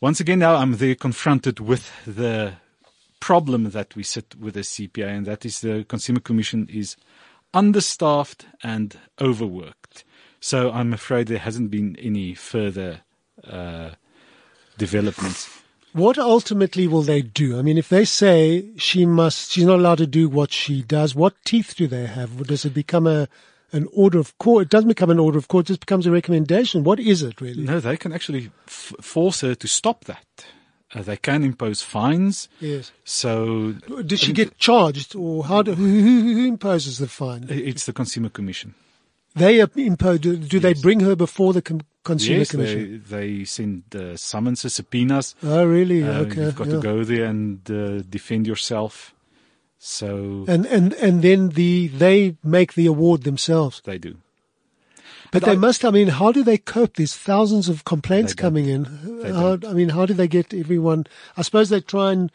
Once 0.00 0.20
again, 0.20 0.38
now 0.38 0.54
I'm 0.54 0.76
there 0.76 0.94
confronted 0.94 1.58
with 1.58 1.90
the 2.06 2.54
problem 3.20 3.70
that 3.70 3.96
we 3.96 4.02
sit 4.02 4.34
with 4.38 4.54
the 4.54 4.60
CPA, 4.60 5.08
and 5.08 5.26
that 5.26 5.44
is 5.44 5.60
the 5.60 5.84
Consumer 5.88 6.20
Commission 6.20 6.68
is 6.70 6.96
understaffed 7.52 8.46
and 8.62 8.98
overworked. 9.20 10.04
So 10.40 10.70
I'm 10.70 10.92
afraid 10.92 11.26
there 11.26 11.38
hasn't 11.38 11.70
been 11.70 11.96
any 11.96 12.34
further 12.34 13.00
uh, 13.44 13.90
developments. 14.76 15.48
What 15.92 16.18
ultimately 16.18 16.86
will 16.86 17.02
they 17.02 17.22
do? 17.22 17.58
I 17.58 17.62
mean, 17.62 17.78
if 17.78 17.88
they 17.88 18.04
say 18.04 18.70
she 18.76 19.06
must, 19.06 19.50
she's 19.52 19.64
not 19.64 19.78
allowed 19.78 19.98
to 19.98 20.06
do 20.06 20.28
what 20.28 20.52
she 20.52 20.82
does, 20.82 21.14
what 21.14 21.34
teeth 21.44 21.74
do 21.76 21.86
they 21.86 22.06
have? 22.06 22.46
Does 22.46 22.64
it 22.64 22.74
become 22.74 23.06
a, 23.06 23.26
an 23.72 23.88
order 23.92 24.18
of 24.18 24.36
court? 24.38 24.64
It 24.64 24.70
doesn't 24.70 24.88
become 24.88 25.10
an 25.10 25.18
order 25.18 25.38
of 25.38 25.48
court, 25.48 25.64
it 25.66 25.68
just 25.68 25.80
becomes 25.80 26.06
a 26.06 26.10
recommendation. 26.10 26.84
What 26.84 27.00
is 27.00 27.22
it 27.22 27.40
really? 27.40 27.64
No, 27.64 27.80
they 27.80 27.96
can 27.96 28.12
actually 28.12 28.50
f- 28.66 28.94
force 29.00 29.40
her 29.40 29.54
to 29.54 29.66
stop 29.68 30.04
that. 30.04 30.26
Uh, 30.94 31.02
they 31.02 31.16
can 31.16 31.42
impose 31.42 31.82
fines. 31.82 32.48
Yes. 32.60 32.92
So 33.04 33.72
Does 34.06 34.20
she 34.20 34.32
get 34.32 34.56
charged 34.56 35.14
or 35.14 35.44
how 35.44 35.62
do, 35.62 35.74
who, 35.74 35.84
who, 36.00 36.34
who 36.34 36.46
imposes 36.46 36.98
the 36.98 37.08
fine? 37.08 37.46
it's 37.48 37.84
the 37.86 37.92
Consumer 37.92 38.30
Commission. 38.30 38.74
They 39.38 39.60
impose, 39.60 40.20
do, 40.20 40.36
do 40.36 40.58
they 40.58 40.74
bring 40.74 41.00
her 41.00 41.16
before 41.16 41.52
the 41.52 41.62
com- 41.62 41.80
Consumer 42.04 42.38
yes, 42.38 42.50
Commission? 42.50 43.04
they, 43.08 43.16
they 43.38 43.44
send 43.44 43.82
uh, 43.94 44.16
summonses, 44.16 44.74
subpoenas. 44.74 45.34
Oh, 45.42 45.64
really? 45.64 46.02
Uh, 46.02 46.20
okay. 46.20 46.42
You've 46.42 46.56
got 46.56 46.66
yeah. 46.68 46.74
to 46.74 46.80
go 46.80 47.04
there 47.04 47.24
and 47.26 47.70
uh, 47.70 48.02
defend 48.08 48.46
yourself. 48.46 49.14
So 49.78 50.44
And, 50.48 50.66
and, 50.66 50.92
and 50.94 51.22
then 51.22 51.50
the, 51.50 51.88
they 51.88 52.36
make 52.42 52.74
the 52.74 52.86
award 52.86 53.22
themselves. 53.22 53.80
they 53.84 53.98
do. 53.98 54.16
But 55.30 55.42
But 55.42 55.44
they 55.44 55.52
I- 55.52 55.56
must, 55.56 55.84
I 55.84 55.90
mean, 55.90 56.08
how 56.08 56.32
do 56.32 56.42
they 56.42 56.58
cope? 56.58 56.94
There's 56.96 57.14
thousands 57.14 57.68
of 57.68 57.84
complaints 57.84 58.32
coming 58.34 58.66
in. 58.66 58.84
How. 59.24 59.58
I 59.68 59.74
mean, 59.74 59.90
how 59.90 60.06
do 60.06 60.14
they 60.14 60.26
get 60.28 60.54
everyone? 60.54 61.06
I 61.36 61.42
suppose 61.42 61.68
they 61.68 61.82
try 61.82 62.12
and 62.12 62.32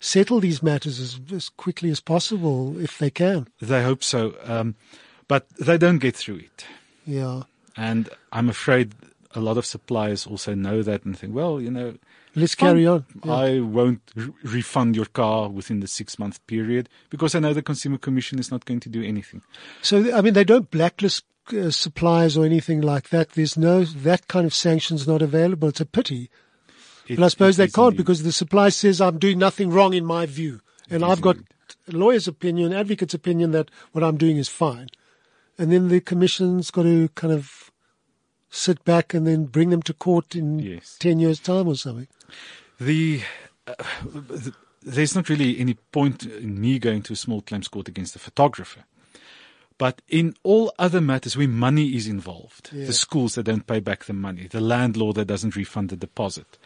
settle 0.00 0.40
these 0.40 0.62
matters 0.62 0.98
as, 0.98 1.20
as 1.30 1.50
quickly 1.50 1.90
as 1.90 2.00
possible 2.00 2.78
if 2.80 2.96
they 2.96 3.10
can. 3.10 3.46
They 3.60 3.82
hope 3.84 4.02
so. 4.02 4.34
Um, 4.44 4.74
but 5.30 5.46
they 5.60 5.78
don't 5.78 5.98
get 5.98 6.16
through 6.16 6.40
it. 6.48 6.66
Yeah. 7.06 7.42
And 7.76 8.08
I'm 8.32 8.48
afraid 8.48 8.86
a 9.32 9.40
lot 9.40 9.56
of 9.56 9.64
suppliers 9.64 10.26
also 10.26 10.54
know 10.54 10.82
that 10.82 11.04
and 11.04 11.16
think, 11.16 11.34
well, 11.34 11.60
you 11.60 11.70
know, 11.70 11.94
Let's 12.34 12.54
carry 12.54 12.86
on. 12.86 13.04
Yeah. 13.24 13.32
I 13.32 13.60
won't 13.60 14.00
re- 14.14 14.32
refund 14.42 14.96
your 14.96 15.06
car 15.06 15.48
within 15.48 15.80
the 15.80 15.86
six 15.88 16.18
month 16.18 16.44
period 16.46 16.88
because 17.10 17.34
I 17.34 17.38
know 17.40 17.52
the 17.54 17.62
Consumer 17.62 17.98
Commission 17.98 18.38
is 18.38 18.50
not 18.50 18.64
going 18.64 18.80
to 18.80 18.88
do 18.88 19.02
anything. 19.02 19.42
So, 19.82 19.94
I 20.16 20.20
mean, 20.20 20.34
they 20.34 20.44
don't 20.44 20.70
blacklist 20.70 21.24
uh, 21.52 21.70
suppliers 21.70 22.36
or 22.36 22.44
anything 22.44 22.80
like 22.82 23.08
that. 23.10 23.30
There's 23.30 23.56
no, 23.56 23.84
that 23.84 24.26
kind 24.28 24.46
of 24.46 24.54
sanctions 24.54 25.06
not 25.08 25.22
available. 25.22 25.68
It's 25.68 25.80
a 25.80 25.86
pity. 25.86 26.28
It- 27.08 27.16
But 27.18 27.24
I 27.24 27.28
suppose 27.28 27.56
they 27.56 27.66
can't 27.68 27.92
indeed. 27.94 27.98
because 27.98 28.22
the 28.22 28.32
supplier 28.32 28.70
says 28.70 29.00
I'm 29.00 29.18
doing 29.18 29.38
nothing 29.38 29.70
wrong 29.70 29.94
in 29.94 30.04
my 30.04 30.26
view. 30.26 30.60
And 30.88 31.04
I've 31.04 31.20
got 31.20 31.36
a 31.36 31.92
lawyer's 31.92 32.28
opinion, 32.28 32.72
advocate's 32.72 33.14
opinion 33.14 33.50
that 33.52 33.70
what 33.92 34.02
I'm 34.04 34.16
doing 34.18 34.36
is 34.38 34.48
fine. 34.48 34.88
And 35.60 35.70
then 35.70 35.88
the 35.88 36.00
commission's 36.00 36.70
got 36.70 36.84
to 36.84 37.08
kind 37.14 37.32
of 37.32 37.70
sit 38.48 38.82
back 38.84 39.12
and 39.14 39.26
then 39.26 39.44
bring 39.44 39.68
them 39.70 39.82
to 39.82 39.92
court 39.92 40.34
in 40.34 40.58
Yes. 40.58 40.96
10 40.98 41.20
years 41.20 41.38
time 41.38 41.68
or 41.68 41.76
something. 41.76 42.08
the 42.80 43.20
uh, 43.66 43.74
th- 44.28 44.54
there's 44.82 45.14
not 45.14 45.28
really 45.28 45.58
any 45.60 45.74
point 45.92 46.24
in 46.24 46.58
me 46.60 46.78
going 46.78 47.02
to 47.02 47.12
a 47.12 47.16
small 47.16 47.42
claims 47.42 47.68
court 47.68 47.88
against 47.88 48.14
the 48.14 48.18
photographer. 48.18 48.84
But 49.76 50.00
in 50.08 50.34
all 50.42 50.72
other 50.78 51.00
matters 51.00 51.36
where 51.36 51.46
money 51.48 51.94
is 51.94 52.06
involved, 52.06 52.70
Yeah. 52.72 52.86
the 52.86 52.92
schools 52.94 53.34
that 53.34 53.42
don't 53.44 53.66
pay 53.66 53.80
back 53.80 54.04
the 54.06 54.14
money, 54.14 54.46
the 54.48 54.60
landlord 54.62 55.16
that 55.16 55.26
doesn't 55.26 55.56
refund 55.56 55.90
the 55.90 55.96
deposit, 55.96 56.58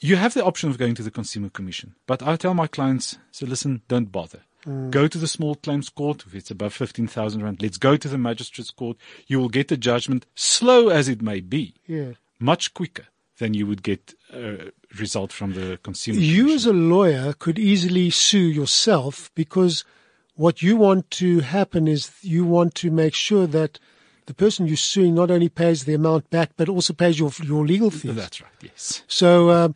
you 0.00 0.16
have 0.16 0.34
the 0.34 0.44
option 0.44 0.68
of 0.70 0.76
going 0.78 0.94
to 0.96 1.02
the 1.02 1.10
Consumer 1.10 1.48
Commission. 1.48 1.94
But 2.06 2.22
I 2.22 2.36
tell 2.36 2.54
my 2.54 2.66
clients, 2.66 3.16
so 3.30 3.46
listen, 3.46 3.80
don't 3.88 4.12
bother. 4.12 4.40
Go 4.90 5.08
to 5.08 5.18
the 5.18 5.26
small 5.26 5.56
claims 5.56 5.88
court. 5.88 6.24
If 6.26 6.34
it's 6.34 6.50
above 6.50 6.72
15,000 6.72 7.42
rand, 7.42 7.62
let's 7.62 7.78
go 7.78 7.96
to 7.96 8.08
the 8.08 8.18
magistrate's 8.18 8.70
court. 8.70 8.96
You 9.26 9.40
will 9.40 9.48
get 9.48 9.72
a 9.72 9.76
judgment, 9.76 10.26
slow 10.34 10.88
as 10.88 11.08
it 11.08 11.20
may 11.20 11.40
be 11.40 11.74
Yeah. 11.86 12.12
much 12.38 12.72
quicker 12.74 13.06
than 13.38 13.54
you 13.54 13.66
would 13.66 13.82
get 13.82 14.14
a 14.32 14.70
result 14.98 15.32
from 15.32 15.54
the 15.54 15.78
consumer. 15.82 16.20
You 16.20 16.44
Commission. 16.44 16.54
as 16.54 16.66
a 16.66 16.72
lawyer 16.72 17.32
could 17.32 17.58
easily 17.58 18.10
sue 18.10 18.38
yourself 18.38 19.30
because 19.34 19.84
what 20.36 20.62
you 20.62 20.76
want 20.76 21.10
to 21.12 21.40
happen 21.40 21.88
is 21.88 22.10
you 22.22 22.44
want 22.44 22.74
to 22.76 22.90
make 22.90 23.14
sure 23.14 23.46
that 23.48 23.80
the 24.26 24.34
person 24.34 24.68
you're 24.68 24.76
suing 24.76 25.14
not 25.14 25.30
only 25.30 25.48
pays 25.48 25.84
the 25.84 25.94
amount 25.94 26.30
back, 26.30 26.50
but 26.56 26.68
also 26.68 26.92
pays 26.92 27.18
your, 27.18 27.32
your 27.42 27.66
legal 27.66 27.90
fees. 27.90 28.14
That's 28.14 28.40
right. 28.40 28.52
Yes. 28.62 29.02
So 29.08 29.50
um, 29.50 29.74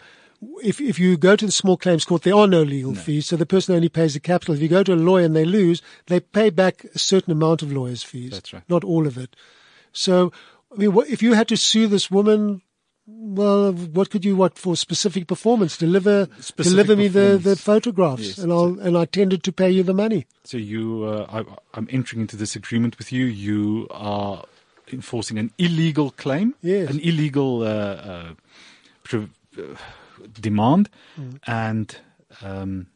if 0.63 0.81
if 0.81 0.99
you 0.99 1.17
go 1.17 1.37
to 1.37 1.47
the 1.47 1.53
small 1.53 1.77
claims 1.77 2.05
court, 2.05 2.23
there 2.23 2.35
are 2.35 2.47
no 2.47 2.63
legal 2.63 2.95
fees, 2.95 3.27
so 3.27 3.37
the 3.37 3.47
person 3.47 3.75
only 3.75 3.89
pays 3.89 4.15
the 4.15 4.21
capital. 4.21 4.55
If 4.55 4.61
you 4.61 4.69
go 4.69 4.83
to 4.83 4.95
a 4.95 4.97
lawyer 4.97 5.25
and 5.25 5.35
they 5.37 5.45
lose, 5.45 5.83
they 6.07 6.21
pay 6.21 6.51
back 6.51 6.85
a 6.95 6.99
certain 6.99 7.33
amount 7.33 7.63
of 7.63 7.73
lawyers' 7.73 8.03
fees. 8.03 8.31
That's 8.33 8.53
right. 8.53 8.63
Not 8.69 8.85
all 8.85 9.07
of 9.07 9.17
it. 9.19 9.35
So, 9.93 10.33
I 10.73 10.77
mean, 10.77 10.93
what, 10.93 11.09
if 11.09 11.23
you 11.23 11.33
had 11.35 11.49
to 11.49 11.57
sue 11.57 11.87
this 11.87 12.11
woman, 12.11 12.61
well, 13.07 13.73
what 13.73 14.11
could 14.11 14.25
you 14.25 14.35
what 14.37 14.59
for 14.59 14.77
specific 14.77 15.27
performance? 15.29 15.77
Deliver 15.79 16.27
Specific 16.41 16.71
deliver 16.87 16.97
me 16.97 17.09
the, 17.09 17.39
the 17.39 17.57
photographs, 17.57 18.23
Yes. 18.23 18.39
and 18.39 18.53
I'll 18.53 18.79
and 18.81 18.97
I 18.99 19.05
tended 19.05 19.43
to 19.45 19.53
pay 19.53 19.71
you 19.71 19.83
the 19.85 19.95
money. 19.95 20.27
So 20.45 20.57
you, 20.59 21.05
uh, 21.05 21.27
I, 21.31 21.45
I'm 21.79 21.89
entering 21.91 22.21
into 22.21 22.37
this 22.37 22.57
agreement 22.57 22.99
with 22.99 23.13
you. 23.13 23.25
You 23.27 23.87
are 23.91 24.45
enforcing 24.93 25.39
an 25.39 25.51
illegal 25.57 26.11
claim, 26.11 26.55
Yes. 26.63 26.91
an 26.91 27.01
illegal 27.01 27.63
uh, 27.63 27.67
uh, 27.67 28.35
pre- 29.05 29.29
uh, 29.59 29.63
demand, 30.41 30.89
Mm. 31.19 31.39
and 31.47 31.97
um, 32.43 32.87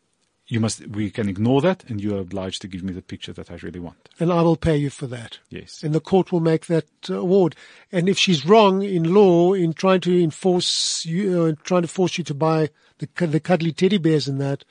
you 0.46 0.58
must. 0.60 0.86
We 0.88 1.10
can 1.10 1.28
ignore 1.28 1.60
that, 1.62 1.84
and 1.88 2.00
you 2.00 2.14
are 2.16 2.20
obliged 2.20 2.60
to 2.62 2.68
give 2.68 2.82
me 2.82 2.92
the 2.92 3.02
picture 3.02 3.32
that 3.32 3.50
I 3.50 3.54
really 3.62 3.78
want. 3.80 4.08
And 4.18 4.32
I 4.32 4.42
will 4.42 4.56
pay 4.56 4.76
you 4.76 4.90
for 4.90 5.06
that. 5.06 5.38
Yes. 5.48 5.82
and 5.84 5.94
the 5.94 6.00
court 6.00 6.32
will 6.32 6.40
make 6.40 6.66
that 6.66 6.86
uh, 7.08 7.18
award. 7.18 7.54
And 7.92 8.08
if 8.08 8.18
she's 8.18 8.44
wrong 8.44 8.82
in 8.82 9.14
law 9.14 9.52
in 9.54 9.72
trying 9.72 10.00
to 10.02 10.22
enforce 10.22 11.04
you, 11.06 11.42
uh, 11.42 11.52
trying 11.64 11.82
to 11.82 11.88
force 11.88 12.18
you 12.18 12.24
to 12.24 12.34
buy 12.34 12.70
the 12.98 13.08
the 13.26 13.40
cuddly 13.40 13.72
teddy 13.72 13.98
bears 13.98 14.26
and 14.28 14.40
that, 14.40 14.64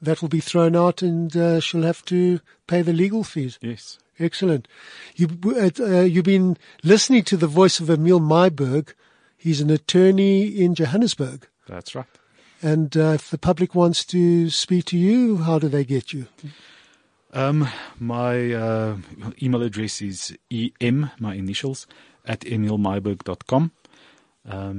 that 0.00 0.22
will 0.22 0.28
be 0.28 0.40
thrown 0.40 0.74
out, 0.76 1.02
and 1.02 1.36
uh, 1.36 1.60
she'll 1.60 1.82
have 1.82 2.04
to 2.06 2.40
pay 2.66 2.82
the 2.82 2.92
legal 2.92 3.24
fees. 3.24 3.58
Yes. 3.60 3.98
Excellent. 4.18 4.68
You 5.16 5.26
uh, 5.46 5.70
uh, 5.80 6.02
you've 6.02 6.24
been 6.24 6.56
listening 6.84 7.24
to 7.24 7.36
the 7.36 7.46
voice 7.48 7.80
of 7.80 7.90
Emile 7.90 8.20
Myburgh. 8.20 8.94
He's 9.36 9.60
an 9.60 9.70
attorney 9.70 10.46
in 10.46 10.74
Johannesburg. 10.76 11.48
That's 11.72 11.94
right. 11.94 12.06
And 12.60 12.96
uh, 12.96 13.12
if 13.14 13.30
the 13.30 13.38
public 13.38 13.74
wants 13.74 14.04
to 14.06 14.50
speak 14.50 14.84
to 14.86 14.98
you, 14.98 15.38
how 15.38 15.58
do 15.58 15.68
they 15.68 15.84
get 15.84 16.12
you? 16.12 16.26
Um, 17.32 17.66
my 17.98 18.52
uh, 18.52 18.96
email 19.42 19.62
address 19.62 20.02
is 20.02 20.36
em, 20.80 21.10
my 21.18 21.34
initials, 21.34 21.86
at 22.26 22.40
emilmyberg.com. 22.40 23.72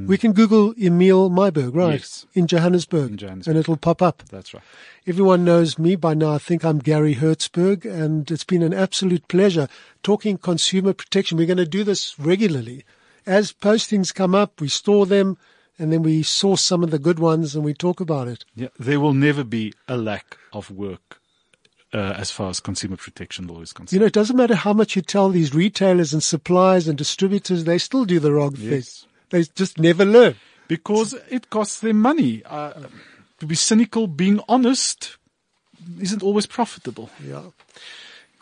we 0.07 0.17
can 0.17 0.33
Google 0.33 0.73
Emile 0.79 1.29
Myburgh, 1.31 1.75
right? 1.75 1.99
Yes. 1.99 2.27
In 2.35 2.45
Johannesburg. 2.45 3.11
In 3.11 3.17
Johannesburg. 3.17 3.51
And 3.51 3.59
it'll 3.59 3.77
pop 3.77 4.01
up. 4.01 4.23
That's 4.29 4.53
right. 4.53 4.63
Everyone 5.07 5.43
knows 5.43 5.79
me 5.79 5.95
by 5.95 6.13
now. 6.13 6.35
I 6.35 6.37
think 6.37 6.63
I'm 6.63 6.77
Garry 6.77 7.15
Hertzberg, 7.15 7.85
and 7.85 8.29
it's 8.29 8.43
been 8.45 8.61
an 8.61 8.73
absolute 8.73 9.27
pleasure 9.27 9.67
talking 10.03 10.37
consumer 10.37 10.93
protection. 10.93 11.37
We're 11.37 11.47
going 11.47 11.57
to 11.57 11.65
do 11.65 11.83
this 11.83 12.17
regularly. 12.19 12.85
As 13.25 13.51
postings 13.51 14.13
come 14.13 14.35
up, 14.35 14.61
we 14.61 14.67
store 14.67 15.05
them, 15.05 15.37
and 15.79 15.91
then 15.91 16.03
we 16.03 16.23
source 16.23 16.61
some 16.61 16.83
of 16.83 16.91
the 16.91 16.99
good 16.99 17.19
ones 17.19 17.55
and 17.55 17.63
we 17.63 17.73
talk 17.73 17.99
about 17.99 18.27
it. 18.27 18.45
Yeah, 18.55 18.69
there 18.79 18.99
will 18.99 19.13
never 19.13 19.43
be 19.43 19.73
a 19.87 19.97
lack 19.97 20.37
of 20.51 20.69
work 20.71 21.19
uh, 21.93 22.13
as 22.17 22.31
far 22.31 22.49
as 22.49 22.59
consumer 22.59 22.97
protection 22.97 23.47
law 23.47 23.61
is 23.61 23.73
concerned. 23.73 23.93
You 23.93 23.99
know, 23.99 24.05
it 24.05 24.13
doesn't 24.13 24.35
matter 24.37 24.55
how 24.55 24.73
much 24.73 24.95
you 24.95 25.01
tell 25.01 25.29
these 25.29 25.53
retailers 25.53 26.13
and 26.13 26.23
suppliers 26.23 26.87
and 26.87 26.97
distributors, 26.97 27.63
they 27.63 27.77
still 27.77 28.05
do 28.05 28.19
the 28.19 28.31
wrong 28.33 28.55
thing. 28.55 28.83
They 29.29 29.43
just 29.43 29.79
never 29.79 30.05
learn. 30.05 30.35
because 30.67 31.13
it 31.29 31.49
costs 31.49 31.79
them 31.79 31.99
money. 31.99 32.43
Uh, 32.45 32.73
to 33.39 33.45
be 33.45 33.55
cynical, 33.55 34.07
being 34.07 34.39
honest, 34.47 35.17
isn't 35.99 36.23
always 36.23 36.45
profitable. 36.45 37.09
Yeah. 37.23 37.41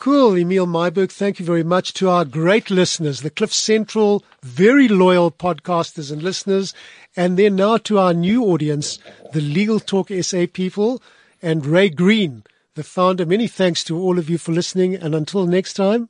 Cool, 0.02 0.36
Emile 0.36 0.66
Myburgh. 0.66 1.12
Thank 1.12 1.38
you 1.38 1.46
very 1.46 1.62
much 1.62 1.92
to 1.92 2.08
our 2.08 2.24
great 2.24 2.72
listeners, 2.72 3.20
the 3.20 3.30
Cliff 3.30 3.52
Central, 3.52 4.24
very 4.42 4.88
loyal 4.88 5.30
podcasters 5.30 6.10
and 6.10 6.20
listeners. 6.24 6.74
And 7.14 7.38
then 7.38 7.54
now 7.54 7.76
to 7.76 8.00
our 8.00 8.12
new 8.12 8.42
audience, 8.46 8.98
the 9.32 9.40
Legal 9.40 9.78
Talk 9.78 10.10
SA 10.10 10.46
people 10.52 11.00
and 11.40 11.64
Ray 11.64 11.88
Green, 11.88 12.42
the 12.74 12.82
founder. 12.82 13.24
Many 13.24 13.46
thanks 13.46 13.84
to 13.84 13.96
all 13.96 14.18
of 14.18 14.28
you 14.28 14.38
for 14.38 14.50
listening. 14.50 14.96
And 14.96 15.14
until 15.14 15.46
next 15.46 15.74
time, 15.74 16.08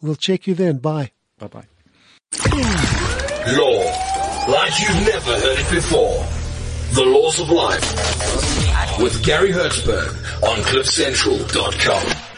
we'll 0.00 0.16
check 0.16 0.46
you 0.46 0.54
then. 0.54 0.78
Bye. 0.78 1.10
Bye 1.38 1.48
bye. 1.48 1.66
Law, 3.58 4.48
like 4.48 4.80
you've 4.80 5.06
never 5.06 5.38
heard 5.38 5.58
it 5.58 5.70
before. 5.70 6.24
The 6.94 7.04
Laws 7.04 7.38
of 7.40 7.50
Life. 7.50 8.98
With 8.98 9.22
Garry 9.22 9.50
Hertzberg 9.50 10.08
on 10.42 10.56
CliffCentral.com. 10.64 12.37